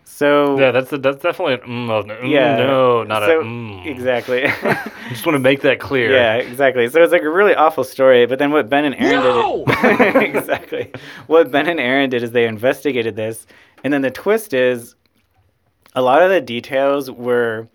So 0.04 0.58
yeah? 0.60 0.70
That's 0.70 0.90
that's 0.90 1.22
definitely. 1.22 1.54
A, 1.54 1.58
mm, 1.58 1.86
no, 1.88 2.02
mm, 2.14 2.30
Yeah, 2.30 2.56
No, 2.56 3.02
not 3.04 3.22
so- 3.24 3.40
a. 3.40 3.44
Mm. 3.44 3.86
exactly. 3.86 4.46
I 4.46 4.90
just 5.08 5.24
want 5.26 5.34
to 5.34 5.40
make 5.40 5.62
that 5.62 5.80
clear. 5.80 6.12
Yeah, 6.12 6.36
exactly. 6.36 6.88
So 6.88 7.02
it's 7.02 7.12
like 7.12 7.22
a 7.22 7.30
really 7.30 7.54
awful 7.54 7.84
story. 7.84 8.26
But 8.26 8.38
then 8.38 8.50
what 8.52 8.68
Ben 8.68 8.84
and 8.84 8.94
Aaron 8.96 9.24
No! 9.24 9.64
did, 9.66 10.16
exactly. 10.36 10.92
What 11.26 11.50
Ben 11.50 11.68
and 11.68 11.80
Aaron 11.80 12.10
did 12.10 12.22
is 12.22 12.30
they 12.32 12.46
investigated 12.46 13.16
this, 13.16 13.46
and 13.82 13.92
then 13.92 14.02
the 14.02 14.10
twist 14.10 14.54
is, 14.54 14.94
a 15.94 16.02
lot 16.02 16.22
of 16.22 16.30
the 16.30 16.40
details 16.40 17.10
were 17.10 17.68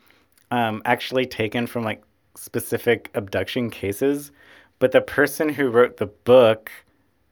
um, 0.52 0.82
actually 0.86 1.26
taken 1.26 1.68
from 1.68 1.84
like 1.84 2.02
specific 2.36 3.10
abduction 3.16 3.70
cases, 3.70 4.32
but 4.80 4.92
the 4.92 5.02
person 5.02 5.50
who 5.50 5.70
wrote 5.70 5.98
the 5.98 6.06
book, 6.08 6.72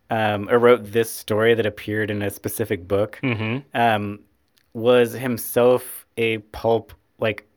um, 0.10 0.50
or 0.50 0.60
wrote 0.60 0.92
this 0.92 1.10
story 1.10 1.54
that 1.54 1.66
appeared 1.66 2.10
in 2.12 2.22
a 2.22 2.30
specific 2.30 2.88
book, 2.88 3.20
Mm-hmm. 3.24 3.60
um, 3.78 4.20
was 4.78 5.12
himself 5.14 6.06
a 6.18 6.38
pulp 6.54 6.94
like 7.20 7.48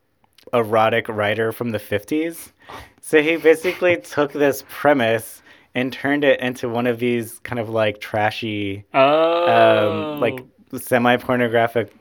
erotic 0.54 1.06
writer 1.09 1.52
from 1.52 1.70
the 1.70 1.78
50s. 1.78 2.52
So 3.02 3.20
he 3.22 3.37
basically 3.37 3.96
took 4.02 4.33
this 4.33 4.64
premise 4.70 5.42
and 5.74 5.92
turned 5.92 6.24
it 6.24 6.40
into 6.40 6.68
one 6.68 6.87
of 6.87 6.98
these 6.98 7.38
kind 7.40 7.59
of 7.61 7.68
like 7.68 8.00
trashy, 8.00 8.85
Oh. 8.94 10.14
um, 10.14 10.20
like 10.20 10.40
semi 10.78 11.16
pornographic 11.18 11.92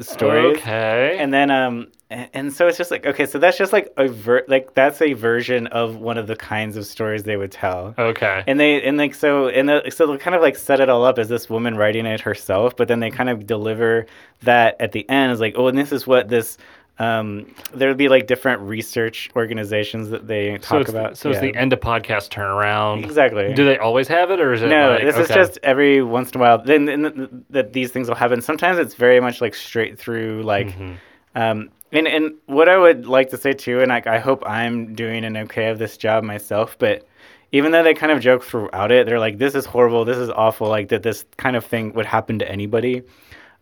stories. 0.00 0.58
Okay. 0.58 1.16
And 1.18 1.32
then, 1.32 1.50
um, 1.50 1.88
and, 2.10 2.28
and 2.34 2.52
so 2.52 2.68
it's 2.68 2.78
just 2.78 2.90
like, 2.90 3.04
okay, 3.04 3.26
so 3.26 3.38
that's 3.38 3.58
just 3.58 3.72
like 3.72 3.92
a 3.96 4.06
ver- 4.08 4.44
like 4.48 4.74
that's 4.74 5.02
a 5.02 5.12
version 5.14 5.66
of 5.68 5.96
one 5.96 6.18
of 6.18 6.26
the 6.26 6.36
kinds 6.36 6.76
of 6.76 6.86
stories 6.86 7.24
they 7.24 7.36
would 7.36 7.50
tell. 7.52 7.94
okay. 7.98 8.44
And 8.46 8.60
they 8.60 8.82
and 8.82 8.96
like 8.96 9.14
so 9.14 9.48
and 9.48 9.68
the, 9.68 9.90
so 9.90 10.06
they 10.06 10.16
kind 10.18 10.34
of 10.36 10.42
like 10.42 10.56
set 10.56 10.80
it 10.80 10.88
all 10.88 11.04
up 11.04 11.18
as 11.18 11.28
this 11.28 11.50
woman 11.50 11.76
writing 11.76 12.06
it 12.06 12.20
herself, 12.20 12.76
but 12.76 12.88
then 12.88 13.00
they 13.00 13.10
kind 13.10 13.28
of 13.28 13.46
deliver 13.46 14.06
that 14.42 14.76
at 14.80 14.92
the 14.92 15.08
end 15.10 15.32
is 15.32 15.40
like, 15.40 15.54
oh, 15.56 15.68
and 15.68 15.76
this 15.76 15.92
is 15.92 16.06
what 16.06 16.28
this. 16.28 16.58
Um, 16.98 17.54
there 17.74 17.88
would 17.88 17.98
be 17.98 18.08
like 18.08 18.26
different 18.26 18.62
research 18.62 19.28
organizations 19.36 20.08
that 20.08 20.26
they 20.26 20.56
talk 20.56 20.80
it's, 20.80 20.88
about. 20.90 21.18
so 21.18 21.28
it's 21.28 21.40
the 21.40 21.54
end 21.54 21.74
of 21.74 21.80
podcast 21.80 22.30
turnaround. 22.30 23.04
exactly. 23.04 23.52
Do 23.52 23.66
they 23.66 23.76
always 23.76 24.08
have 24.08 24.30
it, 24.30 24.40
or 24.40 24.54
is 24.54 24.62
it 24.62 24.68
no, 24.68 24.92
like, 24.92 25.02
this 25.02 25.14
is 25.18 25.28
just 25.28 25.58
every 25.62 26.02
once 26.02 26.30
in 26.30 26.40
a 26.40 26.42
while. 26.42 26.56
Then, 26.64 27.44
that 27.50 27.74
these 27.74 27.90
things 27.90 28.08
will 28.08 28.14
happen. 28.14 28.40
Sometimes 28.40 28.78
it's 28.78 28.94
very 28.94 29.20
much 29.20 29.42
like 29.42 29.54
straight 29.54 29.98
through, 29.98 30.42
like 30.44 30.68
Mhm. 30.68 30.96
um, 31.34 31.68
and 31.92 32.06
and 32.08 32.34
what 32.46 32.68
I 32.68 32.76
would 32.78 33.06
like 33.06 33.30
to 33.30 33.36
say 33.36 33.52
too, 33.52 33.80
and 33.80 33.88
like 33.88 34.06
I 34.06 34.18
hope 34.18 34.42
I'm 34.46 34.94
doing 34.94 35.24
an 35.24 35.36
okay 35.36 35.68
of 35.68 35.78
this 35.78 35.96
job 35.96 36.24
myself, 36.24 36.76
but 36.78 37.06
even 37.52 37.72
though 37.72 37.82
they 37.82 37.94
kind 37.94 38.12
of 38.12 38.20
joke 38.20 38.42
throughout 38.42 38.90
it, 38.90 39.06
they're 39.06 39.20
like, 39.20 39.38
"This 39.38 39.54
is 39.54 39.64
horrible. 39.66 40.04
This 40.04 40.18
is 40.18 40.30
awful. 40.30 40.68
Like 40.68 40.88
that 40.88 41.02
this 41.02 41.24
kind 41.36 41.56
of 41.56 41.64
thing 41.64 41.92
would 41.94 42.06
happen 42.06 42.38
to 42.40 42.50
anybody." 42.50 43.02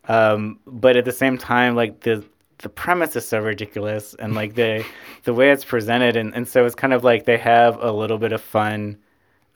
Um, 0.08 0.58
but 0.66 0.96
at 0.96 1.04
the 1.04 1.12
same 1.12 1.38
time, 1.38 1.74
like 1.76 2.00
the 2.00 2.24
the 2.58 2.68
premise 2.68 3.16
is 3.16 3.26
so 3.26 3.40
ridiculous, 3.40 4.14
and 4.18 4.34
like 4.34 4.54
the 4.54 4.84
the 5.24 5.34
way 5.34 5.50
it's 5.50 5.64
presented, 5.64 6.16
and 6.16 6.34
and 6.34 6.48
so 6.48 6.64
it's 6.64 6.74
kind 6.74 6.92
of 6.92 7.04
like 7.04 7.24
they 7.24 7.38
have 7.38 7.78
a 7.82 7.92
little 7.92 8.18
bit 8.18 8.32
of 8.32 8.40
fun 8.42 8.96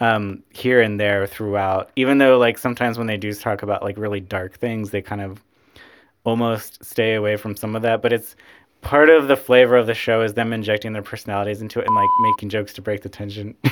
um, 0.00 0.42
here 0.50 0.80
and 0.80 1.00
there 1.00 1.26
throughout. 1.26 1.90
Even 1.96 2.18
though 2.18 2.38
like 2.38 2.58
sometimes 2.58 2.98
when 2.98 3.06
they 3.06 3.16
do 3.16 3.32
talk 3.34 3.62
about 3.62 3.82
like 3.82 3.96
really 3.98 4.20
dark 4.20 4.58
things, 4.58 4.90
they 4.90 5.02
kind 5.02 5.20
of 5.20 5.42
almost 6.24 6.84
stay 6.84 7.14
away 7.14 7.36
from 7.36 7.56
some 7.56 7.74
of 7.74 7.82
that. 7.82 8.02
But 8.02 8.12
it's 8.12 8.36
part 8.80 9.10
of 9.10 9.28
the 9.28 9.36
flavor 9.36 9.76
of 9.76 9.86
the 9.86 9.94
show 9.94 10.22
is 10.22 10.34
them 10.34 10.52
injecting 10.52 10.92
their 10.92 11.02
personalities 11.02 11.60
into 11.62 11.80
it 11.80 11.86
and 11.86 11.94
like 11.94 12.08
making 12.22 12.48
jokes 12.48 12.72
to 12.74 12.82
break 12.82 13.02
the 13.02 13.08
tension. 13.08 13.54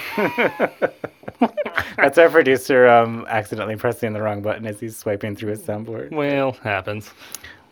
That's 1.97 2.19
our 2.19 2.29
producer 2.29 2.89
um, 2.89 3.25
accidentally 3.29 3.77
pressing 3.77 4.13
the 4.13 4.23
wrong 4.23 4.43
button 4.43 4.67
as 4.67 4.81
he's 4.81 4.97
swiping 4.97 5.37
through 5.37 5.51
his 5.51 5.63
soundboard. 5.63 6.11
Well, 6.13 6.53
happens. 6.63 7.11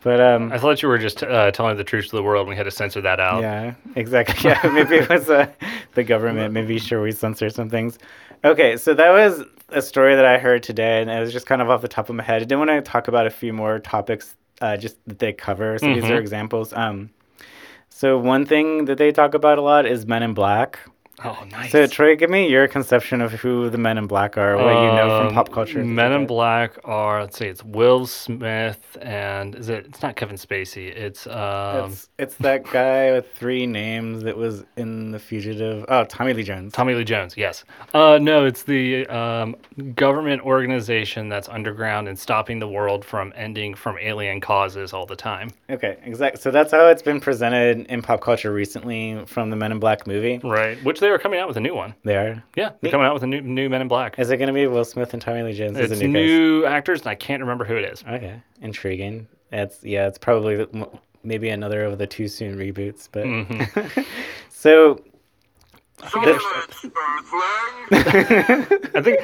But 0.02 0.20
um, 0.20 0.52
I 0.52 0.58
thought 0.58 0.82
you 0.82 0.88
were 0.88 0.98
just 0.98 1.22
uh, 1.22 1.50
telling 1.50 1.76
the 1.78 1.84
truth 1.84 2.08
to 2.10 2.16
the 2.16 2.22
world. 2.22 2.42
and 2.42 2.50
We 2.50 2.56
had 2.56 2.64
to 2.64 2.70
censor 2.70 3.00
that 3.00 3.20
out. 3.20 3.40
Yeah, 3.40 3.74
exactly. 3.96 4.34
Yeah, 4.50 4.60
maybe 4.70 4.96
it 4.96 5.08
was 5.08 5.30
uh, 5.30 5.50
the 5.94 6.04
government. 6.04 6.52
Maybe 6.52 6.78
sure 6.78 7.00
we 7.02 7.10
censor 7.12 7.48
some 7.48 7.70
things. 7.70 7.98
Okay, 8.44 8.76
so 8.76 8.92
that 8.92 9.10
was 9.10 9.42
a 9.70 9.80
story 9.80 10.14
that 10.14 10.26
I 10.26 10.36
heard 10.36 10.62
today, 10.62 11.00
and 11.00 11.10
it 11.10 11.18
was 11.20 11.32
just 11.32 11.46
kind 11.46 11.62
of 11.62 11.70
off 11.70 11.80
the 11.80 11.88
top 11.88 12.10
of 12.10 12.16
my 12.16 12.22
head. 12.22 12.42
I 12.42 12.44
did 12.44 12.56
want 12.56 12.68
to 12.68 12.82
talk 12.82 13.08
about 13.08 13.26
a 13.26 13.30
few 13.30 13.54
more 13.54 13.78
topics, 13.78 14.36
uh, 14.60 14.76
just 14.76 14.96
that 15.06 15.18
they 15.18 15.32
cover. 15.32 15.78
So 15.78 15.86
these 15.94 16.04
are 16.04 16.18
examples. 16.18 16.74
Um, 16.74 17.08
so 17.96 18.18
one 18.18 18.44
thing 18.44 18.86
that 18.86 18.98
they 18.98 19.12
talk 19.12 19.34
about 19.34 19.56
a 19.56 19.62
lot 19.62 19.86
is 19.86 20.04
Men 20.04 20.24
in 20.24 20.34
Black. 20.34 20.80
Oh, 21.22 21.44
nice. 21.50 21.70
So 21.70 21.86
Troy, 21.86 22.16
give 22.16 22.30
me 22.30 22.48
your 22.48 22.66
conception 22.66 23.20
of 23.20 23.32
who 23.32 23.70
the 23.70 23.78
Men 23.78 23.98
in 23.98 24.06
Black 24.06 24.36
are, 24.36 24.56
what 24.56 24.68
you 24.74 24.96
know 24.96 25.18
from 25.20 25.28
Um, 25.28 25.34
pop 25.34 25.52
culture. 25.52 25.84
Men 25.84 26.12
in. 26.12 26.26
Black 26.26 26.72
are 26.84 27.20
let's 27.20 27.38
see, 27.38 27.46
it's 27.46 27.62
Will 27.62 28.06
Smith 28.06 28.96
and 29.00 29.54
is 29.54 29.68
it? 29.68 29.86
It's 29.86 30.02
not 30.02 30.16
Kevin 30.16 30.36
Spacey. 30.36 30.88
It's 30.88 31.26
um, 31.26 31.90
It's, 31.92 32.08
it's 32.18 32.34
that 32.36 32.64
guy 32.64 33.12
with 33.12 33.26
three 33.34 33.66
names 33.66 34.22
that 34.24 34.36
was 34.36 34.64
in 34.76 35.10
The 35.12 35.18
Fugitive. 35.18 35.84
Oh, 35.88 36.04
Tommy 36.04 36.32
Lee 36.32 36.42
Jones. 36.42 36.72
Tommy 36.72 36.94
Lee 36.94 37.04
Jones. 37.04 37.36
Yes. 37.36 37.64
Uh, 37.92 38.18
no, 38.20 38.44
it's 38.46 38.62
the 38.64 39.06
um, 39.08 39.54
government 39.94 40.42
organization 40.42 41.28
that's 41.28 41.48
underground 41.48 42.08
and 42.08 42.18
stopping 42.18 42.58
the 42.58 42.68
world 42.68 43.04
from 43.04 43.32
ending 43.36 43.74
from 43.74 43.98
alien 43.98 44.40
causes 44.40 44.92
all 44.92 45.06
the 45.06 45.16
time. 45.16 45.50
Okay, 45.70 45.98
exactly. 46.04 46.40
So 46.40 46.50
that's 46.50 46.72
how 46.72 46.88
it's 46.88 47.02
been 47.02 47.20
presented 47.20 47.86
in 47.86 48.02
pop 48.02 48.20
culture 48.20 48.52
recently 48.52 49.22
from 49.26 49.50
the 49.50 49.56
Men 49.56 49.70
in 49.72 49.78
Black 49.78 50.06
movie. 50.06 50.40
Right. 50.42 50.82
Which 50.82 51.00
they 51.04 51.10
are 51.10 51.18
coming 51.18 51.38
out 51.38 51.46
with 51.48 51.56
a 51.56 51.60
new 51.60 51.74
one. 51.74 51.94
They 52.02 52.16
are. 52.16 52.42
Yeah, 52.56 52.70
they're 52.80 52.90
coming 52.90 53.06
out 53.06 53.14
with 53.14 53.22
a 53.22 53.26
new 53.26 53.40
new 53.42 53.68
Men 53.68 53.82
in 53.82 53.88
Black. 53.88 54.18
Is 54.18 54.30
it 54.30 54.38
going 54.38 54.48
to 54.48 54.54
be 54.54 54.66
Will 54.66 54.84
Smith 54.84 55.12
and 55.12 55.22
Tommy 55.22 55.42
Lee 55.42 55.52
Jones? 55.52 55.78
as 55.78 55.92
It's 55.92 56.00
a 56.00 56.08
new, 56.08 56.60
new 56.60 56.64
actors, 56.64 57.00
and 57.00 57.08
I 57.08 57.14
can't 57.14 57.40
remember 57.40 57.64
who 57.64 57.76
it 57.76 57.84
is. 57.84 58.02
Okay, 58.08 58.40
intriguing. 58.62 59.28
It's 59.52 59.84
yeah, 59.84 60.08
it's 60.08 60.18
probably 60.18 60.56
the- 60.56 60.88
maybe 61.22 61.50
another 61.50 61.84
of 61.84 61.98
the 61.98 62.06
too 62.06 62.26
soon 62.28 62.56
reboots, 62.58 63.08
but 63.12 63.24
Mm-hmm. 63.24 64.00
so 64.50 65.00
I 66.04 66.08
think. 69.02 69.20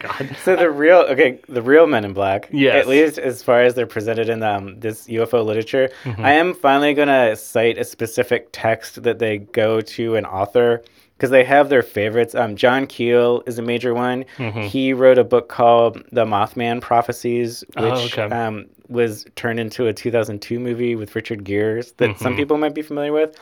God. 0.00 0.36
so 0.44 0.56
the 0.56 0.70
real 0.70 0.98
okay 1.08 1.40
the 1.48 1.62
real 1.62 1.86
men 1.86 2.04
in 2.04 2.12
black 2.12 2.48
Yes. 2.52 2.76
at 2.76 2.88
least 2.88 3.18
as 3.18 3.42
far 3.42 3.62
as 3.62 3.74
they're 3.74 3.86
presented 3.86 4.28
in 4.28 4.42
um, 4.42 4.78
this 4.80 5.06
ufo 5.08 5.44
literature 5.44 5.90
Mm-hmm. 6.04 6.24
i 6.24 6.32
am 6.32 6.54
finally 6.54 6.94
going 6.94 7.08
to 7.08 7.34
cite 7.36 7.78
a 7.78 7.84
specific 7.84 8.48
text 8.52 9.02
that 9.02 9.18
they 9.18 9.38
go 9.38 9.80
to 9.80 10.16
an 10.16 10.24
author 10.26 10.82
because 11.18 11.30
they 11.30 11.42
have 11.44 11.68
their 11.68 11.82
favorites 11.82 12.34
um, 12.34 12.54
john 12.56 12.86
keel 12.86 13.42
is 13.46 13.58
a 13.58 13.62
major 13.62 13.92
one 13.92 14.24
Mm-hmm. 14.38 14.60
he 14.62 14.92
wrote 14.92 15.18
a 15.18 15.24
book 15.24 15.48
called 15.48 16.02
the 16.12 16.24
mothman 16.24 16.80
prophecies 16.80 17.64
which 17.76 17.76
Oh, 18.18 18.22
okay. 18.22 18.22
um, 18.34 18.66
was 18.88 19.26
turned 19.36 19.60
into 19.60 19.86
a 19.88 19.92
2002 19.92 20.58
movie 20.58 20.94
with 20.96 21.14
richard 21.14 21.44
gere's 21.44 21.92
that 21.98 22.10
Mm-hmm. 22.10 22.22
some 22.22 22.36
people 22.36 22.56
might 22.56 22.74
be 22.74 22.82
familiar 22.82 23.12
with 23.12 23.36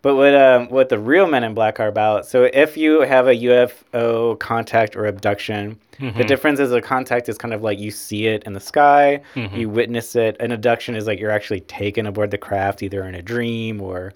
but 0.00 0.14
what 0.14 0.32
um, 0.34 0.68
what 0.68 0.90
the 0.90 0.98
real 0.98 1.26
Men 1.26 1.42
in 1.42 1.54
Black 1.54 1.80
are 1.80 1.88
about? 1.88 2.24
So 2.24 2.44
if 2.44 2.76
you 2.76 3.00
have 3.00 3.26
a 3.26 3.34
UFO 3.34 4.38
contact 4.38 4.94
or 4.94 5.06
abduction, 5.06 5.76
the 5.98 6.22
difference 6.22 6.60
is 6.60 6.70
a 6.70 6.80
contact 6.80 7.28
is 7.28 7.36
kind 7.36 7.52
of 7.52 7.62
like 7.62 7.80
you 7.80 7.90
see 7.90 8.28
it 8.28 8.44
in 8.44 8.52
the 8.52 8.60
sky, 8.60 9.20
you 9.34 9.68
witness 9.68 10.14
it. 10.14 10.36
An 10.38 10.52
abduction 10.52 10.94
is 10.94 11.08
like 11.08 11.18
you're 11.18 11.32
actually 11.32 11.62
taken 11.62 12.06
aboard 12.06 12.30
the 12.30 12.38
craft, 12.38 12.84
either 12.84 13.02
in 13.02 13.16
a 13.16 13.22
dream 13.22 13.80
or 13.80 14.12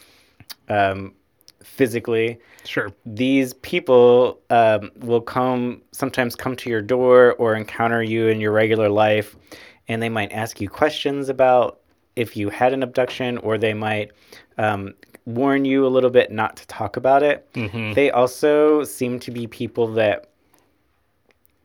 um, 0.68 1.12
physically. 1.64 2.38
Sure. 2.64 2.92
These 3.06 3.54
people 3.54 4.40
um, 4.50 4.90
will 5.00 5.20
come 5.20 5.82
sometimes 5.92 6.36
come 6.36 6.56
to 6.56 6.70
your 6.70 6.82
door 6.82 7.34
or 7.34 7.54
encounter 7.54 8.02
you 8.02 8.28
in 8.28 8.40
your 8.40 8.52
regular 8.52 8.88
life, 8.88 9.36
and 9.88 10.02
they 10.02 10.08
might 10.08 10.32
ask 10.32 10.60
you 10.60 10.68
questions 10.68 11.28
about 11.28 11.80
if 12.14 12.36
you 12.36 12.50
had 12.50 12.72
an 12.72 12.82
abduction, 12.82 13.38
or 13.38 13.58
they 13.58 13.74
might 13.74 14.10
um, 14.58 14.94
warn 15.24 15.64
you 15.64 15.86
a 15.86 15.88
little 15.88 16.10
bit 16.10 16.30
not 16.30 16.56
to 16.56 16.66
talk 16.66 16.96
about 16.96 17.22
it. 17.22 17.48
They 17.94 18.10
also 18.10 18.84
seem 18.84 19.18
to 19.20 19.30
be 19.30 19.46
people 19.46 19.86
that 19.94 20.28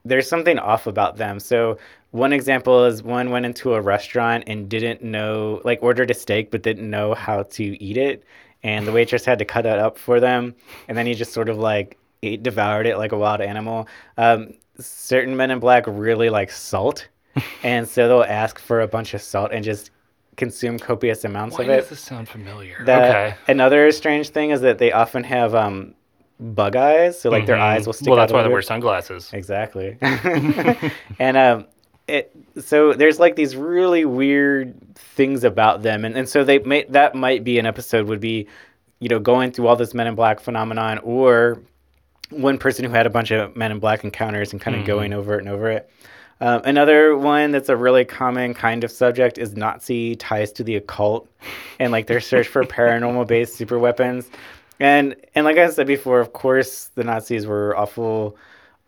there's 0.05 0.29
something 0.29 0.57
off 0.57 0.87
about 0.87 1.17
them. 1.17 1.39
So 1.39 1.77
one 2.11 2.31
example 2.31 2.85
is 2.85 3.03
one 3.03 3.29
went 3.29 3.45
into 3.45 3.73
a 3.73 3.81
restaurant 3.81 4.45
and 4.47 4.69
didn't 4.69 5.03
know, 5.03 5.61
like 5.65 5.79
ordered 5.81 6.09
a 6.09 6.13
steak 6.13 6.49
but 6.49 6.63
didn't 6.63 6.89
know 6.89 7.13
how 7.13 7.43
to 7.43 7.83
eat 7.83 7.97
it, 7.97 8.23
and 8.63 8.87
the 8.87 8.91
waitress 8.91 9.25
had 9.25 9.39
to 9.39 9.45
cut 9.45 9.65
it 9.65 9.79
up 9.79 9.97
for 9.97 10.19
them, 10.19 10.55
and 10.87 10.97
then 10.97 11.05
he 11.05 11.13
just 11.13 11.33
sort 11.33 11.49
of 11.49 11.57
like 11.57 11.97
ate, 12.23 12.43
devoured 12.43 12.85
it 12.87 12.97
like 12.97 13.11
a 13.11 13.17
wild 13.17 13.41
animal. 13.41 13.87
Um, 14.17 14.53
certain 14.79 15.35
men 15.35 15.51
in 15.51 15.59
black 15.59 15.83
really 15.87 16.29
like 16.29 16.51
salt, 16.51 17.07
and 17.63 17.87
so 17.87 18.07
they'll 18.07 18.23
ask 18.23 18.59
for 18.59 18.81
a 18.81 18.87
bunch 18.87 19.13
of 19.13 19.21
salt 19.21 19.51
and 19.51 19.63
just 19.63 19.91
consume 20.35 20.77
copious 20.77 21.23
amounts 21.25 21.57
Why 21.57 21.63
of 21.65 21.69
it. 21.71 21.75
does 21.81 21.89
this 21.89 21.99
sound 21.99 22.29
familiar? 22.29 22.77
Okay. 22.81 23.33
Another 23.47 23.91
strange 23.91 24.29
thing 24.29 24.51
is 24.51 24.61
that 24.61 24.77
they 24.77 24.91
often 24.91 25.23
have 25.23 25.55
um, 25.55 25.95
bug 26.39 26.75
eyes, 26.75 27.19
so 27.19 27.31
like 27.31 27.47
their 27.47 27.55
Mhm. 27.55 27.61
eyes 27.61 27.85
will 27.87 27.93
stick 27.93 28.07
Well, 28.09 28.17
that's 28.17 28.31
why 28.31 28.43
they 28.43 28.49
wear 28.49 28.61
sunglasses. 28.61 29.31
Exactly. 29.33 29.97
and 31.19 31.37
um, 31.37 31.65
it 32.07 32.31
so 32.59 32.93
there's 32.93 33.19
like 33.19 33.35
these 33.35 33.55
really 33.55 34.05
weird 34.05 34.75
things 34.95 35.43
about 35.43 35.83
them, 35.83 36.05
and, 36.05 36.15
and 36.15 36.27
so 36.27 36.43
they 36.43 36.59
may 36.59 36.85
that 36.89 37.15
might 37.15 37.43
be 37.43 37.59
an 37.59 37.65
episode 37.65 38.07
would 38.07 38.21
be, 38.21 38.47
you 38.99 39.09
know, 39.09 39.19
going 39.19 39.51
through 39.51 39.67
all 39.67 39.75
this 39.75 39.93
Men 39.93 40.07
in 40.07 40.15
Black 40.15 40.39
phenomenon, 40.39 40.99
or 40.99 41.61
one 42.29 42.57
person 42.57 42.85
who 42.85 42.91
had 42.91 43.05
a 43.05 43.09
bunch 43.09 43.31
of 43.31 43.55
Men 43.55 43.71
in 43.71 43.79
Black 43.79 44.03
encounters 44.03 44.51
and 44.51 44.61
kind 44.61 44.77
of 44.77 44.85
going 44.85 45.13
over 45.13 45.35
it 45.35 45.39
and 45.39 45.49
over 45.49 45.69
it. 45.69 45.89
Um, 46.39 46.61
another 46.65 47.17
one 47.17 47.51
that's 47.51 47.69
a 47.69 47.75
really 47.75 48.05
common 48.05 48.53
kind 48.53 48.83
of 48.83 48.91
subject 48.91 49.37
is 49.37 49.55
Nazi 49.55 50.15
ties 50.15 50.51
to 50.53 50.63
the 50.63 50.75
occult 50.75 51.27
and 51.79 51.91
like 51.91 52.05
their 52.07 52.21
search 52.21 52.47
for 52.47 52.63
paranormal 52.63 53.27
based 53.27 53.55
super 53.55 53.79
weapons. 53.79 54.29
And 54.79 55.15
and 55.33 55.45
like 55.45 55.57
I 55.57 55.69
said 55.69 55.87
before, 55.87 56.19
of 56.19 56.33
course 56.33 56.91
the 56.95 57.03
Nazis 57.03 57.47
were 57.47 57.75
awful 57.75 58.37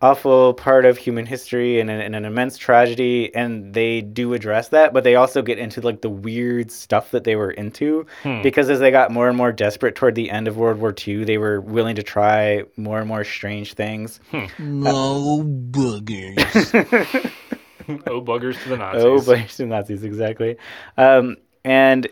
awful 0.01 0.53
part 0.53 0.85
of 0.85 0.97
human 0.97 1.25
history 1.25 1.79
and 1.79 1.89
an, 1.89 1.99
and 1.99 2.15
an 2.15 2.23
immense 2.23 2.57
tragedy 2.57 3.33
and 3.35 3.73
they 3.73 3.99
do 3.99 4.33
address 4.33 4.69
that 4.69 4.93
but 4.93 5.03
they 5.03 5.15
also 5.15 5.41
get 5.41 5.57
into 5.59 5.81
like 5.81 5.99
the 6.01 6.09
weird 6.09 6.71
stuff 6.71 7.11
that 7.11 7.25
they 7.25 7.35
were 7.35 7.51
into 7.51 8.05
because 8.41 8.69
as 8.69 8.79
they 8.79 8.91
got 8.91 9.11
more 9.11 9.27
and 9.27 9.35
more 9.35 9.51
desperate 9.51 9.95
toward 9.95 10.15
the 10.15 10.29
end 10.31 10.47
of 10.47 10.55
world 10.55 10.77
war 10.79 10.95
ii 11.05 11.25
they 11.25 11.37
were 11.37 11.59
willing 11.59 11.95
to 11.95 12.03
try 12.03 12.63
more 12.77 12.99
and 12.99 13.07
more 13.09 13.25
strange 13.25 13.73
things 13.73 14.19
No 14.57 15.43
buggers. 15.43 17.31
oh, 18.07 18.21
buggers 18.21 18.61
to 18.63 18.69
the 18.69 18.77
Nazis. 18.77 19.03
Oh, 19.03 19.15
buggers 19.17 19.49
to 19.55 19.57
the 19.57 19.65
Nazis 19.65 20.03
exactly. 20.03 20.57
Um, 20.97 21.37
and 21.63 22.07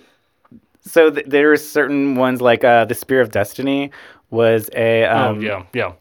so 0.81 1.11
th- 1.11 1.25
there 1.27 1.49
were 1.49 1.57
certain 1.57 2.15
ones 2.15 2.41
like 2.41 2.63
uh, 2.63 2.85
the 2.85 2.95
Spear 2.95 3.21
of 3.21 3.31
Destiny 3.31 3.91
was 4.29 4.69
a 4.75 5.05
Oh, 5.05 5.17
um, 5.29 5.41
yeah, 5.41 5.63
yeah. 5.73 5.93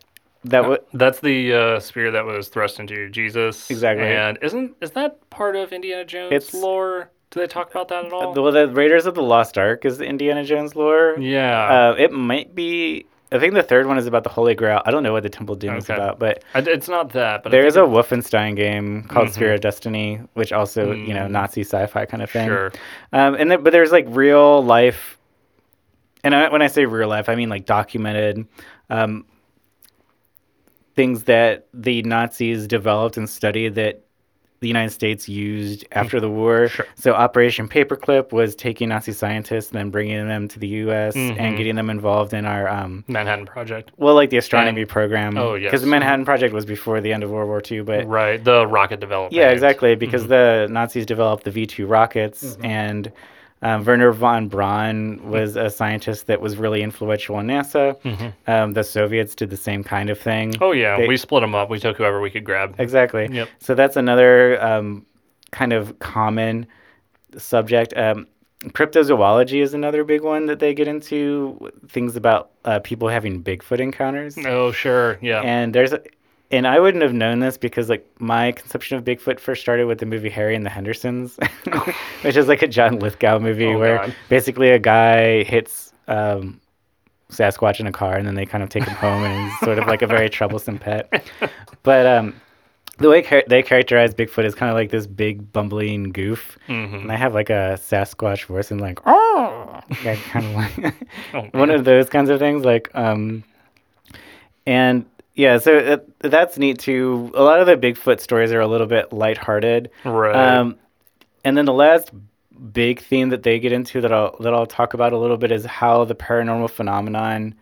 That 0.50 0.62
w- 0.62 0.78
That's 0.94 1.20
the 1.20 1.54
uh, 1.54 1.80
spear 1.80 2.11
that 2.11 2.24
was 2.24 2.48
thrust 2.48 2.80
into 2.80 3.09
Jesus. 3.11 3.70
Exactly. 3.70 4.06
And 4.06 4.38
isn't 4.42 4.76
is 4.80 4.90
that 4.92 5.28
part 5.30 5.56
of 5.56 5.72
Indiana 5.72 6.04
Jones 6.04 6.32
It's- 6.32 6.54
lore? 6.54 7.11
Do 7.30 7.40
they 7.40 7.46
talk 7.48 7.70
about 7.70 7.88
that 7.88 8.04
at 8.06 8.12
all? 8.12 8.32
well, 8.32 8.52
the 8.52 8.68
Raiders 8.68 9.04
of 9.04 9.14
the 9.14 9.22
Lost 9.22 9.59
Ark 9.59 9.85
is 9.85 9.98
the 9.98 10.04
Indiana 10.06 10.44
Jones 10.44 10.76
lore. 10.76 11.16
yeah. 11.18 11.90
Uh, 11.90 11.94
it 11.98 12.12
might 12.12 12.54
be. 12.54 13.06
I 13.32 13.40
think 13.40 13.54
the 13.54 13.62
third 13.64 13.87
one 13.87 13.98
is 13.98 14.06
about 14.06 14.22
the 14.22 14.30
Holy 14.30 14.54
Grail. 14.54 14.80
I 14.87 14.92
don't 14.92 15.02
know 15.02 15.12
what 15.12 15.24
the 15.24 15.28
Temple 15.28 15.56
Doom 15.56 15.74
is 15.76 15.90
about, 15.90 16.20
but 16.20 16.44
I- 16.54 16.61
it's 16.61 16.88
not 16.88 17.12
that, 17.14 17.42
but 17.42 17.50
there 17.50 17.66
is 17.66 17.74
a 17.76 17.80
Wolfenstein 17.80 18.54
game 18.54 19.02
called 19.09 19.32
Spear 19.32 19.54
of 19.54 19.61
Destiny, 19.61 20.20
which 20.35 20.52
also 20.52 20.92
you 20.92 21.12
know 21.12 21.26
Nazi 21.26 21.62
sci-fi 21.62 22.06
kind 22.06 22.22
of 22.22 22.30
thing. 22.30 22.46
Sure. 22.46 22.72
Um, 23.12 23.35
and 23.35 23.50
then, 23.50 23.64
but 23.64 23.72
there's 23.72 23.90
like 23.90 24.06
real 24.09 24.62
life, 24.62 25.18
and 26.22 26.32
I, 26.35 26.48
when 26.50 26.62
I 26.62 26.68
say 26.68 26.87
real 26.87 27.09
life, 27.09 27.28
I 27.28 27.35
mean 27.35 27.48
like 27.48 27.66
documented 27.66 28.46
um, 28.90 29.24
things 30.96 31.24
that 31.24 31.66
the 31.74 32.02
Nazis 32.02 32.66
developed 32.66 33.16
and 33.16 33.28
studied 33.28 33.74
that 33.76 34.02
the 34.61 34.68
United 34.68 34.90
States 34.90 35.28
used 35.28 35.85
after 35.92 36.18
the 36.18 36.30
war. 36.30 36.68
Sure. 36.68 36.87
So 36.94 37.12
Operation 37.12 37.68
Paperclip 37.68 38.32
was 38.32 38.56
taking 38.56 38.88
Nazi 38.88 39.12
scientists 39.12 39.68
and 39.68 39.78
then 39.78 39.90
bringing 39.90 40.26
them 40.26 40.48
to 40.48 40.59
the 40.59 40.66
U.S. 40.68 41.14
and 41.14 41.59
getting 41.59 41.76
them 41.76 41.90
involved 41.90 42.32
in 42.32 42.47
our 42.47 42.66
um, 42.66 43.05
Manhattan 43.07 43.44
Project. 43.44 43.92
well, 43.99 44.14
like 44.14 44.30
the 44.30 44.38
astronomy 44.38 44.80
And- 44.80 44.90
program. 44.90 45.36
oh, 45.36 45.55
yes. 45.57 45.68
because 45.70 45.82
the 45.82 45.86
Manhattan 45.88 46.24
Project 46.24 46.55
was 46.55 46.64
before 46.64 47.03
the 47.03 47.12
end 47.12 47.22
of 47.22 47.30
World 47.30 47.49
War 47.49 47.62
II, 47.70 47.82
but 47.82 48.07
Right. 48.09 48.42
The 48.42 48.66
rocket 48.66 48.99
development. 48.99 49.34
yeah, 49.34 49.51
exactly. 49.51 49.94
Because 49.94 50.22
Mm-hmm. 50.22 50.30
the 50.30 50.68
Nazis 50.70 51.05
developed 51.05 51.44
the 51.44 51.51
V 51.51 51.66
2 51.66 51.86
rockets, 51.86 52.57
and 52.64 53.12
um, 53.62 53.84
Wernher 53.84 54.12
von 54.12 54.48
Braun 54.48 55.30
was 55.30 55.57
a 55.57 55.70
scientist 55.70 56.26
that 56.26 56.40
was 56.40 56.57
really 56.57 56.82
influential 56.82 57.38
in 57.40 57.46
NASA. 57.46 57.96
Um, 58.46 58.72
the 58.74 58.84
Soviets 58.84 59.34
did 59.34 59.50
the 59.50 59.57
same 59.57 59.82
kind 59.82 60.11
of 60.11 60.18
thing. 60.20 60.52
Mm-hmm. 60.52 60.62
Oh 60.62 60.72
yeah, 60.72 60.96
They- 60.98 61.09
we 61.09 61.16
split 61.16 61.40
them 61.40 61.54
up. 61.54 61.70
We 61.70 61.78
took 61.78 61.96
whoever 61.96 62.20
we 62.20 62.30
could 62.30 62.44
grab. 62.44 62.74
Exactly. 62.78 63.28
Yep. 63.30 63.48
So 63.59 63.74
that's 63.74 63.96
another 63.96 64.62
um, 64.62 65.07
kind 65.52 65.72
of 65.72 65.98
common 66.00 66.66
subject. 67.38 67.92
Um, 67.96 68.26
cryptozoology 68.66 69.62
is 69.62 69.74
another 69.74 70.04
big 70.04 70.22
one 70.22 70.46
that 70.46 70.59
they 70.59 70.74
get 70.74 70.88
into. 70.88 71.70
Things 71.88 72.16
about 72.16 72.50
uh, 72.64 72.80
people 72.80 73.09
having 73.09 73.42
Bigfoot 73.42 73.80
encounters. 73.80 74.36
Oh, 74.44 74.72
sure. 74.72 75.18
Yeah. 75.22 75.40
And 75.42 75.74
there's, 75.74 75.92
a, 75.92 76.00
and 76.51 76.66
I 76.66 76.78
wouldn't 76.80 77.03
have 77.03 77.12
known 77.12 77.40
this 77.40 77.57
because 77.59 77.88
like 77.88 78.07
my 78.18 78.53
conception 78.53 78.97
of 78.99 79.05
Bigfoot 79.05 79.40
first 79.40 79.61
started 79.62 79.86
with 79.86 79.99
the 79.99 80.07
movie 80.07 80.30
Harry 80.30 80.55
and 80.55 80.64
the 80.64 80.70
Hendersons, 80.70 81.38
which 82.22 82.36
is 82.36 82.49
like 82.49 82.62
a 82.62 82.68
John 82.68 82.99
Lithgow 82.99 83.38
movie 83.38 83.66
Oh, 83.74 83.78
where 83.78 83.99
God. 83.99 84.14
basically 84.28 84.70
a 84.70 84.78
guy 84.78 85.42
hits 85.44 85.92
um, 86.09 86.61
Sasquatch 87.30 87.80
in 87.80 87.86
a 87.86 87.92
car 87.92 88.16
and 88.16 88.26
then 88.26 88.34
they 88.36 88.47
kind 88.47 88.62
of 88.62 88.68
take 88.70 88.84
him 88.84 88.94
home 88.97 89.24
and 89.24 89.51
he's 89.51 89.59
sort 89.61 89.78
of 89.78 89.86
like 89.86 90.03
a 90.03 90.07
very 90.07 90.30
troublesome 90.30 90.78
pet. 90.78 91.28
But 91.82 92.07
um, 92.07 92.34
the 92.99 93.09
way 93.11 93.44
they 93.49 93.62
characterize 93.62 94.14
Bigfoot 94.14 94.44
is 94.44 94.55
kind 94.55 94.70
of 94.70 94.76
like 94.76 94.90
this 94.90 95.07
big 95.07 95.53
bumbling 95.53 96.12
goof, 96.12 96.57
Mhm. 96.68 97.03
and 97.03 97.12
I 97.12 97.16
have 97.16 97.34
like 97.34 97.51
a 97.51 97.76
Sasquatch 97.78 98.44
voice 98.44 98.70
and 98.70 98.80
like 98.80 99.01
oh, 99.07 99.80
like, 100.05 100.18
kind 100.22 100.47
of 100.47 100.53
like 100.55 100.94
Oh, 101.34 101.40
one 101.59 101.70
of 101.70 101.84
those 101.84 102.09
kinds 102.09 102.30
of 102.30 102.38
things 102.38 102.64
like 102.64 102.88
um 102.94 103.42
and 104.66 105.05
yeah 105.37 105.59
so 105.59 105.76
it, 105.76 106.18
that's 106.20 106.59
neat 106.59 106.78
too 106.78 107.30
a 107.34 107.43
lot 107.43 107.61
of 107.61 107.66
the 107.66 107.76
bigfoot 107.76 108.18
stories 108.20 108.53
are 108.53 108.61
a 108.61 108.66
little 108.66 108.87
bit 108.89 109.12
lighthearted 109.12 109.91
Right. 110.05 110.34
um 110.34 110.76
and 111.45 111.57
then 111.57 111.64
the 111.64 111.72
last 111.72 112.11
big 112.72 113.01
theme 113.01 113.28
that 113.28 113.43
they 113.43 113.59
get 113.59 113.70
into 113.72 114.01
that 114.01 114.12
I'll 114.12 114.37
that 114.41 114.53
I'll 114.55 114.66
talk 114.66 114.95
about 114.95 115.12
a 115.12 115.18
little 115.18 115.37
bit 115.37 115.53
is 115.53 115.64
how 115.64 116.05
the 116.05 116.14
paranormal 116.14 116.70
phenomenon 116.70 117.55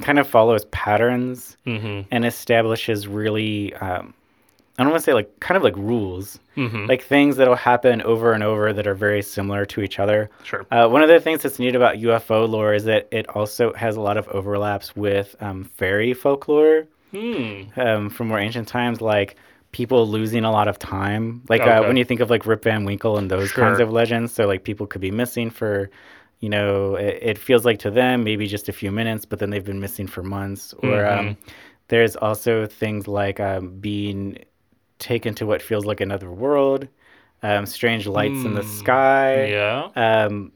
kind 0.00 0.18
of 0.18 0.28
follows 0.28 0.64
patterns 0.66 1.56
mm-hmm. 1.66 2.02
and 2.10 2.24
establishes 2.24 3.06
really 3.08 3.74
um 3.74 4.14
I 4.78 4.84
don't 4.84 4.92
want 4.92 5.02
to 5.02 5.10
say 5.10 5.14
like 5.14 5.40
kind 5.40 5.56
of 5.56 5.64
like 5.64 5.76
rules, 5.76 6.38
Mm-hmm. 6.56 6.86
like 6.86 7.02
things 7.02 7.36
that'll 7.36 7.54
happen 7.56 8.00
over 8.02 8.32
and 8.32 8.42
over 8.44 8.72
that 8.72 8.86
are 8.86 8.94
very 8.94 9.22
similar 9.22 9.64
to 9.66 9.80
each 9.80 9.98
other. 10.00 10.28
sure. 10.42 10.66
Uh, 10.72 10.88
one 10.88 11.02
of 11.02 11.08
the 11.08 11.20
things 11.20 11.42
that's 11.42 11.58
neat 11.60 11.76
about 11.76 11.96
UFO 11.98 12.48
lore 12.48 12.74
is 12.74 12.82
that 12.84 13.06
it 13.12 13.28
also 13.28 13.72
has 13.74 13.94
a 13.96 14.00
lot 14.00 14.16
of 14.16 14.26
overlaps 14.28 14.96
with 14.96 15.36
um, 15.40 15.64
fairy 15.76 16.14
folklore 16.14 16.86
Hmm. 17.10 17.62
um, 17.76 18.10
from 18.10 18.28
more 18.28 18.38
ancient 18.38 18.68
times, 18.68 19.00
like 19.00 19.36
people 19.72 20.06
losing 20.08 20.44
a 20.44 20.50
lot 20.50 20.68
of 20.68 20.78
time. 20.78 21.42
Like 21.48 21.62
Okay. 21.62 21.70
uh, 21.70 21.84
when 21.84 21.96
you 21.96 22.04
think 22.04 22.20
of 22.20 22.30
like 22.30 22.46
Rip 22.46 22.62
Van 22.64 22.84
Winkle 22.84 23.18
and 23.18 23.30
those 23.30 23.52
kinds 23.52 23.78
of 23.78 23.90
legends, 23.90 24.32
so 24.32 24.46
like 24.46 24.64
people 24.64 24.86
could 24.86 25.00
be 25.00 25.10
missing 25.10 25.50
for, 25.50 25.90
you 26.40 26.48
know, 26.48 26.96
it, 26.96 27.18
it 27.22 27.38
feels 27.38 27.64
like 27.64 27.78
to 27.80 27.90
them 27.90 28.24
maybe 28.24 28.46
just 28.46 28.68
a 28.68 28.72
few 28.72 28.90
minutes, 28.90 29.24
but 29.24 29.38
then 29.38 29.50
they've 29.50 29.64
been 29.64 29.80
missing 29.80 30.06
for 30.06 30.22
months. 30.22 30.72
Or 30.74 31.04
Mhm. 31.04 31.06
um, 31.06 31.36
there's 31.88 32.16
also 32.16 32.66
things 32.66 33.06
like 33.08 33.40
um, 33.40 33.78
being 33.80 34.38
taken 34.98 35.34
to 35.34 35.46
what 35.46 35.62
feels 35.62 35.84
like 35.86 36.00
another 36.00 36.30
world, 36.30 36.88
um, 37.42 37.66
strange 37.66 38.06
lights 38.06 38.44
in 38.44 38.54
the 38.54 38.62
Hmm. 38.62 38.62
sky 38.62 39.46
Yeah. 39.48 39.90
um, 39.96 40.52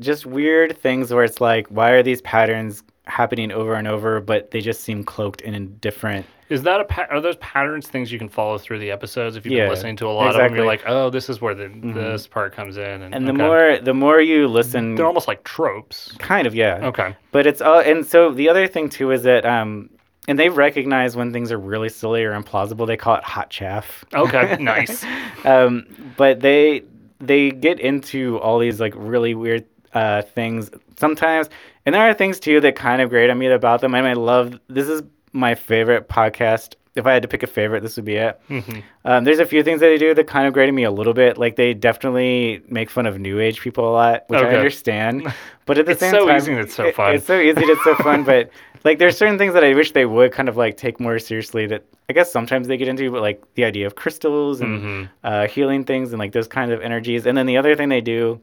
just 0.00 0.26
weird 0.26 0.76
things 0.78 1.12
where 1.12 1.24
it's 1.24 1.40
like, 1.40 1.66
why 1.68 1.90
are 1.92 2.02
these 2.02 2.20
patterns 2.22 2.82
happening 3.06 3.52
over 3.52 3.74
and 3.74 3.86
over, 3.88 4.20
but 4.20 4.50
they 4.50 4.60
just 4.60 4.80
seem 4.82 5.04
cloaked 5.04 5.40
in 5.40 5.54
a 5.54 5.60
different. 5.60 6.26
Is 6.48 6.62
that 6.62 6.80
a 6.80 6.84
pa- 6.84 7.06
are 7.10 7.20
those 7.20 7.36
patterns 7.36 7.88
things 7.88 8.12
you 8.12 8.18
can 8.18 8.28
follow 8.28 8.56
through 8.56 8.78
the 8.78 8.90
episodes 8.90 9.34
if 9.36 9.44
you've 9.44 9.54
Yeah, 9.54 9.64
been 9.64 9.70
listening 9.70 9.96
to 9.96 10.06
a 10.06 10.10
lot 10.12 10.28
of 10.30 10.36
them? 10.36 10.54
You're 10.54 10.64
like, 10.64 10.82
oh, 10.86 11.10
this 11.10 11.28
is 11.28 11.40
where 11.40 11.54
the, 11.54 11.68
this 11.68 12.26
part 12.28 12.52
comes 12.54 12.76
in, 12.76 13.02
and, 13.02 13.14
And 13.14 13.26
the 13.26 13.32
okay. 13.32 13.42
more 13.42 13.78
the 13.78 13.94
more 13.94 14.20
you 14.20 14.46
listen, 14.46 14.94
they're 14.94 15.06
almost 15.06 15.26
like 15.28 15.42
tropes. 15.44 16.14
kind 16.18 16.46
of 16.46 16.54
yeah. 16.54 16.86
Okay. 16.86 17.16
But 17.32 17.46
it's 17.48 17.60
all, 17.60 17.80
and 17.80 18.06
so 18.06 18.30
the 18.32 18.48
other 18.48 18.68
thing 18.68 18.88
too 18.88 19.10
is 19.10 19.24
that, 19.24 19.44
um, 19.44 19.90
and 20.28 20.38
they 20.38 20.48
recognize 20.48 21.16
when 21.16 21.32
things 21.32 21.50
are 21.52 21.58
really 21.58 21.88
silly 21.88 22.22
or 22.24 22.40
implausible. 22.40 22.86
They 22.86 22.96
call 22.96 23.16
it 23.16 23.24
hot 23.24 23.50
chaff. 23.50 24.04
Okay. 24.14 24.56
nice. 24.60 25.04
um, 25.44 25.86
but 26.16 26.40
they 26.40 26.82
they 27.20 27.50
get 27.50 27.80
into 27.80 28.38
all 28.38 28.58
these 28.60 28.78
like 28.80 28.92
really 28.96 29.34
weird 29.34 29.64
uh, 29.94 30.22
things 30.22 30.70
sometimes, 30.96 31.48
and 31.86 31.94
there 31.94 32.02
are 32.02 32.12
things 32.12 32.38
too 32.40 32.60
that 32.60 32.76
kind 32.76 33.00
of 33.00 33.08
grate 33.08 33.30
on 33.30 33.38
me 33.38 33.46
about 33.46 33.80
them. 33.80 33.94
And 33.94 34.06
I 34.06 34.12
love 34.12 34.58
this 34.68 34.88
is 34.88 35.02
my 35.32 35.54
favorite 35.54 36.08
podcast. 36.08 36.74
If 36.96 37.04
I 37.06 37.12
had 37.12 37.20
to 37.22 37.28
pick 37.28 37.42
a 37.42 37.46
favorite, 37.46 37.82
this 37.82 37.96
would 37.96 38.06
be 38.06 38.14
it. 38.16 38.40
Mhm. 38.48 38.82
Um, 39.04 39.24
there's 39.24 39.38
a 39.38 39.44
few 39.44 39.62
things 39.62 39.80
that 39.80 39.86
they 39.88 39.98
do 39.98 40.14
that 40.14 40.26
kind 40.26 40.46
of 40.46 40.54
grate 40.54 40.68
on 40.70 40.74
me 40.74 40.82
a 40.84 40.90
little 40.90 41.12
bit. 41.12 41.36
Like 41.36 41.56
they 41.56 41.74
definitely 41.74 42.62
make 42.68 42.88
fun 42.90 43.04
of 43.06 43.18
New 43.18 43.38
Age 43.38 43.60
people 43.60 43.86
a 43.88 43.92
lot, 43.92 44.24
which 44.28 44.40
I 44.40 44.54
understand. 44.54 45.26
But 45.66 45.78
at 45.78 45.86
the 45.86 45.92
It's 45.92 46.00
same 46.00 46.12
so 46.12 46.26
time, 46.28 46.36
easy 46.36 46.52
it's 46.52 46.74
so 46.76 46.84
it- 46.86 46.94
fun. 46.94 47.14
It's 47.16 47.26
so 47.26 47.38
easy. 47.40 47.60
It's 47.64 47.82
so 47.84 47.96
fun. 47.96 48.22
But 48.22 48.50
like, 48.84 48.98
there's 49.00 49.16
certain 49.18 49.36
things 49.36 49.52
that 49.54 49.64
I 49.64 49.74
wish 49.74 49.90
they 49.92 50.06
would 50.06 50.30
kind 50.32 50.48
of 50.48 50.56
like 50.56 50.76
take 50.76 51.00
more 51.00 51.18
seriously. 51.18 51.66
That 51.66 51.84
I 52.08 52.12
guess 52.12 52.30
sometimes 52.32 52.68
they 52.68 52.76
get 52.76 52.86
into, 52.88 53.10
but 53.10 53.20
like 53.20 53.42
the 53.56 53.64
idea 53.64 53.86
of 53.86 53.96
crystals 53.96 54.60
and 54.60 54.80
Mhm. 54.80 55.08
uh, 55.24 55.48
healing 55.48 55.84
things 55.84 56.12
and 56.12 56.20
like 56.20 56.30
those 56.32 56.46
kinds 56.48 56.70
of 56.70 56.80
energies. 56.82 57.26
And 57.26 57.36
then 57.36 57.46
the 57.46 57.56
other 57.58 57.74
thing 57.74 57.88
they 57.88 58.00
do, 58.00 58.40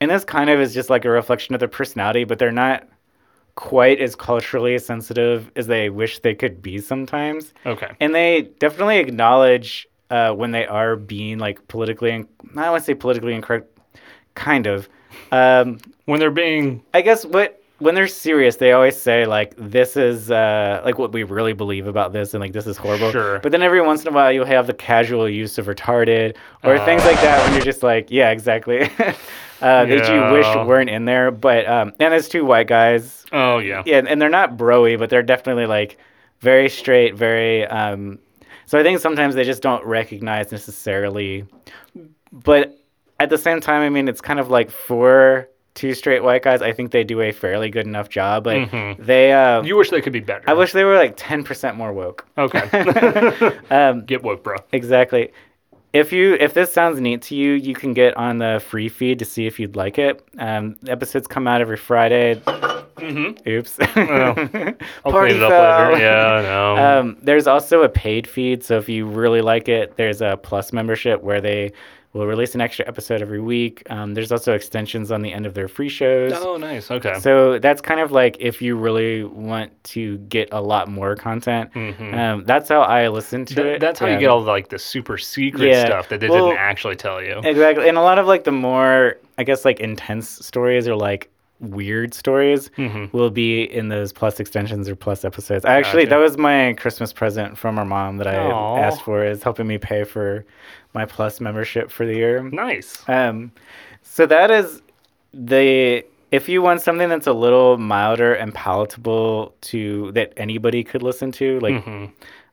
and 0.00 0.10
this 0.10 0.24
kind 0.24 0.50
of 0.50 0.60
is 0.60 0.74
just 0.74 0.90
like 0.90 1.04
a 1.04 1.10
reflection 1.10 1.54
of 1.54 1.58
their 1.60 1.68
personality, 1.68 2.24
but 2.24 2.38
they're 2.38 2.52
not 2.52 2.86
quite 3.54 4.00
as 4.00 4.16
culturally 4.16 4.78
sensitive 4.78 5.50
as 5.56 5.66
they 5.66 5.90
wish 5.90 6.20
they 6.20 6.34
could 6.34 6.62
be 6.62 6.78
sometimes. 6.78 7.52
Okay. 7.66 7.90
And 8.00 8.14
they 8.14 8.42
definitely 8.58 8.98
acknowledge 8.98 9.86
uh, 10.10 10.32
when 10.32 10.50
they 10.52 10.66
are 10.66 10.96
being 10.96 11.38
like 11.38 11.66
politically, 11.68 12.10
in- 12.10 12.28
I 12.56 12.62
don't 12.62 12.70
want 12.72 12.80
to 12.82 12.86
say 12.86 12.94
politically 12.94 13.34
incorrect, 13.34 13.78
kind 14.34 14.66
of. 14.66 14.88
Um, 15.32 15.78
When 16.06 16.20
they're 16.20 16.30
being 16.30 16.82
I 16.94 17.02
guess 17.02 17.24
what 17.24 17.59
when 17.80 17.94
they're 17.94 18.06
serious, 18.06 18.56
they 18.56 18.72
always 18.72 18.96
say 18.96 19.26
like 19.26 19.54
this 19.56 19.96
is 19.96 20.30
uh, 20.30 20.82
like 20.84 20.98
what 20.98 21.12
we 21.12 21.24
really 21.24 21.54
believe 21.54 21.86
about 21.86 22.12
this, 22.12 22.34
and 22.34 22.40
like 22.40 22.52
this 22.52 22.66
is 22.66 22.76
horrible. 22.76 23.10
Sure. 23.10 23.40
But 23.40 23.52
then 23.52 23.62
every 23.62 23.80
once 23.80 24.02
in 24.02 24.08
a 24.08 24.12
while, 24.12 24.30
you'll 24.30 24.46
have 24.46 24.66
the 24.66 24.74
casual 24.74 25.28
use 25.28 25.58
of 25.58 25.66
retarded 25.66 26.36
or 26.62 26.78
things 26.84 27.04
like 27.04 27.20
that 27.22 27.42
when 27.44 27.54
you're 27.54 27.64
just 27.64 27.82
like, 27.82 28.10
yeah, 28.10 28.30
exactly. 28.30 28.82
uh, 29.02 29.14
That 29.60 29.88
you 29.90 30.32
wish 30.32 30.46
weren't 30.66 30.90
in 30.90 31.04
there. 31.06 31.30
But 31.30 31.66
um, 31.66 31.88
and 31.98 32.12
there's 32.12 32.28
two 32.28 32.44
white 32.44 32.68
guys. 32.68 33.26
oh 33.32 33.58
yeah. 33.58 33.82
Yeah, 33.84 34.02
and 34.06 34.20
they're 34.22 34.28
not 34.28 34.56
broy, 34.56 34.98
but 34.98 35.10
they're 35.10 35.22
definitely 35.22 35.66
like 35.66 35.98
very 36.40 36.68
straight, 36.68 37.14
very. 37.16 37.66
Um, 37.66 38.18
so 38.66 38.78
I 38.78 38.82
think 38.82 39.00
sometimes 39.00 39.34
they 39.34 39.44
just 39.44 39.62
don't 39.62 39.84
recognize 39.84 40.52
necessarily. 40.52 41.44
But 42.32 42.78
at 43.18 43.28
the 43.30 43.38
same 43.38 43.60
time, 43.60 43.82
I 43.82 43.88
mean, 43.90 44.06
it's 44.08 44.20
kind 44.20 44.38
of 44.38 44.48
like 44.48 44.70
for 44.70 45.48
two 45.74 45.94
straight 45.94 46.22
white 46.22 46.42
guys, 46.42 46.62
I 46.62 46.72
think 46.72 46.90
they 46.90 47.04
do 47.04 47.20
a 47.20 47.32
fairly 47.32 47.70
good 47.70 47.86
enough 47.86 48.08
job. 48.08 48.46
Like 48.46 48.70
Mhm. 48.70 48.96
they, 48.98 49.32
uh, 49.32 49.62
You 49.62 49.76
wish 49.76 49.90
they 49.90 50.00
could 50.00 50.12
be 50.12 50.20
better. 50.20 50.42
I 50.46 50.52
wish 50.54 50.72
they 50.72 50.84
were 50.84 50.96
like 50.96 51.14
ten 51.16 51.44
percent 51.44 51.76
more 51.76 51.92
woke. 51.92 52.26
Okay. 52.38 52.62
Um, 53.70 54.04
Get 54.06 54.22
woke, 54.22 54.42
bro. 54.42 54.56
exactly. 54.72 55.30
If 55.92 56.12
you 56.12 56.34
if 56.38 56.54
this 56.54 56.72
sounds 56.72 57.00
neat 57.00 57.22
to 57.22 57.34
you, 57.34 57.52
you 57.54 57.74
can 57.74 57.94
get 57.94 58.16
on 58.16 58.38
the 58.38 58.62
free 58.64 58.88
feed 58.88 59.18
to 59.18 59.24
see 59.24 59.46
if 59.46 59.58
you'd 59.58 59.74
like 59.74 59.98
it. 59.98 60.22
Um, 60.38 60.76
episodes 60.86 61.26
come 61.26 61.48
out 61.48 61.60
every 61.60 61.76
Friday. 61.76 62.36
Mm-hmm. 62.46 63.48
Oops. 63.48 63.76
I'll 65.04 65.12
Party 65.12 65.32
clean 65.34 65.42
it 65.42 65.52
up 65.52 65.92
later. 65.92 66.00
Yeah, 66.04 66.26
I 66.32 66.42
know. 66.42 66.76
Um, 67.00 67.16
there's 67.22 67.46
also 67.48 67.82
a 67.82 67.88
paid 67.88 68.28
feed, 68.28 68.62
so 68.62 68.76
if 68.78 68.88
you 68.88 69.04
really 69.06 69.40
like 69.40 69.68
it, 69.68 69.96
there's 69.96 70.20
a 70.22 70.38
plus 70.40 70.72
membership 70.72 71.22
where 71.22 71.40
they 71.40 71.72
will 72.12 72.26
release 72.26 72.56
an 72.56 72.60
extra 72.60 72.86
episode 72.88 73.22
every 73.22 73.40
week. 73.40 73.84
Um, 73.88 74.14
there's 74.14 74.32
also 74.32 74.52
extensions 74.52 75.12
on 75.12 75.22
the 75.22 75.32
end 75.32 75.46
of 75.46 75.54
their 75.54 75.68
free 75.68 75.88
shows. 75.88 76.32
oh, 76.34 76.56
nice. 76.56 76.90
Okay. 76.90 77.14
So 77.20 77.58
that's 77.60 77.80
kind 77.80 78.00
of 78.00 78.10
like 78.10 78.36
if 78.40 78.60
you 78.60 78.76
really 78.76 79.22
want 79.22 79.70
to 79.84 80.18
get 80.18 80.48
a 80.50 80.60
lot 80.60 80.88
more 80.88 81.14
content. 81.14 81.72
Mhm. 81.72 82.12
Um, 82.18 82.44
that's 82.46 82.68
how 82.68 82.80
I 82.80 83.06
listen 83.08 83.44
to 83.44 83.54
Th- 83.54 83.66
it. 83.76 83.80
that's 83.80 84.00
how 84.00 84.06
you 84.08 84.18
get 84.18 84.28
all 84.28 84.42
like 84.42 84.70
the 84.70 84.78
super 84.78 85.18
secret 85.18 85.68
Yeah. 85.68 85.84
stuff 85.86 86.08
that 86.08 86.18
they 86.18 86.28
Well, 86.28 86.46
didn't 86.48 86.58
actually 86.58 86.96
tell 86.96 87.22
you. 87.22 87.40
Exactly. 87.44 87.88
And 87.88 87.96
a 87.96 88.02
lot 88.02 88.18
of 88.18 88.26
like 88.26 88.42
the 88.42 88.50
more, 88.52 89.16
I 89.38 89.44
guess, 89.44 89.64
like 89.64 89.78
intense 89.78 90.28
stories 90.44 90.88
or 90.88 90.96
like 90.96 91.30
weird 91.60 92.14
stories 92.14 92.70
Mhm. 92.78 93.12
will 93.12 93.28
be 93.30 93.62
in 93.62 93.88
those 93.88 94.12
plus 94.14 94.40
extensions 94.40 94.88
or 94.88 94.96
plus 94.96 95.24
episodes. 95.26 95.64
I 95.64 95.74
actually, 95.74 96.04
Gotcha. 96.04 96.16
that 96.16 96.22
was 96.22 96.38
my 96.38 96.72
Christmas 96.78 97.12
present 97.12 97.56
from 97.58 97.78
our 97.78 97.84
mom 97.84 98.16
that 98.16 98.26
I 98.26 98.36
Aw. 98.36 98.78
asked 98.78 99.02
for 99.02 99.22
is 99.24 99.42
helping 99.42 99.66
me 99.66 99.76
pay 99.76 100.04
for 100.04 100.44
my 100.94 101.04
plus 101.04 101.40
membership 101.40 101.90
for 101.90 102.04
the 102.06 102.14
year. 102.14 102.42
Nice. 102.42 103.02
Um, 103.08 103.52
so 104.02 104.26
that 104.26 104.50
is 104.50 104.82
the 105.32 106.04
if 106.30 106.48
you 106.48 106.62
want 106.62 106.80
something 106.80 107.08
that's 107.08 107.26
a 107.26 107.32
little 107.32 107.76
milder 107.76 108.34
and 108.34 108.54
palatable 108.54 109.52
to 109.62 110.12
that 110.12 110.32
anybody 110.36 110.84
could 110.84 111.02
listen 111.02 111.32
to, 111.32 111.58
like 111.60 111.84
Mhm. 111.84 112.10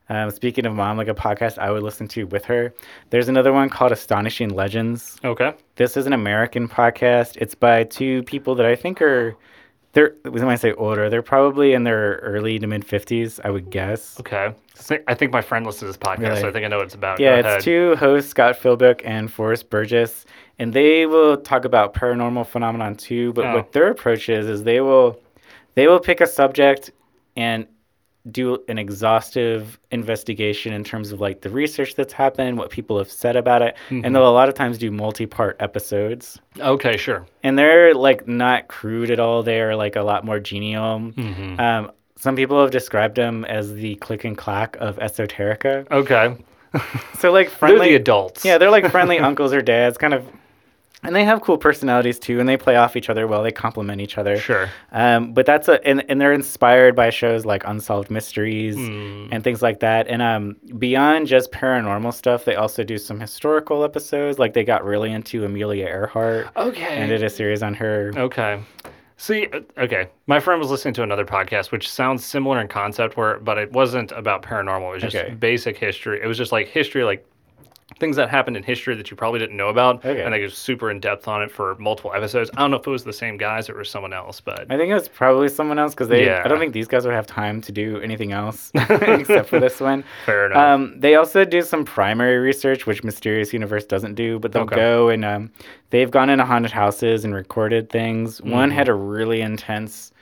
um, 0.08 0.30
speaking 0.30 0.66
of 0.66 0.74
mom, 0.74 0.96
like 0.96 1.06
a 1.08 1.14
podcast 1.14 1.58
I 1.58 1.70
would 1.70 1.82
listen 1.84 2.08
to 2.08 2.24
with 2.24 2.44
her. 2.46 2.74
There's 3.10 3.28
another 3.28 3.52
one 3.52 3.68
called 3.68 3.92
Astonishing 3.92 4.48
Legends. 4.50 5.16
Okay. 5.24 5.52
This 5.76 5.96
is 5.96 6.06
an 6.06 6.12
American 6.12 6.66
podcast. 6.68 7.36
It's 7.36 7.54
by 7.54 7.84
two 7.84 8.22
people 8.24 8.54
that 8.56 8.66
I 8.66 8.74
think 8.74 9.00
are 9.00 9.36
they're 9.92 10.14
when 10.24 10.44
I 10.48 10.56
say 10.56 10.72
older, 10.74 11.08
they're 11.10 11.22
probably 11.22 11.72
in 11.72 11.84
their 11.84 12.16
early 12.16 12.58
to 12.58 12.66
mid 12.66 12.84
fifties, 12.84 13.40
I 13.42 13.50
would 13.50 13.70
guess. 13.70 14.18
Okay. 14.20 14.52
I 15.08 15.14
think 15.14 15.32
my 15.32 15.40
friend 15.40 15.66
listens 15.66 15.80
to 15.80 15.86
this 15.86 15.96
podcast, 15.96 16.40
so 16.40 16.48
I 16.48 16.52
think 16.52 16.64
I 16.64 16.68
know 16.68 16.76
what 16.76 16.86
it's 16.86 16.94
about. 16.94 17.18
Yeah, 17.18 17.36
it's 17.56 17.64
two 17.64 17.96
hosts, 17.96 18.30
Scott 18.30 18.54
Philbrook 18.60 19.02
and 19.04 19.32
Forrest 19.32 19.70
Burgess, 19.70 20.24
and 20.60 20.72
they 20.72 21.04
will 21.06 21.36
talk 21.36 21.64
about 21.64 21.94
paranormal 21.94 22.46
phenomenon 22.46 22.94
too. 22.94 23.32
But 23.32 23.46
Oh. 23.46 23.54
what 23.56 23.72
their 23.72 23.88
approach 23.88 24.28
is 24.28 24.46
is 24.46 24.62
they 24.64 24.80
will 24.80 25.18
they 25.74 25.88
will 25.88 26.00
pick 26.00 26.20
a 26.20 26.26
subject 26.26 26.90
and 27.36 27.66
do 28.30 28.62
an 28.68 28.78
exhaustive 28.78 29.78
investigation 29.90 30.72
in 30.72 30.84
terms 30.84 31.12
of 31.12 31.20
like 31.20 31.40
the 31.40 31.50
research 31.50 31.94
that's 31.94 32.12
happened, 32.12 32.58
what 32.58 32.70
people 32.70 32.98
have 32.98 33.10
said 33.10 33.36
about 33.36 33.62
it, 33.62 33.76
and 33.90 34.14
they'll 34.14 34.28
a 34.28 34.30
lot 34.30 34.48
of 34.48 34.54
times 34.54 34.78
do 34.78 34.90
multi-part 34.90 35.56
episodes. 35.60 36.40
Okay, 36.58 36.96
sure. 36.96 37.26
And 37.42 37.58
they're 37.58 37.94
like 37.94 38.26
not 38.28 38.68
crude 38.68 39.10
at 39.10 39.20
all. 39.20 39.42
They're 39.42 39.76
like 39.76 39.96
a 39.96 40.02
lot 40.02 40.24
more 40.24 40.40
genial. 40.40 41.00
Mm-hmm. 41.00 41.60
Um, 41.60 41.92
some 42.16 42.34
people 42.34 42.60
have 42.60 42.70
described 42.70 43.16
them 43.16 43.44
as 43.44 43.74
the 43.74 43.94
click 43.96 44.24
and 44.24 44.36
clack 44.36 44.76
of 44.80 44.96
esoterica. 44.96 45.88
Okay. 45.90 46.36
So 47.18 47.30
like 47.30 47.48
They're 47.48 47.56
friendly 47.56 47.90
the 47.90 47.94
adults. 47.94 48.44
Yeah, 48.44 48.58
they're 48.58 48.70
like 48.70 48.90
friendly 48.90 49.18
uncles 49.20 49.52
or 49.52 49.62
dads, 49.62 49.96
kind 49.96 50.14
of, 50.14 50.26
and 51.04 51.14
they 51.14 51.24
have 51.24 51.40
cool 51.42 51.58
personalities 51.58 52.18
too, 52.18 52.40
and 52.40 52.48
they 52.48 52.56
play 52.56 52.76
off 52.76 52.96
each 52.96 53.08
other 53.08 53.26
well. 53.26 53.42
They 53.42 53.52
complement 53.52 54.00
each 54.00 54.18
other. 54.18 54.36
Sure. 54.38 54.68
Um, 54.92 55.32
but 55.32 55.46
that's 55.46 55.68
a 55.68 55.84
and, 55.86 56.04
and 56.08 56.20
they're 56.20 56.32
inspired 56.32 56.96
by 56.96 57.10
shows 57.10 57.44
like 57.44 57.62
Unsolved 57.66 58.10
Mysteries 58.10 58.74
Hmm. 58.76 59.28
and 59.30 59.44
things 59.44 59.62
like 59.62 59.80
that. 59.80 60.08
And 60.08 60.20
um, 60.22 60.56
beyond 60.78 61.26
just 61.28 61.52
paranormal 61.52 62.12
stuff, 62.14 62.44
they 62.44 62.56
also 62.56 62.82
do 62.84 62.98
some 62.98 63.20
historical 63.20 63.84
episodes. 63.84 64.38
Like 64.38 64.54
they 64.54 64.64
got 64.64 64.84
really 64.84 65.12
into 65.12 65.44
Amelia 65.44 65.86
Earhart 65.86 66.48
Okay. 66.56 66.96
and 66.96 67.08
did 67.08 67.22
a 67.22 67.30
series 67.30 67.62
on 67.62 67.74
her. 67.74 68.12
Okay. 68.16 68.60
See, 69.20 69.48
uh, 69.52 69.60
okay. 69.78 70.08
My 70.28 70.38
friend 70.38 70.60
was 70.60 70.70
listening 70.70 70.94
to 70.94 71.02
another 71.02 71.24
podcast, 71.24 71.72
which 71.72 71.90
sounds 71.90 72.24
similar 72.24 72.60
in 72.60 72.68
concept, 72.68 73.16
where 73.16 73.38
but 73.40 73.58
it 73.58 73.72
wasn't 73.72 74.12
about 74.12 74.42
paranormal. 74.42 74.90
It 74.90 74.94
was 74.94 75.02
just 75.02 75.16
Okay. 75.16 75.34
basic 75.34 75.76
history. 75.76 76.20
It 76.22 76.26
was 76.26 76.38
just 76.38 76.52
like 76.52 76.68
history, 76.68 77.02
like 77.04 77.26
things 77.98 78.16
that 78.16 78.28
happened 78.28 78.56
in 78.56 78.62
history 78.62 78.94
that 78.94 79.10
you 79.10 79.16
probably 79.16 79.40
didn't 79.40 79.56
know 79.56 79.68
about, 79.68 80.04
Okay. 80.04 80.22
and 80.22 80.32
they 80.32 80.40
go 80.40 80.48
super 80.48 80.90
in 80.90 81.00
depth 81.00 81.26
on 81.26 81.42
it 81.42 81.50
for 81.50 81.74
multiple 81.78 82.12
episodes. 82.14 82.50
I 82.56 82.60
don't 82.60 82.70
know 82.70 82.76
if 82.76 82.86
it 82.86 82.90
was 82.90 83.02
the 83.02 83.12
same 83.12 83.36
guys 83.38 83.68
or 83.70 83.82
someone 83.82 84.12
else, 84.12 84.40
but 84.40 84.60
I 84.70 84.76
think 84.76 84.90
it 84.90 84.94
was 84.94 85.08
probably 85.08 85.48
someone 85.48 85.78
else 85.78 85.94
because 85.94 86.08
they. 86.08 86.26
Yeah. 86.26 86.42
I 86.44 86.48
don't 86.48 86.58
think 86.58 86.74
these 86.74 86.86
guys 86.86 87.04
would 87.06 87.14
have 87.14 87.26
time 87.26 87.60
to 87.62 87.72
do 87.72 87.98
anything 88.00 88.30
else 88.32 88.70
except 88.74 89.48
for 89.48 89.58
this 89.58 89.80
one. 89.80 90.04
fair 90.26 90.46
enough. 90.46 90.58
Um, 90.58 91.00
they 91.00 91.14
also 91.16 91.44
do 91.44 91.62
some 91.62 91.84
primary 91.84 92.38
research, 92.38 92.86
which 92.86 93.02
Mysterious 93.02 93.52
Universe 93.52 93.84
doesn't 93.86 94.14
do, 94.14 94.38
but 94.38 94.52
they'll 94.52 94.62
Okay. 94.62 94.76
go 94.76 95.08
and 95.08 95.24
um, 95.24 95.50
they've 95.90 96.10
gone 96.10 96.28
into 96.30 96.44
haunted 96.44 96.70
houses 96.72 97.24
and 97.24 97.34
recorded 97.34 97.88
things. 97.90 98.40
One 98.42 98.68
Mm-hmm. 98.68 98.78
had 98.78 98.88
a 98.88 98.94
really 98.94 99.40
intense 99.40 100.12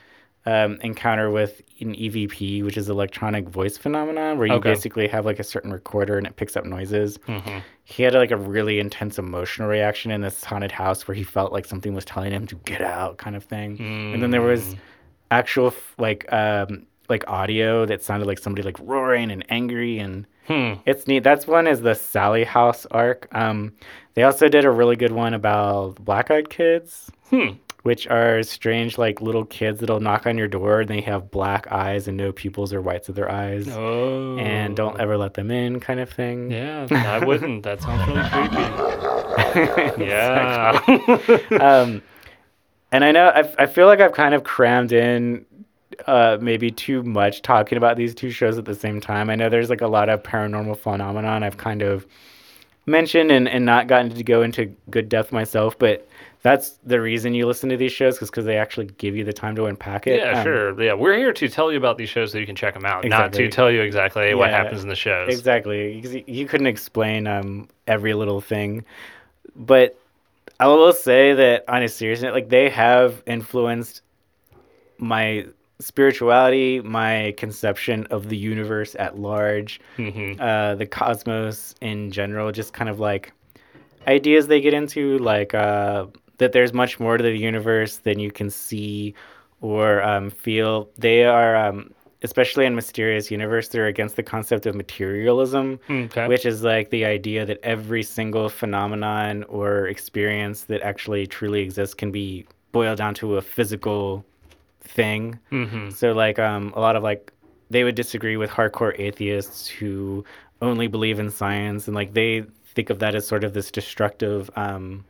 um, 0.47 0.77
encounter 0.81 1.29
with 1.29 1.61
an 1.81 1.93
EVP, 1.93 2.63
which 2.63 2.77
is 2.77 2.87
electronic 2.89 3.47
voice 3.49 3.77
phenomenon, 3.77 4.37
where 4.37 4.47
you 4.47 4.53
Okay. 4.53 4.71
basically 4.71 5.07
have 5.07 5.25
like 5.25 5.39
a 5.39 5.43
certain 5.43 5.71
recorder 5.71 6.17
and 6.17 6.25
it 6.25 6.35
picks 6.37 6.55
up 6.55 6.63
noises. 6.65 7.17
Mhm. 7.27 7.61
He 7.83 8.03
had 8.03 8.13
like 8.13 8.31
a 8.31 8.37
really 8.37 8.79
intense 8.79 9.19
emotional 9.19 9.67
reaction 9.67 10.09
in 10.09 10.21
this 10.21 10.43
haunted 10.43 10.71
house 10.71 11.07
where 11.07 11.15
he 11.15 11.23
felt 11.23 11.51
like 11.51 11.65
something 11.65 11.93
was 11.93 12.05
telling 12.05 12.31
him 12.31 12.47
to 12.47 12.55
get 12.65 12.81
out, 12.81 13.17
kind 13.17 13.35
of 13.35 13.43
thing. 13.43 13.77
And 14.13 14.23
then 14.23 14.31
there 14.31 14.41
was 14.41 14.73
Mm. 14.73 14.77
actual 15.31 15.67
f- 15.67 15.93
like 15.97 16.31
um, 16.31 16.85
like 17.09 17.23
audio 17.27 17.85
that 17.85 18.03
sounded 18.03 18.25
like 18.25 18.39
somebody 18.39 18.63
like 18.63 18.77
roaring 18.81 19.31
and 19.31 19.45
angry 19.49 19.99
and 19.99 20.25
Hmm. 20.47 20.73
it's 20.85 21.07
neat. 21.07 21.23
That's 21.23 21.45
one 21.45 21.67
is 21.67 21.81
the 21.81 21.93
Sallie 21.93 22.45
House 22.45 22.85
arc. 22.91 23.27
Um, 23.33 23.73
they 24.13 24.23
also 24.23 24.47
did 24.47 24.63
a 24.63 24.71
really 24.71 24.95
good 24.95 25.11
one 25.11 25.33
about 25.33 25.95
black 26.05 26.31
eyed 26.31 26.49
kids, 26.49 27.11
Hmm. 27.29 27.49
Which 27.83 28.05
are 28.07 28.43
strange 28.43 28.97
like 28.97 29.21
little 29.21 29.45
kids 29.45 29.79
that'll 29.79 29.99
knock 29.99 30.25
on 30.25 30.37
your 30.37 30.47
door 30.47 30.81
and 30.81 30.89
they 30.89 30.99
have 31.01 31.31
black 31.31 31.71
eyes 31.71 32.07
and 32.07 32.17
no 32.17 32.31
pupils 32.31 32.73
or 32.73 32.81
whites 32.81 33.07
of 33.09 33.15
their 33.15 33.31
eyes, 33.31 33.67
Oh. 33.69 34.37
and 34.37 34.75
don't 34.75 34.99
ever 34.99 35.17
let 35.17 35.35
them 35.35 35.51
in, 35.51 35.79
kind 35.79 35.99
of 35.99 36.09
thing. 36.09 36.51
Yeah, 36.51 36.87
I 36.91 37.23
wouldn't. 37.25 37.63
That 37.63 37.81
sounds 37.81 38.07
really 38.07 38.29
creepy. 38.29 38.63
Yeah. 40.05 40.79
um, 41.61 42.01
and 42.91 43.03
I 43.03 43.11
know 43.11 43.27
I, 43.29 43.63
I 43.63 43.65
feel 43.65 43.85
like 43.87 43.99
I've 43.99 44.13
kind 44.13 44.33
of 44.35 44.43
crammed 44.43 44.91
in 44.91 45.45
uh, 46.05 46.37
maybe 46.41 46.69
too 46.71 47.03
much 47.03 47.41
talking 47.41 47.77
about 47.77 47.97
these 47.97 48.13
two 48.13 48.29
shows 48.29 48.57
at 48.57 48.65
the 48.65 48.75
same 48.75 49.01
time. 49.01 49.29
I 49.29 49.35
know 49.35 49.49
there's 49.49 49.69
like 49.69 49.81
a 49.81 49.87
lot 49.87 50.09
of 50.09 50.21
paranormal 50.23 50.77
phenomenon 50.77 51.43
I've 51.43 51.57
kind 51.57 51.81
of 51.81 52.05
mentioned 52.85 53.31
and, 53.31 53.47
and 53.49 53.65
not 53.65 53.87
gotten 53.87 54.09
to 54.11 54.23
go 54.23 54.41
into 54.41 54.73
good 54.89 55.09
depth 55.09 55.31
myself, 55.31 55.77
but 55.77 56.07
that's 56.47 56.79
the 56.85 57.01
reason 57.01 57.33
you 57.33 57.45
listen 57.45 57.69
to 57.69 57.77
these 57.77 57.91
shows 57.91 58.19
because 58.19 58.45
they 58.45 58.57
actually 58.57 58.85
give 58.97 59.15
you 59.17 59.25
the 59.25 59.33
time 59.33 59.55
to 59.57 59.65
unpack 59.65 60.07
it. 60.07 60.19
Yeah, 60.19 60.39
Um, 60.39 60.43
sure. 60.43 60.81
Yeah, 60.81 60.93
we're 60.93 61.17
here 61.17 61.33
to 61.33 61.49
tell 61.49 61.71
you 61.71 61.77
about 61.77 61.97
these 61.97 62.09
shows 62.09 62.31
so 62.31 62.37
you 62.37 62.45
can 62.45 62.55
check 62.55 62.73
them 62.73 62.85
out, 62.85 63.05
not 63.05 63.33
to 63.33 63.49
tell 63.49 63.69
you 63.69 63.81
exactly 63.81 64.33
what 64.33 64.49
happens 64.49 64.81
in 64.81 64.87
the 64.87 64.95
shows. 64.95 65.27
Exactly. 65.29 66.23
You 66.25 66.45
couldn't 66.47 66.67
explain 66.67 67.27
um, 67.27 67.67
every 67.85 68.13
little 68.13 68.39
thing. 68.39 68.85
But 69.55 69.99
I 70.59 70.67
will 70.67 70.93
say 70.93 71.33
that 71.33 71.65
on 71.67 71.83
a 71.83 71.89
serious 71.89 72.21
note, 72.21 72.33
like 72.33 72.49
they 72.49 72.69
have 72.69 73.21
influenced 73.25 74.01
my 74.97 75.47
spirituality, 75.79 76.79
my 76.81 77.33
conception 77.37 78.05
of 78.09 78.29
the 78.29 78.37
universe 78.37 78.95
at 78.97 79.19
large, 79.19 79.81
hmm 79.97 80.33
uh, 80.39 80.75
the 80.75 80.85
cosmos 80.85 81.75
in 81.81 82.11
general, 82.11 82.51
just 82.51 82.73
kind 82.73 82.89
of 82.89 82.99
like 82.99 83.33
ideas 84.07 84.47
they 84.47 84.61
get 84.61 84.73
into, 84.73 85.17
like 85.19 85.53
uh, 85.53 86.05
that 86.37 86.51
there's 86.51 86.73
much 86.73 86.99
more 86.99 87.17
to 87.17 87.23
the 87.23 87.35
universe 87.37 87.97
than 87.97 88.19
you 88.19 88.31
can 88.31 88.49
see 88.49 89.13
or 89.61 90.01
um, 90.03 90.29
feel. 90.29 90.89
They 90.97 91.25
are, 91.25 91.55
um, 91.55 91.91
especially 92.23 92.65
in 92.65 92.75
Mysterious 92.75 93.31
Universe, 93.31 93.69
they're 93.69 93.87
against 93.87 94.15
the 94.15 94.23
concept 94.23 94.65
of 94.65 94.75
materialism, 94.75 95.79
Okay. 95.89 96.27
which 96.27 96.45
is 96.45 96.63
like 96.63 96.89
the 96.89 97.05
idea 97.05 97.45
that 97.45 97.59
every 97.63 98.03
single 98.03 98.49
phenomenon 98.49 99.43
or 99.43 99.87
experience 99.87 100.63
that 100.65 100.81
actually 100.81 101.25
truly 101.27 101.61
exists 101.61 101.95
can 101.95 102.11
be 102.11 102.45
boiled 102.71 102.97
down 102.97 103.13
to 103.15 103.37
a 103.37 103.41
physical 103.41 104.23
thing. 104.81 105.39
hmm 105.49 105.89
So 105.89 106.13
like 106.13 106.39
um 106.39 106.73
a 106.75 106.79
lot 106.79 106.95
of 106.95 107.03
like 107.03 107.31
they 107.69 107.83
would 107.83 107.95
disagree 107.95 108.37
with 108.37 108.49
hardcore 108.49 108.97
atheists 108.99 109.67
who 109.67 110.23
only 110.61 110.87
believe 110.87 111.19
in 111.19 111.29
science 111.29 111.87
and 111.87 111.95
like 111.95 112.13
they 112.13 112.43
think 112.75 112.89
of 112.89 112.99
that 112.99 113.15
as 113.15 113.27
sort 113.27 113.43
of 113.43 113.53
this 113.53 113.69
destructive 113.71 114.49
um 114.55 115.03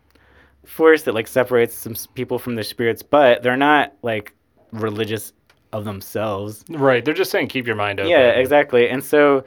force 0.68 1.03
that 1.03 1.13
like 1.13 1.28
separates 1.28 1.74
some 1.74 1.95
people 2.13 2.38
from 2.38 2.55
their 2.55 2.63
spirits, 2.63 3.01
but 3.01 3.41
they're 3.41 3.57
not 3.57 3.93
like 4.03 4.34
religious 4.72 5.34
of 5.74 5.86
themselves. 5.86 6.63
Right. 6.70 7.03
They're 7.03 7.13
just 7.13 7.32
saying 7.32 7.47
keep 7.47 7.65
your 7.65 7.76
mind 7.76 7.99
open. 7.99 8.11
Yeah, 8.11 8.30
exactly. 8.32 8.89
And 8.89 9.03
so 9.03 9.43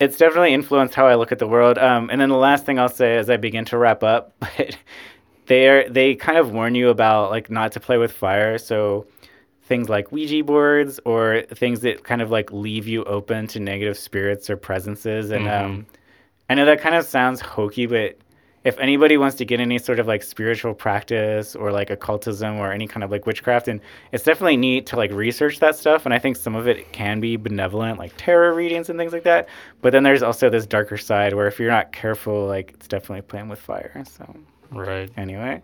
it's 0.00 0.16
definitely 0.16 0.52
influenced 0.52 0.94
how 0.94 1.06
I 1.06 1.14
look 1.14 1.32
at 1.32 1.38
the 1.38 1.46
world. 1.46 1.78
Um, 1.78 2.10
and 2.10 2.20
then 2.20 2.28
the 2.28 2.36
last 2.36 2.66
thing 2.66 2.78
I'll 2.78 2.88
say 2.88 3.16
as 3.16 3.30
I 3.30 3.36
begin 3.36 3.64
to 3.66 3.78
wrap 3.78 4.02
up, 4.02 4.34
but 4.40 4.76
they 5.46 5.68
are 5.68 5.88
they 5.88 6.14
kind 6.14 6.38
of 6.38 6.52
warn 6.52 6.74
you 6.74 6.88
about 6.88 7.30
like 7.30 7.50
not 7.50 7.72
to 7.72 7.80
play 7.80 7.98
with 7.98 8.12
fire. 8.12 8.58
So 8.58 9.06
things 9.62 9.88
like 9.88 10.12
Ouija 10.12 10.44
boards 10.44 11.00
or 11.04 11.42
things 11.54 11.80
that 11.80 12.04
kind 12.04 12.20
of 12.20 12.30
like 12.30 12.52
leave 12.52 12.86
you 12.86 13.04
open 13.04 13.46
to 13.48 13.60
negative 13.60 13.96
spirits 13.96 14.50
or 14.50 14.56
presences. 14.56 15.30
And 15.30 15.48
um, 15.48 15.86
I 16.50 16.54
know 16.54 16.66
that 16.66 16.80
kind 16.80 16.94
of 16.94 17.06
sounds 17.06 17.40
hokey, 17.40 17.86
but 17.86 18.18
if 18.64 18.78
anybody 18.78 19.16
wants 19.16 19.36
to 19.36 19.44
get 19.44 19.60
any 19.60 19.78
sort 19.78 19.98
of 19.98 20.06
like 20.06 20.22
spiritual 20.22 20.74
practice 20.74 21.54
or 21.54 21.70
like 21.70 21.90
occultism 21.90 22.56
or 22.56 22.72
any 22.72 22.86
kind 22.88 23.04
of 23.04 23.10
like 23.10 23.26
witchcraft 23.26 23.68
and 23.68 23.80
it's 24.12 24.24
definitely 24.24 24.56
neat 24.56 24.86
to 24.86 24.96
like 24.96 25.10
research 25.12 25.60
that 25.60 25.76
stuff 25.76 26.04
and 26.04 26.14
i 26.14 26.18
think 26.18 26.36
some 26.36 26.54
of 26.54 26.66
it 26.66 26.90
can 26.92 27.20
be 27.20 27.36
benevolent 27.36 27.98
like 27.98 28.12
tarot 28.16 28.54
readings 28.54 28.88
and 28.88 28.98
things 28.98 29.12
like 29.12 29.24
that 29.24 29.48
but 29.82 29.92
then 29.92 30.02
there's 30.02 30.22
also 30.22 30.48
this 30.48 30.66
darker 30.66 30.96
side 30.96 31.34
where 31.34 31.46
if 31.46 31.58
you're 31.58 31.70
not 31.70 31.92
careful 31.92 32.46
like 32.46 32.72
it's 32.74 32.88
definitely 32.88 33.22
playing 33.22 33.48
with 33.48 33.60
fire 33.60 34.02
so 34.06 34.34
Right. 34.76 35.10
anyway 35.16 35.62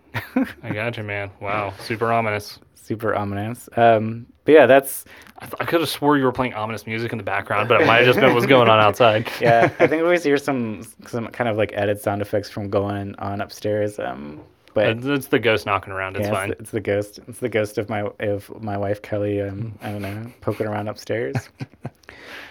I 0.62 0.72
got 0.72 0.96
you, 0.96 1.02
man. 1.04 1.30
Wow. 1.40 1.74
Super 1.80 2.12
ominous. 2.12 2.58
super 2.74 3.14
ominous 3.14 3.68
um 3.76 4.26
but 4.44 4.52
yeah 4.52 4.66
that's 4.66 5.04
I, 5.38 5.44
th- 5.46 5.54
I 5.60 5.64
could 5.64 5.80
have 5.80 5.88
swore 5.88 6.18
you 6.18 6.24
were 6.24 6.32
playing 6.32 6.52
ominous 6.54 6.86
music 6.86 7.12
in 7.12 7.18
the 7.18 7.24
background, 7.24 7.66
but 7.68 7.80
it 7.80 7.86
might 7.86 7.98
have 7.98 8.06
just 8.06 8.20
been 8.20 8.34
what's 8.34 8.44
going 8.46 8.68
on 8.68 8.78
outside. 8.78 9.26
yeah 9.40 9.64
i 9.78 9.86
think 9.86 9.92
we 9.92 10.02
always 10.02 10.22
hear 10.24 10.36
some 10.48 10.82
some 11.06 11.26
kind 11.28 11.48
of 11.48 11.56
like 11.56 11.72
added 11.72 12.00
sound 12.00 12.20
effects 12.22 12.50
from 12.50 12.68
going 12.68 13.14
on 13.16 13.40
upstairs 13.40 13.98
um 13.98 14.40
but 14.74 15.04
It's, 15.04 15.26
the 15.28 15.38
ghost 15.38 15.66
knocking 15.66 15.92
around. 15.92 16.16
It's 16.16 16.26
Yeah, 16.26 16.32
fine. 16.34 16.50
It's, 16.52 16.56
the, 16.58 16.62
it's 16.62 16.70
the 16.70 16.80
ghost. 16.80 17.20
It's 17.28 17.38
the 17.38 17.48
ghost 17.48 17.78
of 17.78 17.88
my 17.88 18.02
of 18.20 18.62
my 18.62 18.76
wife 18.76 19.02
Kelly. 19.02 19.40
Um, 19.42 19.78
I 19.82 19.90
don't 19.92 20.02
know, 20.02 20.32
poking 20.40 20.66
around 20.66 20.88
upstairs. 20.88 21.36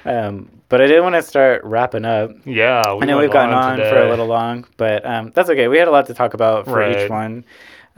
um, 0.05 0.49
but 0.69 0.81
I 0.81 0.87
did 0.87 1.01
want 1.01 1.15
to 1.15 1.21
start 1.21 1.63
wrapping 1.63 2.05
up. 2.05 2.31
yeah. 2.45 2.81
I 2.85 3.05
know 3.05 3.17
we've 3.17 3.31
long 3.31 3.53
on 3.53 3.77
for 3.77 4.01
a 4.01 4.09
little 4.09 4.27
long, 4.27 4.65
but 4.77 5.05
um, 5.05 5.31
that's 5.33 5.49
okay. 5.49 5.67
We 5.67 5.77
had 5.77 5.87
a 5.87 5.91
lot 5.91 6.07
to 6.07 6.13
talk 6.13 6.33
about 6.33 6.65
for 6.65 6.87
each 6.89 7.09
one. 7.09 7.45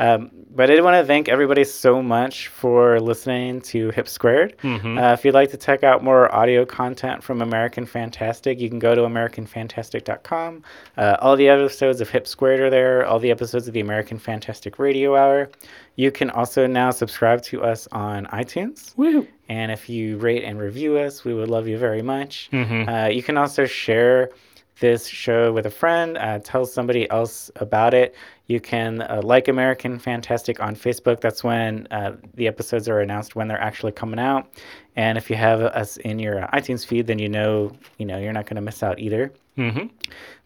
Um, 0.02 0.32
but 0.54 0.70
I 0.70 0.76
did 0.76 0.84
want 0.84 1.02
to 1.02 1.06
thank 1.06 1.30
everybody 1.30 1.64
so 1.64 2.02
much 2.02 2.48
for 2.48 3.00
listening 3.00 3.62
to 3.62 3.92
Hip 3.92 4.08
Squared. 4.08 4.58
Mhm. 4.64 5.00
Uh, 5.02 5.14
if 5.14 5.24
you'd 5.24 5.34
like 5.34 5.52
to 5.52 5.58
check 5.58 5.84
out 5.84 6.04
more 6.04 6.34
audio 6.34 6.66
content 6.66 7.24
from 7.24 7.42
American 7.42 7.86
Fantastic, 7.86 8.60
you 8.60 8.68
can 8.68 8.80
go 8.80 8.96
to 8.96 9.02
AmericanFantastic.com. 9.02 10.64
Uh, 10.98 11.18
all 11.22 11.36
the 11.36 11.48
episodes 11.50 12.02
of 12.02 12.10
Hip 12.10 12.28
Squared 12.28 12.60
are 12.60 12.70
there, 12.70 13.06
all 13.06 13.20
the 13.20 13.32
episodes 13.32 13.68
of 13.68 13.74
the 13.74 13.80
American 13.80 14.18
Fantastic 14.18 14.80
Radio 14.80 15.16
Hour. 15.16 15.50
You 15.96 16.12
can 16.12 16.30
also 16.30 16.68
now 16.68 16.90
subscribe 16.92 17.44
to 17.44 17.64
us 17.64 17.88
on 17.92 18.26
iTunes. 18.28 18.94
Woo. 18.98 19.28
And 19.50 19.72
if 19.72 19.90
you 19.90 20.18
rate 20.18 20.44
and 20.44 20.60
review 20.60 20.98
us, 20.98 21.24
we 21.24 21.34
would 21.34 21.50
love 21.50 21.68
you 21.68 21.78
very 21.78 22.02
much. 22.02 22.50
Mhm. 22.52 22.88
Uh, 22.88 23.10
you 23.10 23.22
can 23.22 23.38
also 23.38 23.66
share 23.66 24.32
this 24.80 25.06
show 25.06 25.52
with 25.52 25.68
a 25.68 25.70
friend, 25.70 26.18
uh, 26.18 26.40
tell 26.40 26.66
somebody 26.66 27.10
else 27.12 27.52
about 27.58 27.94
it. 27.94 28.16
You 28.52 28.60
can 28.60 29.02
uh, 29.02 29.22
like 29.24 29.48
American 29.48 29.98
Fantastic 29.98 30.60
on 30.60 30.76
Facebook. 30.76 31.22
That's 31.22 31.42
when 31.42 31.88
uh, 31.90 32.18
the 32.34 32.48
episodes 32.48 32.90
are 32.90 33.00
announced 33.00 33.34
when 33.34 33.48
they're 33.48 33.62
actually 33.62 33.94
coming 33.94 34.20
out. 34.20 34.50
And 34.98 35.18
if 35.18 35.30
you 35.30 35.38
have 35.38 35.62
us 35.62 35.96
in 35.98 36.20
your 36.20 36.42
iTunes 36.54 36.86
feed, 36.86 37.08
then 37.08 37.18
you 37.18 37.30
know 37.30 37.72
you 37.98 38.06
know 38.06 38.18
you're 38.18 38.34
not 38.34 38.46
going 38.46 38.58
to 38.58 38.62
miss 38.62 38.84
out 38.84 39.00
either. 39.00 39.32
Mm-hmm. 39.58 39.88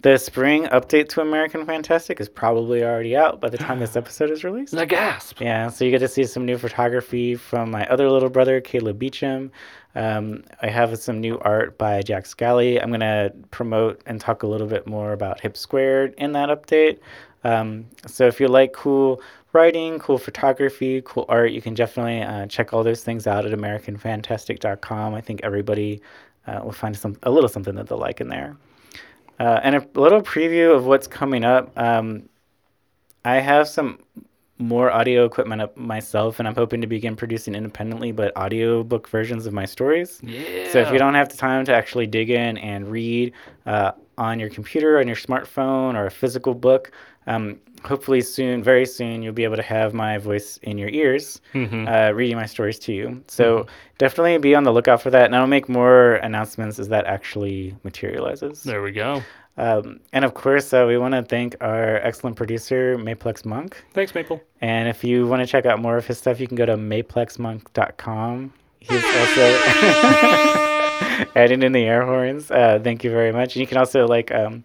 The 0.01 0.17
spring 0.17 0.65
update 0.65 1.09
to 1.09 1.21
American 1.21 1.65
Fantastic 1.65 2.19
is 2.19 2.29
probably 2.29 2.83
already 2.83 3.15
out 3.15 3.39
by 3.39 3.49
the 3.49 3.57
time 3.57 3.79
this 3.79 3.95
episode 4.01 4.29
is 4.29 4.43
released. 4.43 4.75
The 4.75 4.85
gasp. 4.85 5.41
Yeah, 5.41 5.69
so 5.69 5.83
you 5.83 5.89
get 5.89 5.99
to 5.99 6.07
see 6.07 6.25
some 6.25 6.45
new 6.45 6.59
photography 6.59 7.35
from 7.35 7.71
my 7.71 7.87
other 7.87 8.09
little 8.09 8.29
brother, 8.29 8.61
Caleb 8.61 8.99
Beecham. 8.99 9.51
Um, 9.95 10.43
I 10.61 10.67
have 10.67 10.97
some 10.99 11.21
new 11.21 11.39
art 11.39 11.77
by 11.77 12.01
Jack 12.01 12.25
Scally. 12.25 12.81
I'm 12.81 12.89
going 12.89 12.99
to 12.99 13.33
promote 13.51 14.01
and 14.05 14.19
talk 14.19 14.43
a 14.43 14.47
little 14.47 14.67
bit 14.67 14.85
more 14.85 15.13
about 15.13 15.39
Hip 15.39 15.55
Squared 15.55 16.13
in 16.17 16.33
that 16.33 16.49
update. 16.49 16.99
Um, 17.45 17.85
so 18.07 18.25
if 18.25 18.41
you 18.41 18.47
like 18.47 18.73
cool 18.73 19.21
writing, 19.53 19.99
cool 19.99 20.17
photography, 20.17 21.01
cool 21.05 21.25
art, 21.29 21.51
you 21.51 21.61
can 21.61 21.75
definitely 21.75 22.21
uh, 22.21 22.47
check 22.47 22.73
all 22.73 22.83
those 22.83 23.03
things 23.03 23.27
out 23.27 23.45
at 23.45 23.57
AmericanFantastic.com. 23.57 25.13
I 25.13 25.21
think 25.21 25.41
everybody 25.43 26.01
uh, 26.47 26.61
will 26.63 26.71
find 26.71 26.97
some 26.97 27.15
a 27.23 27.31
little 27.31 27.47
something 27.47 27.75
that 27.75 27.87
they'll 27.87 27.99
like 27.99 28.19
in 28.19 28.29
there. 28.29 28.57
Uh, 29.39 29.59
and 29.63 29.75
a 29.75 29.87
little 29.93 30.21
preview 30.21 30.75
of 30.75 30.85
what's 30.85 31.07
coming 31.07 31.43
up. 31.43 31.71
Um, 31.77 32.27
I 33.23 33.35
have 33.35 33.67
some 33.67 33.99
more 34.57 34.89
audio 34.89 35.25
equipment 35.25 35.61
up 35.61 35.75
myself, 35.75 36.39
and 36.39 36.47
I'm 36.47 36.55
hoping 36.55 36.79
to 36.81 36.87
begin 36.87 37.15
producing 37.15 37.55
independently, 37.55 38.11
but 38.11 38.35
audiobook 38.37 39.09
versions 39.09 39.45
of 39.45 39.53
my 39.53 39.65
stories. 39.65 40.21
Yeah. 40.23 40.71
So 40.71 40.79
if 40.79 40.91
you 40.91 40.97
don't 40.97 41.15
have 41.15 41.29
the 41.29 41.37
time 41.37 41.65
to 41.65 41.75
actually 41.75 42.07
dig 42.07 42.29
in 42.29 42.57
and 42.59 42.89
read 42.89 43.33
uh, 43.65 43.91
on 44.17 44.39
your 44.39 44.49
computer, 44.49 44.99
on 44.99 45.07
your 45.07 45.17
smartphone, 45.17 45.95
or 45.95 46.05
a 46.05 46.11
physical 46.11 46.53
book, 46.53 46.91
um, 47.27 47.59
hopefully 47.83 48.21
soon, 48.21 48.63
very 48.63 48.85
soon, 48.85 49.21
you'll 49.21 49.33
be 49.33 49.43
able 49.43 49.55
to 49.57 49.61
have 49.63 49.93
my 49.93 50.17
voice 50.17 50.57
in 50.63 50.77
your 50.77 50.89
ears, 50.89 51.39
Mhm. 51.53 51.87
uh, 51.87 52.13
reading 52.13 52.35
my 52.37 52.45
stories 52.45 52.79
to 52.79 52.93
you. 52.93 53.23
So 53.27 53.67
definitely 53.97 54.37
be 54.39 54.55
on 54.55 54.63
the 54.63 54.71
lookout 54.73 55.01
for 55.01 55.09
that, 55.11 55.25
and 55.25 55.35
I'll 55.35 55.45
make 55.47 55.69
more 55.69 56.15
announcements 56.15 56.79
as 56.79 56.87
that 56.89 57.05
actually 57.05 57.75
materializes. 57.83 58.63
There 58.63 58.81
we 58.81 58.91
go. 58.91 59.21
Um, 59.57 60.01
and 60.11 60.25
of 60.25 60.33
course, 60.33 60.73
uh, 60.73 60.83
we 60.85 60.97
want 60.97 61.13
to 61.13 61.21
thank 61.23 61.55
our 61.61 61.95
excellent 61.97 62.35
producer, 62.35 62.97
Maplex 62.97 63.45
Monk. 63.45 63.81
Thanks, 63.93 64.13
Maple. 64.13 64.41
And 64.61 64.89
if 64.89 65.01
you 65.03 65.27
want 65.27 65.41
to 65.43 65.47
check 65.47 65.65
out 65.65 65.79
more 65.79 65.95
of 65.95 66.05
his 66.05 66.17
stuff, 66.17 66.41
you 66.41 66.47
can 66.47 66.57
go 66.57 66.65
to 66.65 66.75
maplexmonk.com. 66.75 68.51
He's 68.81 69.03
also 69.03 69.59
adding 71.35 71.63
in 71.63 71.71
the 71.71 71.85
air 71.85 72.05
horns. 72.05 72.51
Uh, 72.51 72.79
thank 72.83 73.03
you 73.03 73.11
very 73.11 73.31
much. 73.31 73.55
And 73.55 73.61
you 73.61 73.67
can 73.67 73.77
also 73.77 74.05
like 74.07 74.31
um, 74.31 74.63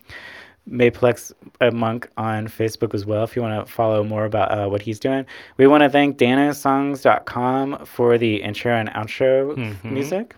Maplex 0.68 1.32
uh, 1.60 1.70
Monk 1.70 2.08
on 2.16 2.46
Facebook 2.46 2.94
as 2.94 3.04
well 3.06 3.24
if 3.24 3.34
you 3.34 3.42
want 3.42 3.66
to 3.66 3.72
follow 3.72 4.04
more 4.04 4.24
about 4.24 4.50
uh, 4.52 4.68
what 4.68 4.82
he's 4.82 4.98
doing. 5.00 5.24
We 5.56 5.66
want 5.66 5.82
to 5.82 5.88
thank 5.90 6.16
danasongs.com 6.18 7.84
for 7.86 8.18
the 8.18 8.36
intro 8.42 8.72
and 8.74 8.88
outro 8.90 9.54
Mhm. 9.56 9.90
music. 9.90 10.34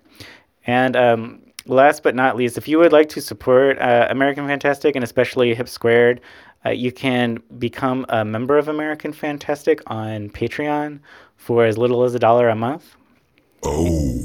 And 0.66 0.97
um, 0.97 1.41
last 1.66 2.03
but 2.03 2.14
not 2.14 2.37
least, 2.37 2.57
if 2.57 2.68
you 2.68 2.79
would 2.79 2.93
like 2.93 3.09
to 3.11 3.20
support 3.20 3.79
uh, 3.79 4.07
American 4.11 4.47
Fantastic 4.47 4.95
and 4.95 5.05
especially 5.05 5.55
Hip 5.55 5.68
Squared, 5.68 6.20
uh, 6.64 6.70
you 6.70 6.93
can 6.93 7.43
become 7.59 8.07
a 8.09 8.25
member 8.25 8.57
of 8.59 8.68
American 8.68 9.12
Fantastic 9.12 9.81
on 9.89 10.31
Patreon 10.31 11.01
for 11.37 11.64
as 11.64 11.77
little 11.77 12.05
as 12.05 12.14
a 12.14 12.18
dollar 12.20 12.49
a 12.49 12.55
month. 12.55 12.95
Oh, 13.63 14.19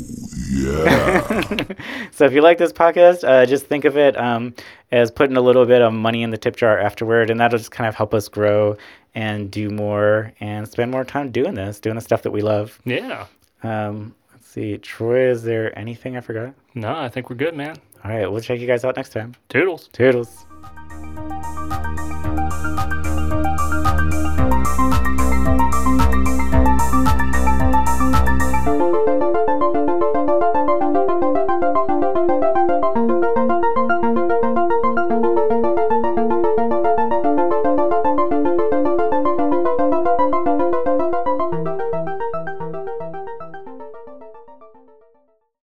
yeah. 0.52 1.64
So 2.12 2.26
if 2.26 2.34
you 2.34 2.42
like 2.42 2.58
this 2.58 2.74
podcast, 2.74 3.24
uh, 3.24 3.46
just 3.46 3.68
think 3.68 3.86
of 3.86 3.96
it 3.96 4.18
um, 4.18 4.56
as 4.92 5.12
putting 5.12 5.38
a 5.38 5.42
little 5.42 5.66
bit 5.68 5.84
of 5.84 5.94
money 5.94 6.24
in 6.24 6.32
the 6.32 6.38
tip 6.38 6.56
jar 6.56 6.80
afterward, 6.80 7.30
and 7.30 7.40
that'll 7.40 7.60
just 7.60 7.70
kind 7.70 7.88
of 7.88 7.94
help 7.94 8.14
us 8.16 8.28
grow 8.28 8.76
and 9.14 9.52
do 9.52 9.70
more 9.70 10.34
and 10.40 10.68
spend 10.68 10.90
more 10.90 11.06
time 11.06 11.30
doing 11.30 11.54
this, 11.54 11.80
doing 11.80 11.96
the 11.96 12.02
stuff 12.02 12.24
that 12.24 12.32
we 12.32 12.42
love. 12.42 12.80
Yeah. 12.86 13.28
Um, 13.62 14.16
let's 14.34 14.48
see, 14.48 14.78
Troy, 14.80 15.30
is 15.30 15.44
there 15.44 15.78
anything 15.78 16.18
I 16.18 16.22
forgot? 16.22 16.56
No, 16.74 16.96
I 16.96 17.10
think 17.10 17.30
we're 17.30 17.36
good, 17.36 17.56
man. 17.56 17.76
All 18.04 18.12
right, 18.12 18.32
we'll 18.32 18.42
check 18.42 18.60
you 18.60 18.68
guys 18.68 18.84
out 18.84 18.96
next 18.96 19.10
time. 19.10 19.36
Toodles. 19.50 19.90
Toodles. 19.94 20.46